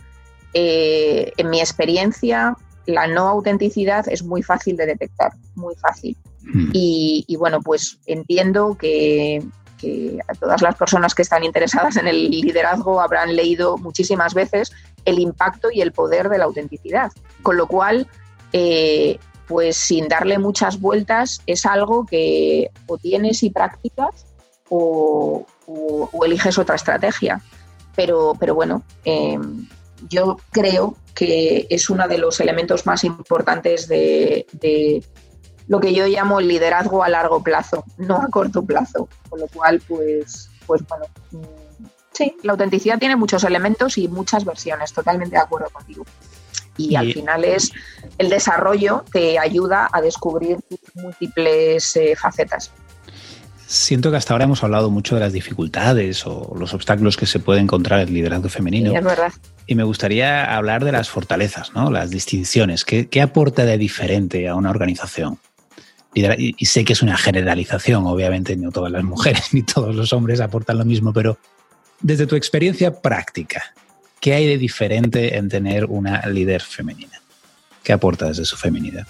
Eh, 0.55 1.33
en 1.37 1.51
mi 1.51 1.61
experiencia, 1.61 2.57
la 2.87 3.07
no 3.07 3.29
autenticidad 3.29 4.09
es 4.09 4.23
muy 4.23 4.43
fácil 4.43 4.77
de 4.77 4.87
detectar, 4.87 5.33
muy 5.55 5.75
fácil. 5.77 6.17
Hmm. 6.43 6.71
y, 6.73 7.37
bueno, 7.39 7.61
pues 7.61 7.99
entiendo 8.07 8.77
que, 8.79 9.43
que 9.81 10.18
a 10.28 10.35
todas 10.35 10.62
las 10.62 10.76
personas 10.76 11.14
que 11.14 11.22
están 11.22 11.45
interesadas 11.45 11.97
en 11.97 12.07
el 12.07 12.31
liderazgo 12.31 13.01
habrán 13.01 13.35
leído 13.35 13.78
muchísimas 13.78 14.35
veces 14.35 14.72
el 15.05 15.18
impacto 15.18 15.70
y 15.72 15.81
el 15.81 15.93
poder 15.93 16.28
de 16.28 16.39
la 16.39 16.45
autenticidad. 16.45 17.11
Con 17.43 17.57
lo 17.57 17.66
cual, 17.66 18.07
eh, 18.53 19.18
pues 19.49 19.76
sin 19.76 20.09
darle 20.09 20.39
muchas 20.39 20.81
vueltas, 20.81 21.41
es 21.47 21.66
algo 21.66 22.05
que 22.07 22.70
o 22.87 22.99
tienes 22.99 23.43
y 23.43 23.51
practicas 23.51 24.26
o, 24.68 25.47
eliges 26.24 26.59
otra 26.59 26.76
estrategia. 26.76 27.41
Pero, 27.97 28.35
pero 28.39 28.55
bueno, 28.55 28.83
eh, 29.05 29.39
yo 30.09 30.37
creo 30.51 30.97
que 31.14 31.66
es 31.68 31.91
uno 31.91 32.09
de 32.09 32.18
los 32.18 32.41
elementos 32.41 32.87
más 32.87 33.05
importantes 33.05 33.89
de, 33.89 34.47
lo 35.71 35.79
que 35.79 35.95
yo 35.95 36.05
llamo 36.09 36.41
el 36.41 36.49
liderazgo 36.49 37.05
a 37.05 37.09
largo 37.09 37.45
plazo, 37.45 37.85
no 37.97 38.16
a 38.16 38.27
corto 38.27 38.64
plazo. 38.64 39.09
Con 39.29 39.39
lo 39.39 39.47
cual, 39.47 39.81
pues, 39.87 40.51
pues 40.66 40.83
bueno, 40.89 41.07
mm, 41.31 41.87
sí, 42.11 42.35
la 42.43 42.53
autenticidad 42.53 42.99
tiene 42.99 43.14
muchos 43.14 43.45
elementos 43.45 43.97
y 43.97 44.09
muchas 44.09 44.45
versiones, 44.45 44.93
totalmente 44.93 45.37
de 45.37 45.43
acuerdo 45.43 45.71
contigo. 45.71 46.05
Y, 46.77 46.97
al 46.97 47.12
final 47.12 47.45
es 47.45 47.71
el 48.18 48.31
desarrollo 48.31 49.05
te 49.12 49.39
ayuda 49.39 49.89
a 49.93 50.01
descubrir 50.01 50.59
múltiples 50.95 51.95
eh, 51.95 52.16
facetas. 52.16 52.73
Siento 53.64 54.11
que 54.11 54.16
hasta 54.16 54.35
ahora 54.35 54.47
hemos 54.47 54.64
hablado 54.64 54.91
mucho 54.91 55.14
de 55.14 55.21
las 55.21 55.33
dificultades 55.33 56.27
o 56.27 56.53
los 56.59 56.75
obstáculos 56.75 57.16
que 57.16 57.27
se 57.27 57.39
puede 57.39 57.61
encontrar 57.61 58.01
el 58.01 58.12
liderazgo 58.12 58.49
femenino. 58.49 58.93
es 58.93 59.05
verdad. 59.05 59.33
Y 59.68 59.77
me 59.77 59.85
gustaría 59.85 60.57
hablar 60.57 60.85
de 60.85 60.91
las 60.91 61.09
fortalezas, 61.11 61.73
¿no? 61.75 61.93
las 61.93 62.11
distinciones. 62.11 62.85
¿Qué, 62.85 63.09
¿Qué 63.09 63.23
aporta 63.23 63.64
de 63.64 63.79
diferente 63.79 64.49
a 64.49 64.57
una 64.57 64.71
organización? 64.71 65.39
Y, 66.15 66.67
sé 66.67 66.85
que 66.85 66.93
es 66.93 67.03
una 67.03 67.17
generalización, 67.17 68.07
obviamente, 68.07 68.57
no 68.57 68.73
todas 68.73 68.91
las 68.91 69.05
mujeres 69.05 69.49
ni 69.53 69.63
todos 69.63 69.95
los 69.95 70.13
hombres 70.13 70.41
aportan 70.41 70.79
lo 70.79 70.85
mismo, 70.85 71.13
pero 71.13 71.39
desde 72.01 72.27
tu 72.27 72.37
experiencia 72.37 73.01
práctica, 73.01 73.63
¿qué 74.21 74.35
hay 74.35 74.47
de 74.47 74.59
diferente 74.59 75.37
en 75.37 75.49
tener 75.49 75.85
una 75.85 76.27
líder 76.27 76.63
femenina? 76.63 77.21
¿Qué 77.83 77.93
aporta 77.93 78.27
desde 78.27 78.45
su 78.45 78.57
feminidad? 78.57 79.07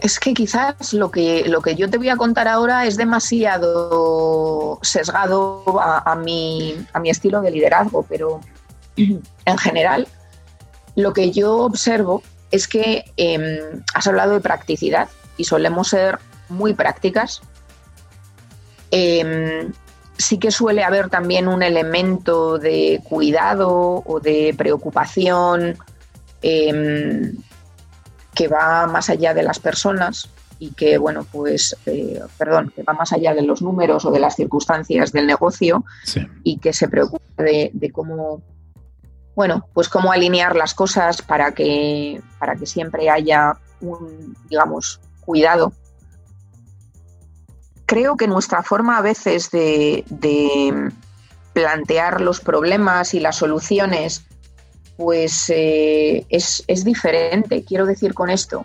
Es 0.00 0.20
que 0.20 0.34
quizás 0.34 0.92
lo 0.92 1.10
que, 1.10 1.44
lo 1.46 1.62
que 1.62 1.74
yo 1.74 1.88
te 1.88 1.96
voy 1.96 2.10
a 2.10 2.16
contar 2.16 2.48
ahora 2.48 2.86
es 2.86 2.96
demasiado 2.96 4.78
sesgado 4.82 5.80
a, 5.80 6.14
mi, 6.16 6.74
a 6.92 7.00
mi 7.00 7.10
estilo 7.10 7.40
de 7.40 7.50
liderazgo, 7.50 8.04
pero 8.08 8.40
en 8.96 9.58
general 9.58 10.06
lo 10.96 11.12
que 11.12 11.30
yo 11.30 11.58
observo 11.58 12.22
es 12.50 12.68
que 12.68 13.04
em, 13.16 13.82
has 13.94 14.06
hablado 14.06 14.34
de 14.34 14.40
practicidad 14.40 15.08
y 15.36 15.44
solemos 15.44 15.88
ser 15.88 16.18
muy 16.48 16.74
prácticas. 16.74 17.42
Em, 18.90 19.72
sí 20.16 20.38
que 20.38 20.50
suele 20.50 20.84
haber 20.84 21.08
también 21.10 21.48
un 21.48 21.62
elemento 21.62 22.58
de 22.58 23.00
cuidado 23.08 24.02
o 24.06 24.20
de 24.20 24.54
preocupación 24.56 25.76
em, 26.42 27.36
que 28.34 28.48
va 28.48 28.86
más 28.86 29.10
allá 29.10 29.34
de 29.34 29.42
las 29.42 29.58
personas 29.58 30.28
y 30.58 30.70
que, 30.70 30.98
bueno, 30.98 31.26
pues, 31.30 31.76
eh, 31.86 32.20
perdón, 32.38 32.72
que 32.74 32.82
va 32.82 32.92
más 32.92 33.12
allá 33.12 33.34
de 33.34 33.42
los 33.42 33.60
números 33.60 34.04
o 34.04 34.10
de 34.10 34.20
las 34.20 34.36
circunstancias 34.36 35.12
del 35.12 35.26
negocio 35.26 35.84
y 36.42 36.58
que 36.58 36.72
se 36.72 36.88
preocupa 36.88 37.42
de, 37.42 37.70
de, 37.74 37.90
cómo, 37.90 38.42
bueno, 39.34 39.66
pues 39.74 39.88
cómo 39.88 40.12
alinear 40.12 40.56
las 40.56 40.74
cosas 40.74 41.20
para 41.20 41.52
que, 41.52 42.20
para 42.38 42.56
que 42.56 42.66
siempre 42.66 43.10
haya 43.10 43.58
un, 43.80 44.34
digamos, 44.48 45.00
cuidado. 45.26 45.72
Creo 47.84 48.16
que 48.16 48.26
nuestra 48.26 48.62
forma 48.62 48.96
a 48.96 49.02
veces 49.02 49.50
de, 49.50 50.04
plantear 51.52 52.20
los 52.20 52.40
problemas 52.40 53.14
y 53.14 53.20
las 53.20 53.36
soluciones 53.36 54.26
pues 54.96 55.50
eh, 55.50 56.26
es, 56.28 56.84
diferente. 56.84 57.64
Quiero 57.64 57.86
decir 57.86 58.14
con 58.14 58.30
esto, 58.30 58.64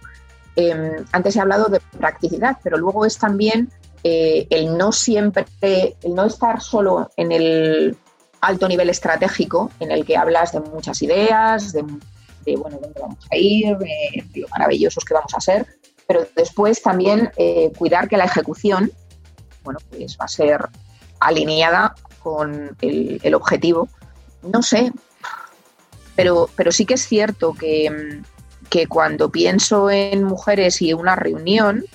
em, 0.56 1.06
antes 1.12 1.36
he 1.36 1.42
hablado 1.42 1.66
de 1.66 1.82
practicidad, 2.00 2.58
pero 2.64 2.78
luego 2.78 3.06
es 3.06 3.18
también 3.18 3.70
eh, 4.04 4.48
el 4.50 4.78
no 4.78 4.92
siempre, 4.92 5.46
el 5.62 6.16
no 6.16 6.26
estar 6.26 6.62
solo 6.62 7.12
en 7.18 7.32
el 7.32 7.98
alto 8.42 8.68
nivel 8.68 8.90
estratégico, 8.90 9.72
en 9.80 9.92
el 9.92 10.06
que 10.06 10.18
hablas 10.18 10.52
de 10.52 10.60
muchas 10.60 11.02
ideas, 11.02 11.74
de, 11.74 11.84
bueno, 12.58 12.80
dónde 12.82 13.00
vamos 13.00 13.28
a 13.32 13.38
ir, 13.38 13.78
de 13.78 14.42
lo 14.42 14.48
maravillosos 14.50 15.06
que 15.06 15.14
vamos 15.14 15.34
a 15.36 15.40
ser, 15.40 15.68
pero 16.08 16.28
después 16.36 16.82
también 16.82 17.32
eh, 17.38 17.72
cuidar 17.78 18.08
que 18.08 18.18
la 18.18 18.26
ejecución 18.26 18.92
bueno, 19.64 19.80
pues 19.90 20.18
va 20.20 20.26
a 20.26 20.28
ser 20.28 20.70
alineada 21.20 21.96
con 22.22 22.76
el, 22.82 23.36
objetivo. 23.36 23.88
No 24.44 24.62
sé, 24.62 24.92
pero, 26.16 26.50
pero 26.56 26.72
sí 26.72 26.86
que 26.86 26.96
es 26.96 27.08
cierto 27.08 27.54
que, 27.54 28.22
cuando 28.88 29.30
pienso 29.30 29.90
en 29.90 30.24
mujeres 30.24 30.82
y 30.82 30.94
una 30.94 31.16
reunión, 31.16 31.86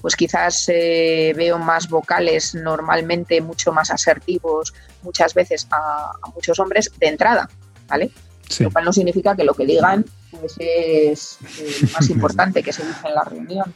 pues 0.00 0.16
quizás 0.16 0.68
eh, 0.68 1.32
veo 1.36 1.58
más 1.58 1.88
vocales 1.88 2.54
normalmente 2.54 3.40
mucho 3.40 3.72
más 3.72 3.90
asertivos 3.90 4.72
muchas 5.02 5.34
veces 5.34 5.66
a, 5.70 6.12
muchos 6.34 6.58
hombres 6.58 6.90
de 6.98 7.08
entrada, 7.08 7.48
¿vale? 7.88 8.10
Lo 8.58 8.70
cual 8.70 8.84
no 8.84 8.92
significa 8.92 9.34
que 9.34 9.44
lo 9.44 9.54
que 9.54 9.66
digan 9.66 10.04
pues 10.38 10.54
es 10.58 11.38
eh, 11.58 11.88
más 11.92 12.10
importante 12.10 12.62
que 12.62 12.72
se 12.72 12.84
dice 12.84 13.08
en 13.08 13.14
la 13.14 13.24
reunión. 13.24 13.74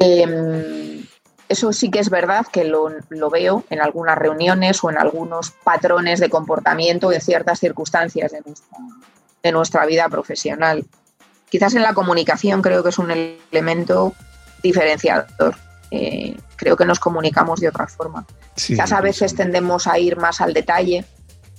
Em, 0.00 1.04
eso 1.48 1.72
sí 1.72 1.90
que 1.90 1.98
es 1.98 2.10
verdad 2.10 2.46
que 2.50 2.64
lo, 2.64 2.90
veo 3.30 3.64
en 3.70 3.80
algunas 3.80 4.16
reuniones 4.16 4.82
o 4.82 4.90
en 4.90 4.98
algunos 4.98 5.50
patrones 5.50 6.20
de 6.20 6.30
comportamiento 6.30 7.12
en 7.12 7.20
ciertas 7.20 7.58
circunstancias 7.58 8.32
de 8.32 8.40
nuestra, 8.40 8.78
de 9.42 9.52
nuestra 9.52 9.86
vida 9.86 10.08
profesional. 10.08 10.84
Quizás 11.48 11.74
en 11.74 11.82
la 11.82 11.94
comunicación 11.94 12.62
creo 12.62 12.82
que 12.82 12.90
es 12.90 12.98
un 12.98 13.10
elemento 13.10 14.14
diferenciador. 14.62 15.56
Eh, 15.90 16.36
creo 16.54 16.76
que 16.76 16.84
nos 16.84 17.00
comunicamos 17.00 17.60
de 17.60 17.68
otra 17.68 17.86
forma. 17.88 18.24
Quizás 18.54 18.92
a 18.92 19.00
veces 19.00 19.34
tendemos 19.34 19.86
a 19.86 19.98
ir 19.98 20.16
más 20.16 20.40
al 20.40 20.54
detalle, 20.54 21.04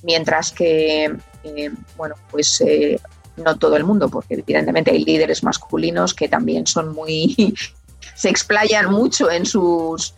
mientras 0.03 0.51
que, 0.51 1.13
eh, 1.43 1.71
bueno, 1.97 2.15
pues 2.29 2.61
eh, 2.61 2.99
no 3.41 3.57
todo 3.57 3.75
el 3.75 3.83
mundo, 3.83 4.09
porque 4.09 4.35
evidentemente 4.35 4.91
hay 4.91 5.03
líderes 5.03 5.43
masculinos 5.43 6.13
que 6.13 6.27
también 6.27 6.67
son 6.67 6.93
muy, 6.93 7.55
se 8.15 8.29
explayan 8.29 8.91
mucho 8.91 9.29
en 9.29 9.45
sus, 9.45 10.13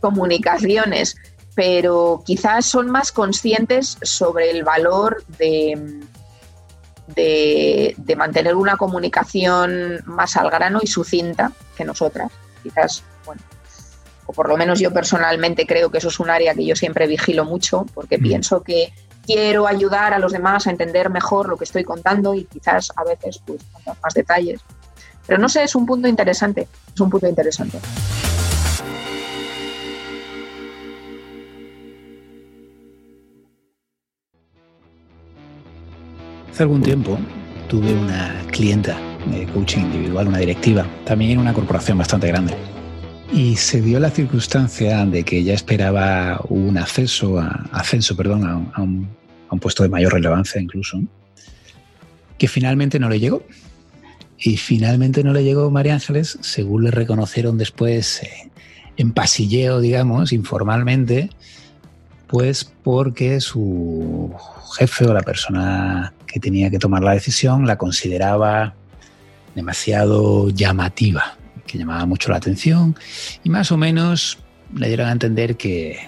comunicaciones, 0.00 1.16
pero 1.54 2.22
quizás 2.26 2.66
son 2.66 2.90
más 2.90 3.12
conscientes 3.12 3.96
sobre 4.02 4.50
el 4.50 4.62
valor 4.62 5.24
de, 5.38 6.02
de, 7.06 8.16
mantener 8.16 8.54
una 8.56 8.76
comunicación 8.76 10.02
más 10.04 10.36
al 10.36 10.50
grano 10.50 10.80
y 10.82 10.86
sucinta 10.86 11.52
que 11.76 11.84
nosotras. 11.84 12.30
Quizás, 12.62 13.02
bueno, 13.24 13.40
o 14.26 14.32
por 14.34 14.48
lo 14.48 14.56
menos 14.58 14.80
yo 14.80 14.92
personalmente 14.92 15.66
creo 15.66 15.90
que 15.90 15.98
eso 15.98 16.08
es 16.08 16.20
un 16.20 16.28
área 16.30 16.54
que 16.54 16.66
yo 16.66 16.76
siempre 16.76 17.06
vigilo 17.06 17.44
mucho, 17.44 17.86
porque 17.94 18.18
pienso 18.18 18.62
que 18.62 18.92
quiero 19.26 19.66
ayudar 19.66 20.14
a 20.14 20.18
los 20.18 20.32
demás 20.32 20.66
a 20.66 20.70
entender 20.70 21.10
mejor 21.10 21.48
lo 21.48 21.56
que 21.56 21.64
estoy 21.64 21.84
contando 21.84 22.34
y 22.34 22.44
quizás 22.44 22.90
a 22.96 23.04
veces 23.04 23.40
pues 23.44 23.60
más 24.02 24.14
detalles. 24.14 24.60
Pero 25.26 25.38
no 25.38 25.48
sé, 25.48 25.64
es 25.64 25.74
un 25.74 25.86
punto 25.86 26.06
interesante, 26.06 26.68
es 26.94 27.00
un 27.00 27.10
punto 27.10 27.26
interesante. 27.26 27.78
Hace 36.50 36.62
algún 36.62 36.82
tiempo 36.82 37.18
tuve 37.68 37.92
una 37.92 38.42
clienta 38.52 38.96
de 39.26 39.46
coaching 39.46 39.80
individual, 39.80 40.28
una 40.28 40.38
directiva, 40.38 40.86
también 41.04 41.38
una 41.38 41.52
corporación 41.52 41.98
bastante 41.98 42.28
grande. 42.28 42.73
Y 43.32 43.56
se 43.56 43.80
dio 43.80 43.98
la 43.98 44.10
circunstancia 44.10 45.04
de 45.06 45.24
que 45.24 45.38
ella 45.38 45.54
esperaba 45.54 46.40
un 46.48 46.78
acceso, 46.78 47.38
a, 47.38 47.68
ascenso 47.72 48.16
perdón, 48.16 48.70
a, 48.74 48.80
un, 48.80 49.08
puesto 49.60 49.84
de 49.84 49.88
mayor 49.88 50.12
relevancia 50.12 50.60
incluso, 50.60 51.00
que 52.38 52.48
finalmente 52.48 52.98
no 52.98 53.08
le 53.08 53.20
llegó. 53.20 53.42
Y 54.36 54.56
finalmente 54.56 55.22
no 55.22 55.32
le 55.32 55.44
llegó 55.44 55.70
María 55.70 55.94
Ángeles, 55.94 56.38
según 56.42 56.84
le 56.84 56.90
reconocieron 56.90 57.56
después 57.56 58.22
eh, 58.22 58.50
en 58.96 59.12
pasilleo, 59.12 59.80
digamos, 59.80 60.32
informalmente, 60.32 61.30
pues 62.26 62.64
porque 62.64 63.40
su 63.40 64.34
jefe 64.76 65.06
o 65.06 65.14
la 65.14 65.22
persona 65.22 66.12
que 66.26 66.40
tenía 66.40 66.68
que 66.68 66.78
tomar 66.78 67.02
la 67.02 67.12
decisión 67.12 67.66
la 67.66 67.78
consideraba 67.78 68.74
demasiado 69.54 70.50
llamativa, 70.50 71.38
que 71.74 71.78
llamaba 71.80 72.06
mucho 72.06 72.30
la 72.30 72.36
atención 72.36 72.96
y 73.42 73.50
más 73.50 73.72
o 73.72 73.76
menos 73.76 74.38
le 74.76 74.86
dieron 74.86 75.08
a 75.08 75.12
entender 75.12 75.56
que 75.56 75.98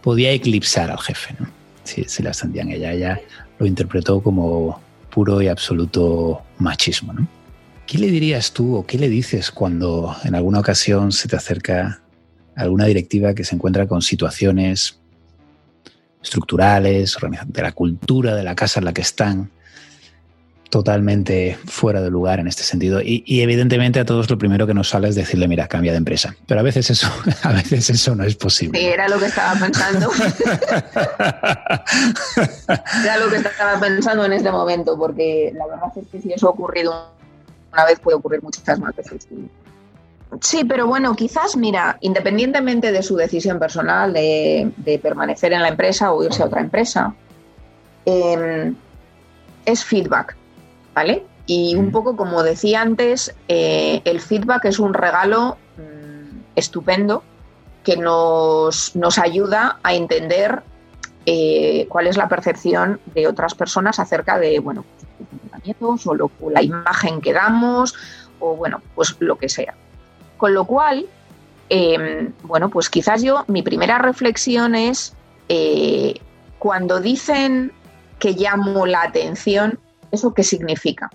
podía 0.00 0.30
eclipsar 0.30 0.92
al 0.92 0.98
jefe, 1.00 1.34
si, 1.82 2.04
si 2.04 2.22
la 2.22 2.30
ascendían 2.30 2.70
ella. 2.70 2.92
Ella 2.92 3.20
lo 3.58 3.66
interpretó 3.66 4.22
como 4.22 4.80
puro 5.10 5.42
y 5.42 5.48
absoluto 5.48 6.42
machismo. 6.58 7.14
¿Qué 7.84 7.98
le 7.98 8.12
dirías 8.12 8.52
tú 8.52 8.76
o 8.76 8.86
qué 8.86 8.96
le 8.96 9.08
dices 9.08 9.50
cuando 9.50 10.14
en 10.22 10.36
alguna 10.36 10.60
ocasión 10.60 11.10
se 11.10 11.26
te 11.26 11.34
acerca 11.34 12.00
alguna 12.54 12.84
directiva 12.84 13.34
que 13.34 13.42
se 13.42 13.56
encuentra 13.56 13.88
con 13.88 14.02
situaciones 14.02 15.00
estructurales, 16.22 17.16
de 17.46 17.62
la 17.62 17.72
cultura 17.72 18.36
de 18.36 18.44
la 18.44 18.54
casa 18.54 18.78
en 18.78 18.84
la 18.84 18.92
que 18.92 19.02
están, 19.02 19.50
totalmente 20.72 21.58
fuera 21.66 22.00
de 22.00 22.10
lugar 22.10 22.40
en 22.40 22.48
este 22.48 22.62
sentido. 22.62 23.02
Y, 23.02 23.42
evidentemente 23.42 24.00
a 24.00 24.06
todos 24.06 24.30
lo 24.30 24.38
primero 24.38 24.66
que 24.66 24.72
nos 24.72 24.88
sale 24.88 25.06
es 25.06 25.14
decirle, 25.14 25.46
mira, 25.46 25.68
cambia 25.68 25.92
de 25.92 25.98
empresa. 25.98 26.34
Pero 26.46 26.60
a 26.60 26.62
veces 26.62 26.88
eso, 26.88 27.08
a 27.42 27.52
veces 27.52 27.90
eso 27.90 28.14
no 28.14 28.24
es 28.24 28.36
posible. 28.36 28.78
Sí, 28.80 28.86
era 28.86 29.06
lo 29.06 29.18
que 29.18 29.26
estaba 29.26 29.52
pensando. 29.60 30.10
era 33.04 33.18
lo 33.18 33.28
que 33.28 33.36
estaba 33.36 33.78
pensando 33.80 34.24
en 34.24 34.32
este 34.32 34.50
momento, 34.50 34.96
porque 34.96 35.52
la 35.54 35.66
verdad 35.66 35.92
es 35.94 36.06
que 36.10 36.22
si 36.22 36.32
eso 36.32 36.46
ha 36.46 36.50
ocurrido 36.52 37.10
una 37.70 37.84
vez, 37.84 38.00
puede 38.00 38.16
ocurrir 38.16 38.42
muchas 38.42 38.80
más 38.80 38.96
veces. 38.96 39.28
Sí, 40.40 40.64
pero 40.64 40.86
bueno, 40.86 41.14
quizás, 41.14 41.54
mira, 41.54 41.98
independientemente 42.00 42.92
de 42.92 43.02
su 43.02 43.16
decisión 43.16 43.58
personal 43.58 44.14
de, 44.14 45.00
permanecer 45.02 45.52
en 45.52 45.60
la 45.60 45.68
empresa 45.68 46.14
o 46.14 46.24
irse 46.24 46.42
a 46.42 46.46
otra 46.46 46.62
empresa, 46.62 47.14
em, 48.06 48.74
es 49.66 49.84
feedback, 49.84 50.34
¿vale? 50.94 51.24
Y 51.46 51.74
un 51.74 51.90
poco 51.90 52.16
como 52.16 52.42
decía 52.42 52.80
antes, 52.80 53.34
eh, 53.48 54.00
el 54.04 54.20
feedback 54.20 54.66
es 54.66 54.78
un 54.78 54.94
regalo 54.94 55.56
mm, 55.76 56.38
estupendo 56.56 57.22
que 57.82 57.96
nos, 57.96 58.94
ayuda 59.20 59.78
a 59.82 59.94
entender 59.94 60.62
eh, 61.26 61.86
cuál 61.88 62.06
es 62.06 62.16
la 62.16 62.28
percepción 62.28 63.00
de 63.14 63.26
otras 63.26 63.54
personas 63.54 63.98
acerca 63.98 64.38
de, 64.38 64.60
bueno, 64.60 64.84
pues, 65.78 66.06
o, 66.06 66.30
o 66.40 66.50
la 66.50 66.62
imagen 66.62 67.20
que 67.20 67.32
damos 67.32 67.94
o, 68.40 68.56
bueno, 68.56 68.80
pues 68.94 69.16
lo 69.20 69.36
que 69.36 69.48
sea. 69.48 69.74
Con 70.36 70.54
lo 70.54 70.64
cual, 70.64 71.06
em, 71.68 72.32
bueno, 72.42 72.68
pues 72.68 72.90
quizás 72.90 73.22
yo, 73.22 73.44
mi 73.46 73.62
primera 73.62 73.98
reflexión 73.98 74.74
es 74.74 75.14
eh, 75.48 76.20
cuando 76.58 77.00
dicen 77.00 77.72
que 78.18 78.32
llamo 78.32 78.86
la 78.86 79.02
atención, 79.02 79.78
¿eso 80.12 80.32
qué 80.34 80.44
significa? 80.44 81.10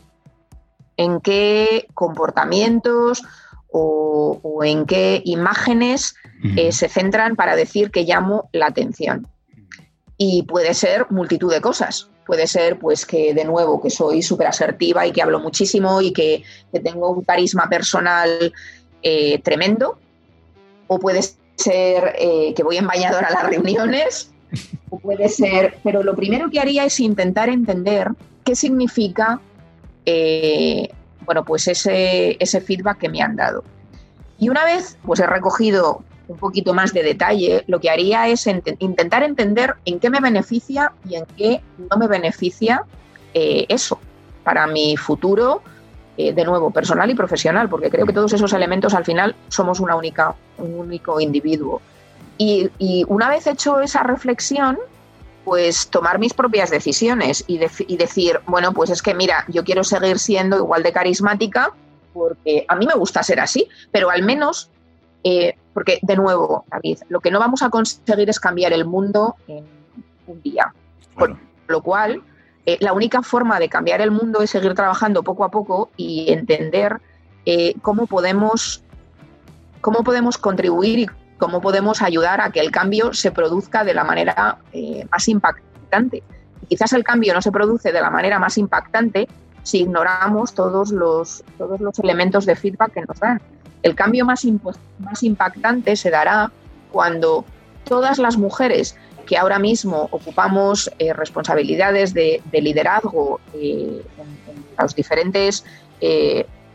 ¿En 0.98 1.22
qué 1.22 1.88
comportamientos 1.94 3.24
o, 3.72 4.62
en 4.64 4.86
qué 4.86 5.22
imágenes 5.24 6.16
eh, 6.56 6.72
se 6.72 6.90
centran 6.90 7.36
para 7.36 7.56
decir 7.56 7.92
que 7.92 8.04
llamo 8.04 8.50
la 8.52 8.66
atención? 8.66 9.28
Y 10.18 10.44
puede 10.44 10.74
ser 10.74 11.06
multitud 11.12 11.54
de 11.54 11.62
cosas. 11.62 12.10
Puede 12.26 12.48
ser, 12.48 12.78
pues, 12.80 13.06
que 13.06 13.34
de 13.34 13.46
nuevo, 13.46 13.82
que 13.82 13.90
soy 13.90 14.22
súper 14.22 14.48
asertiva 14.48 15.06
y 15.06 15.12
que 15.12 15.22
hablo 15.22 15.40
muchísimo 15.40 16.02
y 16.02 16.12
que, 16.12 16.44
que 16.74 16.80
tengo 16.82 17.10
un 17.12 17.24
carisma 17.24 17.70
personal 17.70 18.52
eh, 19.04 19.40
tremendo, 19.44 20.00
o 20.88 21.00
puede 21.00 21.22
ser 21.56 22.16
eh, 22.18 22.54
que 22.56 22.64
voy 22.64 22.78
en 22.78 22.88
bañador 22.88 23.24
a 23.24 23.30
las 23.30 23.48
reuniones, 23.48 24.32
o 24.90 25.00
puede 25.00 25.30
ser, 25.30 25.78
pero 25.84 26.04
lo 26.04 26.16
primero 26.16 26.50
que 26.50 26.60
haría 26.60 26.84
es 26.84 27.00
intentar 27.00 27.50
entender 27.50 28.10
qué 28.48 28.56
significa 28.56 29.40
eh, 30.06 30.90
bueno, 31.26 31.44
pues 31.44 31.68
ese, 31.68 32.38
ese 32.40 32.62
feedback 32.62 32.98
que 32.98 33.10
me 33.10 33.22
han 33.22 33.36
dado. 33.36 33.64
Y 34.40 34.48
una 34.48 34.64
vez 34.64 34.98
pues 35.06 35.20
he 35.20 35.28
recogido 35.28 36.02
un 36.30 36.38
poquito 36.38 36.74
más 36.74 36.94
de 36.94 37.04
detalle, 37.04 37.64
lo 37.68 37.80
que 37.80 37.90
haría 37.90 38.28
es 38.28 38.48
intentar 38.80 39.24
entender 39.24 39.76
en 39.86 40.00
qué 40.00 40.10
me 40.10 40.20
beneficia 40.20 40.94
y 41.08 41.16
en 41.16 41.26
qué 41.38 41.62
no 41.78 41.98
me 41.98 42.08
beneficia 42.08 42.84
eso 43.34 44.00
para 44.44 44.66
mi 44.66 44.98
futuro 44.98 45.62
eh, 46.20 46.34
de 46.34 46.46
nuevo, 46.46 46.72
personal 46.72 47.12
y 47.12 47.14
profesional, 47.14 47.70
porque 47.70 47.92
creo 47.92 48.08
que 48.08 48.14
todos 48.14 48.34
esos 48.34 48.52
elementos 48.54 48.96
al 48.96 49.06
final 49.06 49.36
somos 49.50 49.80
una 49.80 49.96
única, 49.96 50.34
un 50.58 50.74
único 50.74 51.20
individuo. 51.20 51.80
Y, 52.40 52.72
una 53.08 53.30
vez 53.30 53.46
hecho 53.46 53.82
esa 53.82 54.02
reflexión, 54.02 54.80
pues 55.48 55.88
tomar 55.88 56.20
mis 56.20 56.34
propias 56.34 56.70
decisiones 56.70 57.46
y, 57.48 57.58
decir, 57.58 58.42
bueno, 58.48 58.74
pues 58.74 58.90
es 58.90 59.02
que 59.02 59.14
mira, 59.14 59.46
yo 59.48 59.64
quiero 59.64 59.82
seguir 59.86 60.20
siendo 60.20 60.58
igual 60.58 60.84
de 60.84 60.92
carismática 60.92 61.72
porque 62.12 62.66
a 62.68 62.76
mí 62.76 62.86
me 62.86 62.96
gusta 62.96 63.24
ser 63.24 63.40
así, 63.40 63.70
pero 63.90 64.10
al 64.10 64.24
menos, 64.24 64.70
eh, 65.24 65.56
porque 65.74 66.00
de 66.02 66.18
nuevo, 66.18 66.66
David, 66.70 66.98
lo 67.08 67.22
que 67.22 67.32
no 67.32 67.40
vamos 67.40 67.62
a 67.62 67.70
conseguir 67.70 68.30
es 68.30 68.42
cambiar 68.42 68.74
el 68.74 68.84
mundo 68.84 69.38
en 69.48 69.64
un 70.28 70.42
día. 70.42 70.74
Por 71.16 71.38
lo 71.68 71.82
cual, 71.82 72.22
eh, 72.66 72.78
la 72.82 72.92
única 72.92 73.22
forma 73.22 73.58
de 73.58 73.70
cambiar 73.70 74.02
el 74.02 74.12
mundo 74.12 74.42
es 74.42 74.50
seguir 74.50 74.74
trabajando 74.74 75.24
poco 75.24 75.46
a 75.46 75.50
poco 75.50 75.92
y 75.96 76.30
entender 76.30 77.00
eh, 77.46 77.74
cómo, 77.82 78.06
podemos, 78.06 78.84
cómo 79.80 80.04
podemos 80.04 80.38
contribuir 80.38 81.00
y 81.00 81.10
cómo 81.38 81.62
podemos 81.62 82.02
ayudar 82.02 82.42
a 82.42 82.52
que 82.52 82.60
el 82.60 82.72
cambio 82.72 83.14
se 83.14 83.32
produzca 83.32 83.84
de 83.84 83.94
la 83.94 84.04
manera 84.04 84.58
eh, 84.74 85.06
más 85.12 85.28
impactante. 85.28 86.24
quizás 86.68 86.94
el 86.94 87.04
cambio 87.04 87.34
no 87.34 87.42
se 87.42 87.52
produce 87.52 87.92
de 87.92 88.02
la 88.02 88.10
manera 88.10 88.40
más 88.40 88.58
impactante 88.58 89.28
si 89.64 89.80
ignoramos 89.80 90.54
todos 90.54 90.92
los, 90.92 91.44
todos 91.58 91.80
los 91.80 92.00
elementos 92.00 92.46
de 92.46 92.56
feedback 92.56 92.94
que 92.94 93.02
nos 93.02 93.20
dan. 93.20 93.42
El 93.84 93.96
cambio 93.96 94.26
más, 94.26 94.46
más 95.00 95.24
impactante 95.24 95.96
se 95.96 96.10
dará 96.10 96.52
cuando 96.92 97.46
todas 97.84 98.18
las 98.18 98.38
mujeres 98.38 98.98
que 99.26 99.38
ahora 99.38 99.60
mismo 99.60 100.08
ocupamos 100.12 100.90
eh, 101.00 101.14
responsabilidades 101.14 102.14
de, 102.14 102.42
liderazgo 102.54 103.42
eh, 103.54 104.02
en, 104.18 104.66
las 104.78 104.96
diferentes 104.96 105.66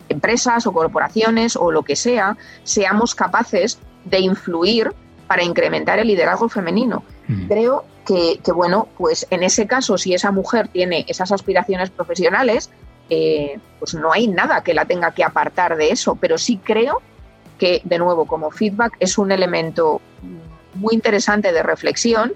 empresas 0.09 0.67
o 0.67 0.73
corporaciones 0.73 1.57
o 1.57 1.71
lo 1.71 1.83
que 1.83 1.97
sea, 1.97 2.37
seamos 2.65 3.15
capaces 3.15 3.79
de 4.05 4.21
influir 4.21 4.93
para 5.27 5.43
incrementar 5.43 5.99
el 5.99 6.09
liderazgo 6.09 6.49
femenino. 6.49 7.05
Mm. 7.29 7.47
Creo 7.47 7.85
que, 8.07 8.41
bueno, 8.53 8.89
pues 8.99 9.27
en 9.31 9.43
ese 9.43 9.67
caso, 9.67 9.97
si 9.97 10.13
esa 10.13 10.33
mujer 10.33 10.69
tiene 10.69 11.05
esas 11.09 11.33
aspiraciones 11.33 11.91
profesionales, 11.91 12.71
pues 13.79 13.95
no 13.95 14.13
hay 14.13 14.27
nada 14.27 14.63
que 14.63 14.75
la 14.75 14.85
tenga 14.85 15.13
que 15.13 15.25
apartar 15.25 15.77
de 15.77 15.91
eso, 15.91 16.17
pero 16.17 16.39
sí 16.39 16.59
creo 16.63 17.01
que, 17.59 17.81
de 17.85 17.99
nuevo, 17.99 18.27
como 18.27 18.51
feedback 18.51 18.95
es 18.99 19.19
un 19.19 19.31
elemento 19.33 20.01
muy 20.75 20.95
interesante 20.95 21.53
de 21.53 21.63
reflexión 21.63 22.33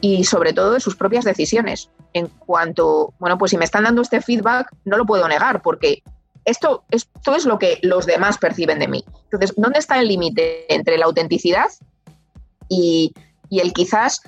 y 0.00 0.24
sobre 0.24 0.52
todo 0.52 0.72
de 0.72 0.80
sus 0.80 0.96
propias 0.96 1.24
decisiones. 1.24 1.90
En 2.12 2.28
cuanto, 2.28 3.12
bueno, 3.18 3.38
pues 3.38 3.50
si 3.50 3.58
me 3.58 3.64
están 3.64 3.84
dando 3.84 4.02
este 4.02 4.20
feedback, 4.20 4.70
no 4.84 4.96
lo 4.96 5.04
puedo 5.04 5.26
negar 5.28 5.62
porque 5.62 6.02
esto, 6.48 6.84
esto 6.90 7.34
es 7.34 7.44
lo 7.44 7.58
que 7.58 7.78
los 7.82 8.06
demás 8.06 8.38
perciben 8.38 8.78
de 8.78 8.88
mí. 8.88 9.04
Entonces, 9.24 9.54
¿dónde 9.56 9.78
está 9.78 9.98
el 9.98 10.08
límite 10.08 10.72
entre 10.72 10.98
la 10.98 11.06
autenticidad 11.06 11.66
y, 12.68 13.12
el 13.50 13.72
quizás 13.72 14.22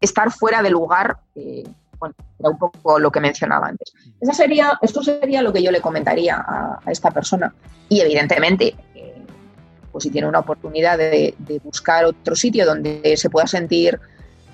estar 0.00 0.30
fuera 0.30 0.62
de 0.62 0.70
lugar 0.70 1.18
eh, 1.34 1.64
bueno, 2.00 2.14
era 2.38 2.48
un 2.48 2.58
poco 2.58 2.98
lo 2.98 3.12
que 3.12 3.20
mencionaba 3.20 3.68
antes. 3.68 3.92
Esa 4.20 4.32
sería, 4.32 4.78
esto 4.80 5.02
sería 5.02 5.42
lo 5.42 5.52
que 5.52 5.62
yo 5.62 5.70
le 5.70 5.80
comentaría 5.80 6.36
a, 6.36 6.80
esta 6.86 7.10
persona. 7.10 7.54
Y 7.88 8.00
evidentemente, 8.00 8.74
eh, 8.94 9.22
pues 9.92 10.04
si 10.04 10.10
tiene 10.10 10.26
una 10.26 10.38
oportunidad 10.38 10.96
de, 10.96 11.34
buscar 11.62 12.06
otro 12.06 12.34
sitio 12.34 12.64
donde 12.64 13.16
se 13.16 13.28
pueda 13.28 13.46
sentir 13.46 14.00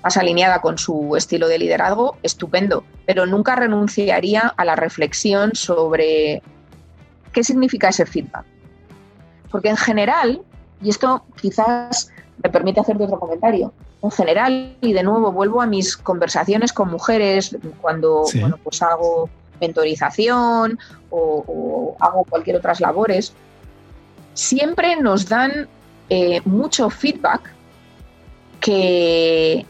más 0.03 0.17
alineada 0.17 0.61
con 0.61 0.77
su 0.77 1.15
estilo 1.15 1.47
de 1.47 1.57
liderazgo, 1.57 2.17
estupendo. 2.21 2.83
Pero 3.05 3.25
nunca 3.25 3.55
renunciaría 3.55 4.53
a 4.55 4.65
la 4.65 4.75
reflexión 4.75 5.55
sobre 5.55 6.43
qué 7.37 7.43
significa 7.43 7.89
ese 7.89 8.03
feedback. 8.07 8.45
Porque 9.51 9.69
en 9.69 9.77
general, 9.77 10.41
y 10.81 10.89
esto 10.89 11.23
quizás 11.39 12.09
me 12.43 12.49
permite 12.49 12.79
hacerte 12.79 13.03
otro 13.03 13.19
comentario, 13.19 13.71
en 14.01 14.09
general, 14.09 14.75
y 14.81 14.91
de 14.91 15.03
nuevo 15.03 15.31
vuelvo 15.31 15.61
a 15.61 15.67
mis 15.67 15.95
conversaciones 15.95 16.73
con 16.73 16.89
mujeres 16.89 17.55
cuando 17.79 18.23
pues 18.63 18.81
hago 18.81 19.29
mentorización 19.61 20.79
o, 21.11 21.95
hago 21.99 22.23
cualquier 22.23 22.55
otras 22.55 22.81
labores, 22.81 23.33
siempre 24.33 24.95
nos 24.95 25.29
dan 25.29 25.67
eh, 26.09 26.41
mucho 26.43 26.89
feedback 26.89 27.53
que, 28.59 29.63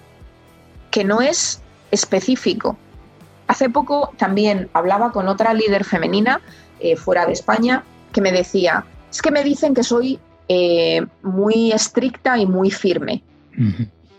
que 0.90 1.04
no 1.04 1.20
es 1.20 1.60
específico. 1.92 2.78
Hace 3.48 3.70
poco 3.70 4.12
también 4.18 4.70
hablaba 4.74 5.12
con 5.12 5.28
otra 5.28 5.54
líder 5.54 5.84
femenina 5.86 6.42
eh, 6.80 6.96
fuera 6.96 7.26
de 7.26 7.34
España 7.34 7.84
que 8.12 8.22
me 8.22 8.32
decía, 8.32 8.86
es 9.10 9.22
que 9.22 9.32
me 9.32 9.44
dicen 9.44 9.74
que 9.74 9.84
soy 9.84 10.20
eh, 10.50 11.06
muy 11.24 11.72
estricta 11.72 12.38
y 12.38 12.46
muy 12.46 12.72
firme. 12.72 13.24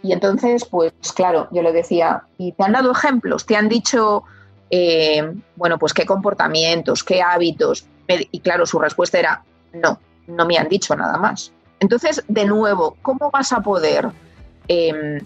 Y 0.02 0.12
entonces, 0.12 0.64
pues 0.64 0.92
claro, 1.14 1.48
yo 1.52 1.62
le 1.62 1.72
decía, 1.72 2.24
¿y 2.38 2.52
te 2.52 2.64
han 2.64 2.72
dado 2.72 2.90
ejemplos? 2.90 3.46
¿Te 3.46 3.56
han 3.56 3.68
dicho, 3.68 4.24
eh, 4.70 5.32
bueno, 5.56 5.78
pues 5.78 5.92
qué 5.92 6.06
comportamientos, 6.06 7.04
qué 7.04 7.22
hábitos? 7.22 7.86
Y 8.08 8.40
claro, 8.40 8.66
su 8.66 8.78
respuesta 8.78 9.18
era, 9.18 9.44
no, 9.72 10.00
no 10.26 10.46
me 10.46 10.56
han 10.56 10.68
dicho 10.68 10.96
nada 10.96 11.18
más. 11.18 11.52
Entonces, 11.80 12.24
de 12.26 12.46
nuevo, 12.46 12.96
¿cómo 13.02 13.30
vas 13.30 13.52
a 13.52 13.60
poder 13.60 14.08
em, 14.66 15.20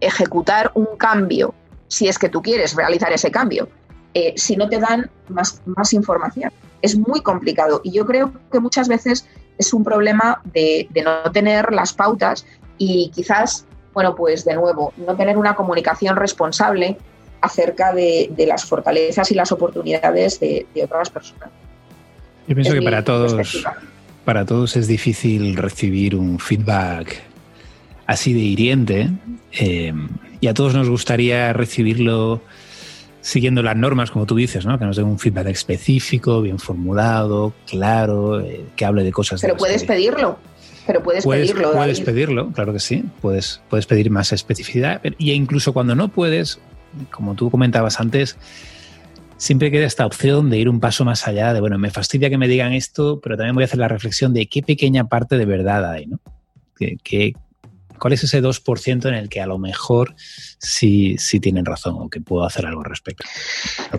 ejecutar 0.00 0.70
un 0.74 0.96
cambio 0.96 1.54
si 1.88 2.08
es 2.08 2.18
que 2.18 2.28
tú 2.28 2.42
quieres 2.42 2.74
realizar 2.74 3.12
ese 3.12 3.30
cambio? 3.30 3.68
Eh, 4.14 4.34
si 4.36 4.56
no 4.56 4.68
te 4.68 4.78
dan 4.78 5.10
más, 5.28 5.60
más 5.66 5.92
información. 5.92 6.52
Es 6.80 6.96
muy 6.96 7.20
complicado 7.22 7.80
y 7.82 7.92
yo 7.92 8.06
creo 8.06 8.32
que 8.52 8.60
muchas 8.60 8.88
veces 8.88 9.26
es 9.58 9.72
un 9.72 9.82
problema 9.82 10.40
de, 10.52 10.86
de 10.90 11.02
no 11.02 11.30
tener 11.32 11.72
las 11.72 11.92
pautas 11.92 12.46
y 12.78 13.10
quizás 13.12 13.66
bueno, 13.98 14.14
pues 14.14 14.44
de 14.44 14.54
nuevo, 14.54 14.92
no 14.96 15.16
tener 15.16 15.36
una 15.36 15.56
comunicación 15.56 16.14
responsable 16.14 16.96
acerca 17.40 17.92
de, 17.92 18.30
las 18.46 18.64
fortalezas 18.64 19.28
y 19.32 19.34
las 19.34 19.50
oportunidades 19.50 20.38
de, 20.38 20.66
otras 20.84 21.10
personas. 21.10 21.48
Yo 22.46 22.54
pienso 22.54 22.74
que 22.74 22.82
para 22.82 23.02
todos, 23.02 23.66
para 24.24 24.44
todos 24.46 24.76
es 24.76 24.86
difícil 24.86 25.56
recibir 25.56 26.14
un 26.14 26.38
feedback 26.38 27.20
así 28.06 28.32
de 28.32 28.38
hiriente 28.38 29.10
eh, 29.50 29.92
y 30.40 30.46
a 30.46 30.54
todos 30.54 30.74
nos 30.74 30.88
gustaría 30.88 31.52
recibirlo 31.52 32.40
siguiendo 33.20 33.62
las 33.62 33.76
normas, 33.76 34.10
como 34.10 34.26
tú 34.26 34.36
dices, 34.36 34.64
¿no? 34.64 34.78
que 34.78 34.84
nos 34.84 34.96
den 34.96 35.06
un 35.06 35.18
feedback 35.18 35.48
específico, 35.48 36.40
bien 36.40 36.58
formulado, 36.58 37.52
claro, 37.66 38.40
eh, 38.40 38.64
que 38.76 38.84
hable 38.84 39.04
de 39.04 39.12
cosas. 39.12 39.40
Pero 39.40 39.56
puedes 39.56 39.84
pedirlo 39.84 40.38
pero 40.88 41.02
puedes, 41.02 41.26
pedirlo. 41.26 41.72
Puedes 41.72 42.00
pedirlo, 42.00 42.50
claro 42.52 42.72
que 42.72 42.78
sí. 42.78 43.04
Puedes, 43.20 43.60
puedes 43.68 43.84
pedir 43.84 44.10
más 44.10 44.32
especificidad. 44.32 45.02
Y 45.18 45.32
incluso 45.32 45.74
cuando 45.74 45.94
no 45.94 46.08
puedes, 46.08 46.60
como 47.10 47.34
tú 47.34 47.50
comentabas 47.50 48.00
antes, 48.00 48.38
siempre 49.36 49.70
queda 49.70 49.84
esta 49.84 50.06
opción 50.06 50.48
de 50.48 50.56
ir 50.56 50.66
un 50.66 50.80
paso 50.80 51.04
más 51.04 51.28
allá, 51.28 51.52
de, 51.52 51.60
bueno, 51.60 51.76
me 51.76 51.90
fastidia 51.90 52.30
que 52.30 52.38
me 52.38 52.48
digan 52.48 52.72
esto, 52.72 53.20
pero 53.20 53.36
también 53.36 53.54
voy 53.54 53.64
a 53.64 53.66
hacer 53.66 53.80
la 53.80 53.88
reflexión 53.88 54.32
de 54.32 54.46
qué 54.46 54.62
pequeña 54.62 55.08
parte 55.08 55.36
de 55.36 55.44
verdad 55.44 55.90
hay, 55.90 56.06
¿no? 56.06 56.20
¿Qué, 57.04 57.34
cuál 57.98 58.14
es 58.14 58.24
ese 58.24 58.42
2% 58.42 59.08
en 59.08 59.14
el 59.14 59.28
que 59.28 59.40
a 59.40 59.46
lo 59.46 59.58
mejor 59.58 60.14
sí, 60.58 61.16
sí 61.18 61.40
tienen 61.40 61.64
razón 61.64 61.96
o 61.98 62.08
que 62.08 62.20
puedo 62.20 62.44
hacer 62.44 62.66
algo 62.66 62.80
al 62.80 62.86
respecto? 62.86 63.24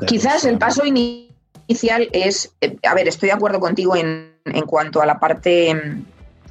Quizás 0.08 0.46
el 0.46 0.58
paso 0.58 0.86
inicial 0.86 2.10
es, 2.12 2.54
eh, 2.62 2.78
a 2.88 2.94
ver, 2.94 3.08
estoy 3.08 3.28
de 3.28 3.34
acuerdo 3.34 3.60
contigo 3.60 3.96
en, 3.96 4.34
en 4.46 4.66
cuanto 4.66 5.02
a 5.02 5.06
la 5.06 5.20
parte 5.20 5.76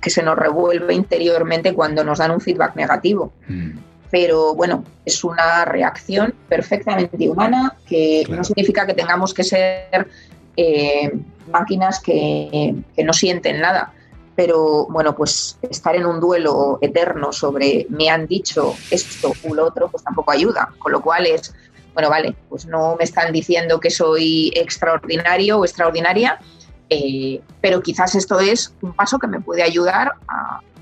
que 0.01 0.11
se 0.11 0.23
nos 0.23 0.37
revuelve 0.37 0.95
interiormente 0.95 1.75
cuando 1.75 2.05
nos 2.05 2.19
dan 2.19 2.31
un 2.31 2.41
feedback 2.41 2.77
negativo. 2.77 3.33
Mm. 3.49 3.79
Pero 4.11 4.55
bueno, 4.55 4.85
es 5.05 5.23
una 5.23 5.65
reacción 5.65 6.35
perfectamente 6.49 7.29
humana 7.29 7.77
que 7.87 8.25
no 8.29 8.43
significa 8.43 8.87
que 8.87 8.95
tengamos 8.95 9.35
que 9.35 9.45
ser 9.45 10.09
eh, 10.57 11.13
máquinas 11.51 12.01
que, 12.01 12.75
no 13.05 13.13
sienten 13.13 13.61
nada. 13.61 13.93
Pero 14.39 14.87
bueno, 14.87 15.17
pues 15.17 15.59
estar 15.69 15.97
en 15.97 16.07
un 16.07 16.21
duelo 16.21 16.79
eterno 16.81 17.33
sobre 17.33 17.89
me 17.89 18.09
han 18.09 18.29
dicho 18.29 18.73
esto 18.89 19.33
u 19.43 19.53
lo 19.53 19.67
otro, 19.67 19.89
pues 19.89 20.05
tampoco 20.05 20.31
ayuda. 20.31 20.73
Con 20.79 20.93
lo 20.93 21.03
cual 21.03 21.27
es, 21.27 21.53
bueno, 21.93 22.09
vale, 22.09 22.37
pues 22.49 22.65
no 22.65 22.95
me 22.95 23.03
están 23.03 23.33
diciendo 23.33 23.81
que 23.81 23.91
soy 23.91 24.53
extraordinario 24.55 25.59
o 25.59 25.65
extraordinaria, 25.65 26.39
eh, 26.89 27.41
pero 27.61 27.83
quizás 27.83 28.15
esto 28.15 28.39
es 28.39 28.73
un 28.81 28.93
paso 28.93 29.19
que 29.19 29.27
me 29.27 29.41
puede 29.41 29.65
ayudar 29.65 30.13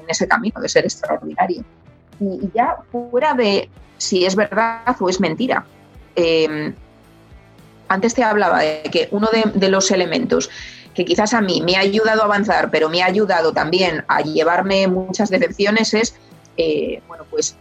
en 0.02 0.10
ese 0.10 0.28
camino 0.28 0.60
de 0.60 0.68
ser 0.68 0.84
extraordinario. 0.84 1.64
Y, 2.20 2.50
ya 2.52 2.76
fuera 2.92 3.32
de 3.32 3.70
si 3.96 4.26
es 4.26 4.36
verdad 4.36 4.94
o 5.00 5.08
es 5.08 5.18
mentira. 5.18 5.64
Em, 6.14 6.74
antes 7.88 8.12
te 8.12 8.22
hablaba 8.22 8.58
de 8.58 8.82
que 8.92 9.08
uno 9.12 9.30
de, 9.54 9.68
los 9.70 9.90
elementos 9.90 10.50
que 10.96 11.04
quizás 11.04 11.34
a 11.34 11.42
mí 11.42 11.62
me 11.62 11.76
ha 11.76 11.80
ayudado 11.80 12.22
a 12.22 12.24
avanzar, 12.24 12.70
pero 12.70 12.88
me 12.88 13.02
ha 13.02 13.06
ayudado 13.06 13.52
también 13.52 14.02
a 14.08 14.22
llevarme 14.22 14.88
muchas 14.88 15.28
decepciones 15.28 15.92
es, 15.92 16.16
eh, 16.56 17.02
bueno, 17.06 17.24
pues 17.30 17.54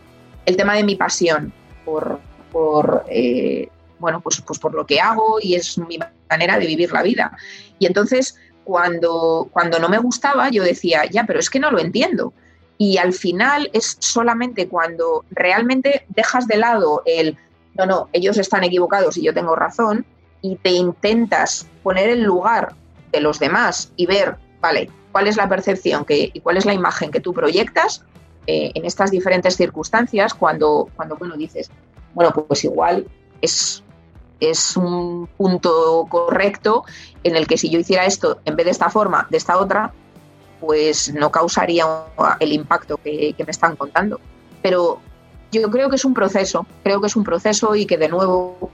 el 0.46 0.56
tema 0.56 0.76
de 0.76 0.86
mi 0.86 0.96
pasión 0.96 1.52
por, 1.84 2.20
por 2.54 3.04
eh, 3.10 3.68
bueno, 4.00 4.22
pues, 4.22 4.42
pues 4.42 4.58
por 4.58 4.74
lo 4.74 4.86
que 4.86 5.02
hago 5.02 5.40
y 5.42 5.56
es 5.56 5.78
mi 5.78 6.00
manera 6.30 6.58
de 6.58 6.66
vivir 6.66 6.94
la 6.94 7.04
vida. 7.04 7.38
Y 7.78 7.88
entonces, 7.88 8.38
cuando, 8.64 9.50
cuando 9.52 9.80
no 9.80 9.90
me 9.90 9.98
gustaba, 9.98 10.50
yo 10.50 10.64
decía, 10.64 11.04
ya, 11.12 11.26
pero 11.26 11.40
es 11.40 11.50
que 11.50 11.60
no 11.60 11.72
lo 11.72 11.80
entiendo. 11.80 12.32
Y 12.78 12.98
al 12.98 13.12
final 13.12 13.70
es 13.74 13.98
solamente 14.00 14.70
cuando 14.70 15.26
realmente 15.30 16.06
dejas 16.08 16.48
de 16.48 16.58
lado 16.58 17.04
el, 17.06 17.38
no, 17.74 17.86
no, 17.86 18.10
ellos 18.14 18.38
están 18.38 18.64
equivocados 18.64 19.18
y 19.18 19.24
yo 19.24 19.34
tengo 19.34 19.56
razón, 19.56 20.06
y 20.42 20.58
te 20.58 20.70
intentas 20.70 21.68
poner 21.82 22.10
en 22.10 22.24
lugar 22.24 22.76
los 23.22 23.40
demás 23.40 23.92
y 23.96 24.06
ver, 24.06 24.38
vale, 24.62 24.90
cuál 25.12 25.28
es 25.28 25.38
la 25.38 25.50
percepción 25.50 26.06
que, 26.06 26.32
y 26.34 26.40
cuál 26.40 26.58
es 26.58 26.66
la 26.66 26.74
imagen 26.74 27.12
que 27.12 27.20
tú 27.20 27.34
proyectas 27.34 28.04
eh, 28.48 28.72
en 28.76 28.86
estas 28.86 29.12
diferentes 29.12 29.56
circunstancias, 29.56 30.34
cuando, 30.34 30.90
cuando 30.96 31.16
bueno, 31.16 31.36
dices, 31.36 31.70
bueno, 32.14 32.32
pues 32.32 32.64
igual 32.64 33.08
es 33.42 33.84
es 34.40 34.76
un 34.76 35.28
punto 35.38 36.06
correcto 36.10 36.84
en 37.24 37.36
el 37.36 37.48
que 37.48 37.58
si 37.58 37.70
yo 37.70 37.80
hiciera 37.80 38.06
esto 38.06 38.40
en 38.46 38.56
vez 38.56 38.66
de 38.66 38.72
esta 38.72 38.90
forma, 38.90 39.28
de 39.30 39.38
esta 39.38 39.58
otra, 39.58 39.94
pues 40.60 41.14
no 41.14 41.32
causaría 41.32 41.86
el 42.40 42.52
impacto 42.52 42.98
que, 42.98 43.36
me 43.38 43.52
están 43.52 43.76
contando. 43.76 44.20
Pero 44.62 45.00
yo 45.52 45.70
creo 45.70 45.90
que 45.90 45.96
es 45.96 46.06
un 46.06 46.14
proceso, 46.14 46.66
creo 46.84 47.02
que 47.02 47.08
es 47.08 47.16
un 47.16 47.24
proceso 47.24 47.76
y 47.76 47.86
que 47.86 47.98
de 47.98 48.10
nuevo, 48.10 48.72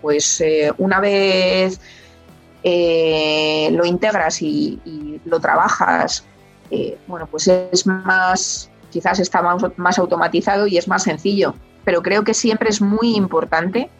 pues 0.00 0.40
eh, 0.40 0.72
una 0.78 1.00
vez 1.00 1.80
eh, 2.62 3.70
lo 3.72 3.84
integras 3.84 4.42
y, 4.42 5.20
lo 5.24 5.40
trabajas, 5.40 6.24
eh, 6.70 6.98
bueno, 7.06 7.26
pues 7.26 7.48
es 7.48 7.86
más, 7.86 8.70
quizás 8.90 9.18
está 9.20 9.42
más 9.76 9.98
automatizado 9.98 10.66
y 10.66 10.78
es 10.78 10.88
más 10.88 11.02
sencillo. 11.02 11.54
Pero 11.84 12.02
creo 12.02 12.24
que 12.24 12.34
siempre 12.34 12.68
es 12.68 12.80
muy 12.80 13.16
importante 13.16 13.90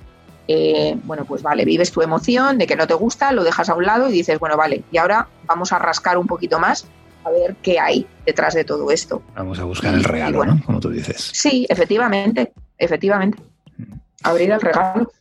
eh, 0.51 0.99
bueno, 1.05 1.27
pues 1.27 1.43
vale, 1.43 1.67
vives 1.67 1.93
tu 1.93 2.01
emoción 2.01 2.57
de 2.57 2.67
que 2.67 2.75
no 2.75 2.87
te 2.87 2.95
gusta, 2.95 3.33
lo 3.33 3.45
dejas 3.45 3.69
a 3.69 3.75
un 3.75 3.85
lado 3.85 4.09
y 4.09 4.13
dices, 4.13 4.39
bueno, 4.39 4.57
vale, 4.57 4.83
y 4.91 4.97
ahora 4.97 5.29
vamos 5.45 5.73
a 5.73 5.79
rascar 5.79 6.17
un 6.17 6.27
poquito 6.27 6.59
más 6.59 6.87
a 7.25 7.31
ver 7.31 7.57
qué 7.63 7.79
hay 7.79 8.07
detrás 8.25 8.55
de 8.55 8.65
todo 8.65 8.91
esto. 8.91 9.23
Vamos 9.37 9.59
a 9.59 9.65
buscar 9.65 9.93
el 9.93 10.05
regalo, 10.05 10.47
¿no? 10.47 10.63
Como 10.65 10.81
tú 10.81 10.89
dices. 10.89 11.31
Sí, 11.35 11.67
efectivamente, 11.69 12.53
efectivamente. 12.79 13.39
Mm. 13.77 13.93
Abrir 14.23 14.51
el 14.51 14.61
regalo. 14.61 15.13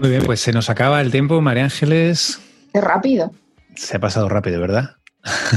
Muy 0.00 0.10
bien, 0.10 0.22
pues 0.24 0.40
se 0.40 0.52
nos 0.52 0.68
acaba 0.70 1.00
el 1.00 1.10
tiempo, 1.10 1.40
María 1.40 1.64
Ángeles. 1.64 2.38
Qué 2.72 2.80
rápido. 2.80 3.32
Se 3.74 3.96
ha 3.96 4.00
pasado 4.00 4.28
rápido, 4.28 4.60
¿verdad? 4.60 4.96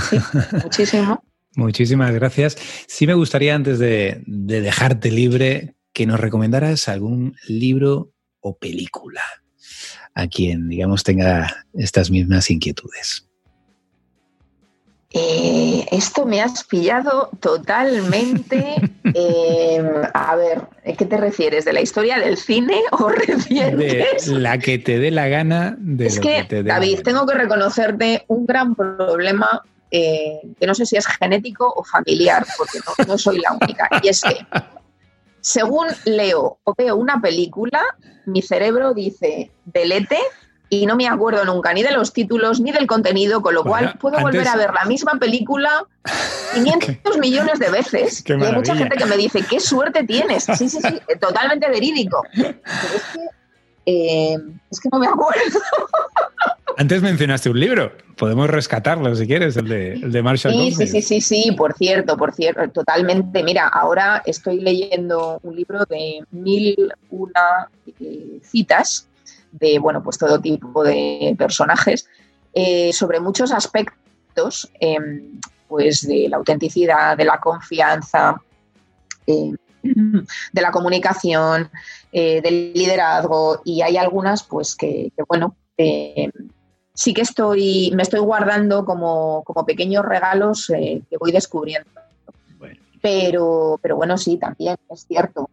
Sí, 0.09 0.17
muchísimo. 0.63 1.23
Muchísimas 1.55 2.13
gracias. 2.13 2.57
Sí 2.87 3.05
me 3.05 3.15
gustaría, 3.15 3.55
antes 3.55 3.79
de, 3.79 4.23
dejarte 4.25 5.11
libre, 5.11 5.75
que 5.93 6.05
nos 6.05 6.19
recomendaras 6.19 6.87
algún 6.87 7.35
libro 7.47 8.13
o 8.39 8.57
película 8.57 9.21
a 10.13 10.27
quien, 10.27 10.69
digamos, 10.69 11.03
tenga 11.03 11.65
estas 11.73 12.11
mismas 12.11 12.49
inquietudes. 12.49 13.28
Eh, 15.11 15.85
esto 15.91 16.25
me 16.25 16.41
has 16.41 16.63
pillado 16.63 17.29
totalmente. 17.39 18.75
Eh, 19.15 19.83
a 20.13 20.35
ver, 20.35 20.67
¿qué 20.95 21.03
te 21.03 21.17
refieres? 21.17 21.65
¿De 21.65 21.73
la 21.73 21.81
historia 21.81 22.19
del 22.19 22.37
cine 22.37 22.79
o 22.91 23.09
recientes? 23.09 24.27
De 24.27 24.39
la 24.39 24.59
que 24.59 24.77
te 24.77 24.99
dé 24.99 25.09
la 25.09 25.27
gana 25.27 25.75
de 25.79 26.05
Es 26.05 26.19
que, 26.19 26.45
David, 26.63 26.99
tengo 27.01 27.25
que 27.25 27.33
reconocerte 27.33 28.23
un 28.27 28.45
gran 28.45 28.75
problema 28.75 29.63
eh, 29.89 30.41
que 30.59 30.67
no 30.67 30.75
sé 30.75 30.85
si 30.85 30.95
es 30.95 31.07
genético 31.07 31.73
o 31.75 31.83
familiar, 31.83 32.45
porque 32.55 32.79
no, 33.07 33.17
soy 33.17 33.39
la 33.39 33.53
única. 33.53 33.89
Y 34.03 34.09
es 34.09 34.21
que, 34.21 34.45
según 35.41 35.87
leo 36.05 36.59
o 36.63 36.75
veo 36.77 36.95
una 36.95 37.19
película, 37.19 37.83
mi 38.27 38.43
cerebro 38.43 38.93
dice 38.93 39.51
delete 39.65 40.19
y 40.69 40.85
no 40.85 40.95
me 40.95 41.07
acuerdo 41.07 41.43
nunca 41.45 41.73
ni 41.73 41.81
de 41.83 41.91
los 41.91 42.13
títulos 42.13 42.59
ni 42.61 42.71
del 42.71 42.85
contenido, 42.85 43.41
con 43.41 43.55
lo 43.55 43.63
cual 43.63 43.95
puedo 43.99 44.19
volver 44.19 44.47
a 44.47 44.55
ver 44.55 44.71
la 44.73 44.85
misma 44.85 45.13
película 45.19 45.85
500 46.53 47.17
millones 47.17 47.59
de 47.59 47.69
veces. 47.69 48.23
y 48.25 48.31
hay 48.31 48.53
mucha 48.53 48.75
gente 48.75 48.95
que 48.95 49.05
me 49.05 49.17
dice, 49.17 49.43
qué 49.49 49.59
suerte 49.59 50.03
tienes. 50.03 50.43
Sí, 50.45 50.69
sí, 50.69 50.79
sí, 50.81 50.99
totalmente 51.19 51.69
verídico. 51.69 52.23
Pero 52.35 52.53
es 52.95 53.03
que, 53.13 53.19
eh, 53.85 54.37
es 54.69 54.79
que 54.79 54.89
no 54.91 54.99
me 54.99 55.07
acuerdo. 55.07 55.59
Antes 56.77 57.01
mencionaste 57.01 57.49
un 57.49 57.59
libro, 57.59 57.91
podemos 58.15 58.49
rescatarlo 58.49 59.13
si 59.13 59.27
quieres, 59.27 59.57
el 59.57 59.67
de, 59.67 59.93
el 59.95 60.11
de 60.11 60.21
Marshall. 60.21 60.53
Sí, 60.53 60.71
sí, 60.71 60.87
sí, 60.87 61.01
sí, 61.01 61.21
sí, 61.21 61.51
por 61.51 61.73
cierto, 61.73 62.15
por 62.15 62.33
cierto, 62.33 62.69
totalmente. 62.71 63.43
Mira, 63.43 63.67
ahora 63.67 64.21
estoy 64.25 64.61
leyendo 64.61 65.39
un 65.43 65.55
libro 65.57 65.83
de 65.89 66.23
mil 66.31 66.93
una 67.09 67.67
eh, 67.99 68.39
citas 68.43 69.08
de, 69.51 69.79
bueno, 69.79 70.03
pues 70.03 70.17
todo 70.17 70.39
tipo 70.39 70.83
de 70.83 71.35
personajes 71.37 72.07
eh, 72.53 72.91
sobre 72.93 73.19
muchos 73.19 73.51
aspectos, 73.51 74.71
em, 74.79 75.39
pues 75.67 76.07
de 76.07 76.27
la 76.29 76.37
autenticidad, 76.37 77.17
de 77.17 77.25
la 77.25 77.39
confianza, 77.39 78.41
em, 79.27 79.55
de 79.83 80.61
la 80.61 80.71
comunicación, 80.71 81.69
eh, 82.11 82.41
del 82.41 82.73
liderazgo 82.73 83.61
y 83.63 83.81
hay 83.81 83.97
algunas, 83.97 84.43
pues 84.43 84.75
que, 84.75 85.11
que 85.15 85.23
bueno, 85.27 85.55
em, 85.77 86.31
sí 86.99 87.13
que 87.13 87.21
estoy, 87.21 87.91
me 87.95 88.03
estoy 88.03 88.19
guardando 88.19 88.83
como, 88.83 89.43
pequeños 89.65 90.03
regalos 90.03 90.69
eh, 90.69 91.01
que 91.09 91.17
voy 91.17 91.31
descubriendo. 91.31 91.89
Pero, 93.01 93.79
pero 93.81 93.95
bueno, 93.95 94.17
sí, 94.17 94.35
también 94.35 94.75
es 94.89 95.05
cierto. 95.07 95.49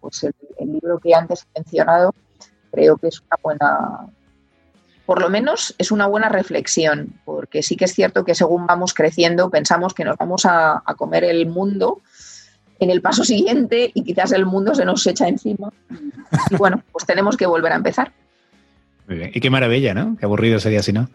Pues 0.00 0.24
el, 0.24 0.72
libro 0.72 0.98
que 0.98 1.14
antes 1.14 1.46
he 1.54 1.60
mencionado 1.60 2.14
creo 2.70 2.96
que 2.96 3.08
es 3.08 3.20
una 3.20 3.38
buena, 3.42 4.06
por 5.06 5.20
lo 5.20 5.30
menos 5.30 5.74
es 5.78 5.90
una 5.90 6.06
buena 6.06 6.28
reflexión, 6.28 7.14
porque 7.24 7.62
sí 7.62 7.76
que 7.76 7.86
es 7.86 7.94
cierto 7.94 8.24
que 8.24 8.34
según 8.34 8.66
vamos 8.66 8.94
creciendo 8.94 9.50
pensamos 9.50 9.94
que 9.94 10.04
nos 10.04 10.16
vamos 10.16 10.44
a, 10.44 10.82
a 10.84 10.94
comer 10.94 11.24
el 11.24 11.46
mundo 11.46 12.00
en 12.80 12.90
el 12.90 13.02
paso 13.02 13.24
siguiente 13.24 13.90
y 13.92 14.04
quizás 14.04 14.32
el 14.32 14.46
mundo 14.46 14.74
se 14.74 14.84
nos 14.84 15.06
echa 15.06 15.28
encima. 15.28 15.72
Y 16.50 16.56
bueno, 16.56 16.82
pues 16.92 17.04
tenemos 17.06 17.36
que 17.36 17.46
volver 17.46 17.72
a 17.72 17.76
empezar. 17.76 18.12
Y 19.08 19.40
qué 19.40 19.50
maravilla, 19.50 19.94
¿no? 19.94 20.16
Qué 20.18 20.26
aburrido 20.26 20.60
sería 20.60 20.82
si 20.82 20.92
no. 20.92 21.08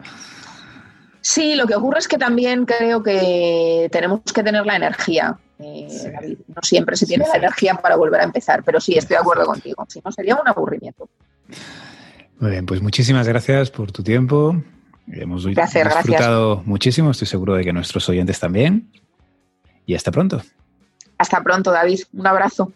Sí, 1.20 1.54
lo 1.54 1.66
que 1.66 1.74
ocurre 1.74 2.00
es 2.00 2.08
que 2.08 2.18
también 2.18 2.66
creo 2.66 3.02
que 3.02 3.88
tenemos 3.90 4.20
que 4.24 4.42
tener 4.42 4.66
la 4.66 4.76
energía. 4.76 5.38
Eh, 5.58 6.36
no 6.48 6.60
siempre 6.62 6.96
se 6.96 7.06
tiene 7.06 7.26
la 7.26 7.36
energía 7.36 7.74
para 7.76 7.96
volver 7.96 8.20
a 8.20 8.24
empezar, 8.24 8.62
pero 8.62 8.80
sí, 8.80 8.98
estoy 8.98 9.14
de 9.14 9.20
acuerdo 9.20 9.46
contigo. 9.46 9.86
Si 9.88 10.00
no, 10.04 10.12
sería 10.12 10.34
un 10.34 10.46
aburrimiento. 10.46 11.08
Muy 12.40 12.50
bien, 12.50 12.66
pues 12.66 12.82
muchísimas 12.82 13.26
gracias 13.26 13.70
por 13.70 13.92
tu 13.92 14.02
tiempo. 14.02 14.62
Hemos 15.06 15.44
disfrutado 15.44 16.62
muchísimo, 16.64 17.10
estoy 17.10 17.26
seguro 17.26 17.54
de 17.54 17.64
que 17.64 17.72
nuestros 17.72 18.08
oyentes 18.08 18.40
también. 18.40 18.90
Y 19.86 19.94
hasta 19.94 20.10
pronto. 20.10 20.42
Hasta 21.18 21.42
pronto, 21.42 21.70
David. 21.70 22.00
Un 22.12 22.26
abrazo. 22.26 22.72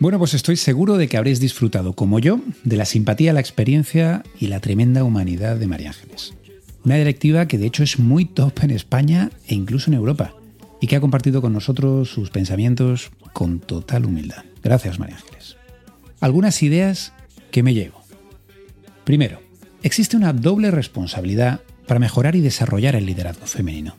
Bueno, 0.00 0.18
pues 0.18 0.34
estoy 0.34 0.56
seguro 0.56 0.98
de 0.98 1.08
que 1.08 1.16
habréis 1.16 1.40
disfrutado, 1.40 1.94
como 1.94 2.18
yo, 2.18 2.40
de 2.62 2.76
la 2.76 2.84
simpatía, 2.84 3.32
la 3.32 3.40
experiencia 3.40 4.22
y 4.38 4.48
la 4.48 4.60
tremenda 4.60 5.02
humanidad 5.02 5.56
de 5.56 5.66
María 5.66 5.88
Ángeles. 5.88 6.34
Una 6.84 6.96
directiva 6.96 7.48
que 7.48 7.56
de 7.56 7.66
hecho 7.66 7.82
es 7.82 7.98
muy 7.98 8.26
top 8.26 8.64
en 8.64 8.70
España 8.70 9.30
e 9.46 9.54
incluso 9.54 9.90
en 9.90 9.94
Europa, 9.94 10.34
y 10.84 10.86
que 10.86 10.96
ha 10.96 11.00
compartido 11.00 11.40
con 11.40 11.54
nosotros 11.54 12.10
sus 12.10 12.28
pensamientos 12.28 13.10
con 13.32 13.58
total 13.58 14.04
humildad. 14.04 14.44
Gracias, 14.62 14.98
María 14.98 15.16
Ángeles. 15.16 15.56
Algunas 16.20 16.62
ideas 16.62 17.14
que 17.50 17.62
me 17.62 17.72
llevo. 17.72 18.02
Primero, 19.04 19.40
existe 19.82 20.14
una 20.14 20.34
doble 20.34 20.70
responsabilidad 20.70 21.62
para 21.86 22.00
mejorar 22.00 22.36
y 22.36 22.42
desarrollar 22.42 22.96
el 22.96 23.06
liderazgo 23.06 23.46
femenino 23.46 23.96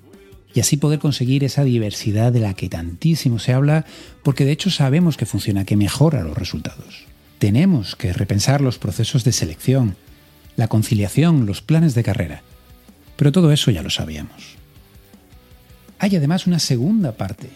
y 0.54 0.60
así 0.60 0.78
poder 0.78 1.00
conseguir 1.00 1.44
esa 1.44 1.64
diversidad 1.64 2.32
de 2.32 2.42
la 2.42 2.54
que 2.54 2.70
tantísimo 2.70 3.40
se 3.40 3.54
habla, 3.54 3.88
porque 4.22 4.46
de 4.46 4.52
hecho 4.52 4.70
sabemos 4.70 5.18
que 5.18 5.26
funciona, 5.26 5.66
que 5.66 5.78
mejora 5.78 6.22
los 6.22 6.38
resultados. 6.38 7.06
Tenemos 7.40 7.96
que 7.96 8.14
repensar 8.14 8.62
los 8.62 8.78
procesos 8.78 9.24
de 9.24 9.32
selección, 9.32 9.96
la 10.56 10.68
conciliación, 10.68 11.48
los 11.48 11.64
planes 11.64 11.96
de 11.96 12.04
carrera. 12.04 12.44
Pero 13.16 13.32
todo 13.32 13.52
eso 13.52 13.72
ya 13.72 13.82
lo 13.82 13.90
sabíamos. 13.90 14.64
Hay 16.00 16.16
además 16.16 16.48
una 16.48 16.60
segunda 16.60 17.14
parte, 17.14 17.50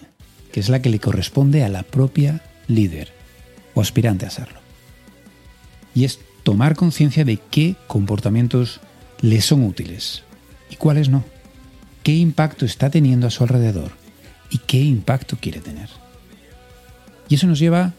que 0.52 0.60
es 0.60 0.70
la 0.70 0.82
que 0.82 0.90
le 0.90 1.00
corresponde 1.00 1.64
a 1.64 1.70
la 1.70 1.84
propia 1.84 2.42
líder 2.68 3.12
o 3.74 3.82
aspirante 3.82 4.26
a 4.26 4.30
serlo. 4.30 4.60
Y 5.94 6.06
es 6.06 6.20
tomar 6.44 6.76
conciencia 6.76 7.26
de 7.26 7.38
qué 7.38 7.76
comportamientos 7.88 8.80
le 9.22 9.42
son 9.42 9.64
útiles 9.64 10.24
y 10.70 10.76
cuáles 10.76 11.10
no 11.10 11.24
qué 12.04 12.16
impacto 12.16 12.66
está 12.66 12.90
teniendo 12.90 13.28
a 13.28 13.30
su 13.30 13.44
alrededor 13.44 13.92
y 14.50 14.60
qué 14.60 14.82
impacto 14.82 15.38
quiere 15.40 15.60
tener. 15.60 15.90
Y 17.28 17.36
eso 17.36 17.48
nos 17.48 17.60
lleva 17.60 17.94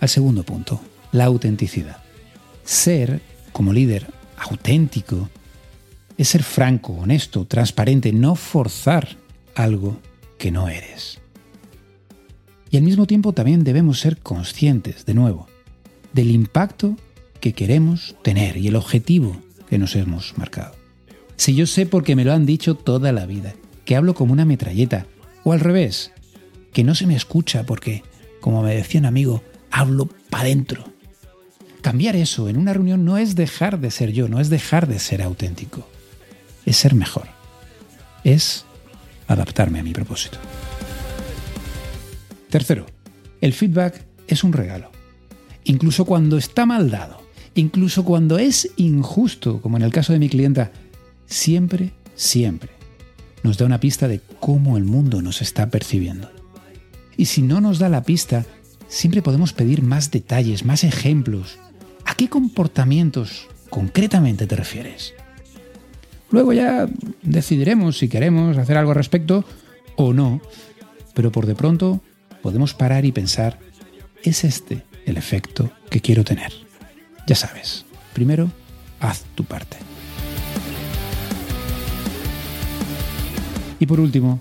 al 0.00 0.08
segundo 0.08 0.42
punto, 0.42 0.80
la 1.12 1.26
autenticidad. 1.26 1.98
Ser, 2.64 3.22
como 3.52 3.72
líder, 3.72 4.08
auténtico, 4.36 5.28
es 6.18 6.28
ser 6.28 6.42
franco, 6.42 6.94
honesto, 6.94 7.44
transparente, 7.44 8.12
no 8.12 8.34
forzar 8.34 9.16
algo 9.54 9.98
que 10.38 10.50
no 10.50 10.68
eres. 10.68 11.20
Y 12.70 12.78
al 12.78 12.82
mismo 12.82 13.06
tiempo 13.06 13.32
también 13.32 13.64
debemos 13.64 14.00
ser 14.00 14.18
conscientes, 14.18 15.04
de 15.04 15.14
nuevo, 15.14 15.46
del 16.12 16.30
impacto 16.30 16.96
que 17.40 17.52
queremos 17.52 18.16
tener 18.22 18.56
y 18.56 18.68
el 18.68 18.76
objetivo 18.76 19.36
que 19.68 19.78
nos 19.78 19.94
hemos 19.96 20.36
marcado. 20.38 20.74
Si 21.36 21.54
yo 21.54 21.66
sé 21.66 21.86
porque 21.86 22.16
me 22.16 22.24
lo 22.24 22.32
han 22.32 22.46
dicho 22.46 22.74
toda 22.74 23.12
la 23.12 23.26
vida, 23.26 23.54
que 23.84 23.96
hablo 23.96 24.14
como 24.14 24.32
una 24.32 24.44
metralleta, 24.44 25.06
o 25.44 25.52
al 25.52 25.60
revés, 25.60 26.12
que 26.72 26.84
no 26.84 26.94
se 26.94 27.06
me 27.06 27.16
escucha 27.16 27.64
porque, 27.64 28.02
como 28.40 28.62
me 28.62 28.74
decía 28.74 29.00
un 29.00 29.06
amigo, 29.06 29.42
hablo 29.70 30.08
para 30.30 30.44
adentro. 30.44 30.84
Cambiar 31.80 32.16
eso 32.16 32.48
en 32.48 32.56
una 32.56 32.72
reunión 32.72 33.04
no 33.04 33.18
es 33.18 33.34
dejar 33.34 33.80
de 33.80 33.90
ser 33.90 34.12
yo, 34.12 34.28
no 34.28 34.40
es 34.40 34.50
dejar 34.50 34.86
de 34.86 34.98
ser 34.98 35.20
auténtico, 35.20 35.86
es 36.64 36.76
ser 36.76 36.94
mejor, 36.94 37.26
es 38.22 38.64
adaptarme 39.32 39.80
a 39.80 39.82
mi 39.82 39.92
propósito. 39.92 40.38
Tercero, 42.50 42.86
el 43.40 43.52
feedback 43.52 44.04
es 44.26 44.44
un 44.44 44.52
regalo, 44.52 44.90
incluso 45.64 46.04
cuando 46.04 46.36
está 46.36 46.66
mal 46.66 46.90
dado, 46.90 47.22
incluso 47.54 48.04
cuando 48.04 48.38
es 48.38 48.70
injusto, 48.76 49.60
como 49.60 49.76
en 49.76 49.82
el 49.82 49.92
caso 49.92 50.12
de 50.12 50.18
mi 50.18 50.28
clienta, 50.28 50.72
siempre, 51.26 51.92
siempre 52.14 52.70
nos 53.42 53.58
da 53.58 53.66
una 53.66 53.80
pista 53.80 54.08
de 54.08 54.20
cómo 54.40 54.76
el 54.76 54.84
mundo 54.84 55.22
nos 55.22 55.42
está 55.42 55.68
percibiendo. 55.68 56.30
Y 57.16 57.26
si 57.26 57.42
no 57.42 57.60
nos 57.60 57.78
da 57.78 57.88
la 57.88 58.02
pista, 58.02 58.46
siempre 58.88 59.22
podemos 59.22 59.52
pedir 59.52 59.82
más 59.82 60.10
detalles, 60.10 60.64
más 60.64 60.84
ejemplos. 60.84 61.58
¿A 62.04 62.14
qué 62.14 62.28
comportamientos 62.28 63.48
concretamente 63.68 64.46
te 64.46 64.56
refieres? 64.56 65.14
Luego 66.32 66.54
ya 66.54 66.88
decidiremos 67.22 67.98
si 67.98 68.08
queremos 68.08 68.56
hacer 68.56 68.78
algo 68.78 68.90
al 68.90 68.96
respecto 68.96 69.44
o 69.96 70.14
no, 70.14 70.40
pero 71.14 71.30
por 71.30 71.46
de 71.46 71.54
pronto 71.54 72.00
podemos 72.40 72.72
parar 72.72 73.04
y 73.04 73.12
pensar, 73.12 73.58
¿es 74.24 74.42
este 74.42 74.82
el 75.04 75.18
efecto 75.18 75.70
que 75.90 76.00
quiero 76.00 76.24
tener? 76.24 76.50
Ya 77.26 77.36
sabes, 77.36 77.84
primero, 78.14 78.50
haz 78.98 79.24
tu 79.34 79.44
parte. 79.44 79.76
Y 83.78 83.84
por 83.84 84.00
último, 84.00 84.40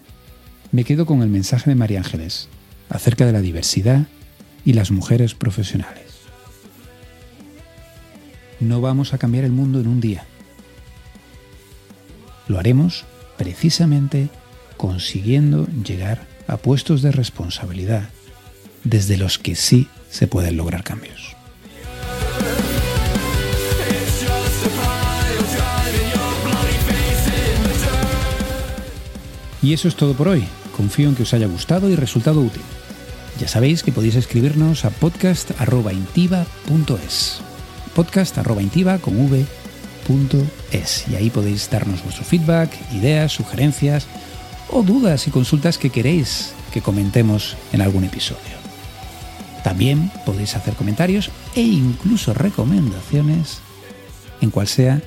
me 0.71 0.85
quedo 0.85 1.05
con 1.05 1.21
el 1.21 1.29
mensaje 1.29 1.69
de 1.69 1.75
María 1.75 1.99
Ángeles 1.99 2.47
acerca 2.89 3.25
de 3.25 3.33
la 3.33 3.41
diversidad 3.41 4.07
y 4.63 4.73
las 4.73 4.91
mujeres 4.91 5.35
profesionales. 5.35 6.21
No 8.61 8.79
vamos 8.79 9.13
a 9.13 9.17
cambiar 9.17 9.43
el 9.43 9.51
mundo 9.51 9.81
en 9.81 9.87
un 9.87 9.99
día. 9.99 10.25
Lo 12.51 12.59
haremos 12.59 13.05
precisamente 13.37 14.29
consiguiendo 14.75 15.65
llegar 15.85 16.27
a 16.47 16.57
puestos 16.57 17.01
de 17.01 17.13
responsabilidad 17.13 18.09
desde 18.83 19.15
los 19.15 19.39
que 19.39 19.55
sí 19.55 19.87
se 20.09 20.27
pueden 20.27 20.57
lograr 20.57 20.83
cambios. 20.83 21.37
Y 29.63 29.71
eso 29.71 29.87
es 29.87 29.95
todo 29.95 30.13
por 30.13 30.27
hoy. 30.27 30.43
Confío 30.75 31.07
en 31.07 31.15
que 31.15 31.23
os 31.23 31.33
haya 31.33 31.47
gustado 31.47 31.89
y 31.89 31.95
resultado 31.95 32.41
útil. 32.41 32.63
Ya 33.39 33.47
sabéis 33.47 33.81
que 33.81 33.93
podéis 33.93 34.15
escribirnos 34.15 34.83
a 34.83 34.89
podcast.intiva.es. 34.89 37.39
podcast@intiva.com 37.95 39.60
es 40.71 41.05
y 41.07 41.15
ahí 41.15 41.29
podéis 41.29 41.69
darnos 41.69 42.03
vuestro 42.03 42.23
feedback, 42.23 42.69
ideas, 42.93 43.31
sugerencias 43.31 44.07
o 44.69 44.83
dudas 44.83 45.27
y 45.27 45.31
consultas 45.31 45.77
que 45.77 45.89
queréis 45.89 46.53
que 46.73 46.81
comentemos 46.81 47.55
en 47.71 47.81
algún 47.81 48.03
episodio. 48.03 48.61
También 49.63 50.11
podéis 50.25 50.55
hacer 50.55 50.73
comentarios 50.75 51.29
e 51.55 51.61
incluso 51.61 52.33
recomendaciones 52.33 53.59
en 54.41 54.49
cual 54.49 54.67
sea 54.67 55.01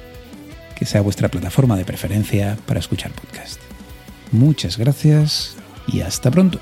que 0.75 0.87
sea 0.87 1.01
vuestra 1.01 1.29
plataforma 1.29 1.77
de 1.77 1.85
preferencia 1.85 2.57
para 2.67 2.81
escuchar 2.81 3.13
podcast. 3.13 3.61
Muchas 4.33 4.79
gracias 4.79 5.57
y 5.87 6.01
hasta 6.01 6.31
pronto. 6.31 6.61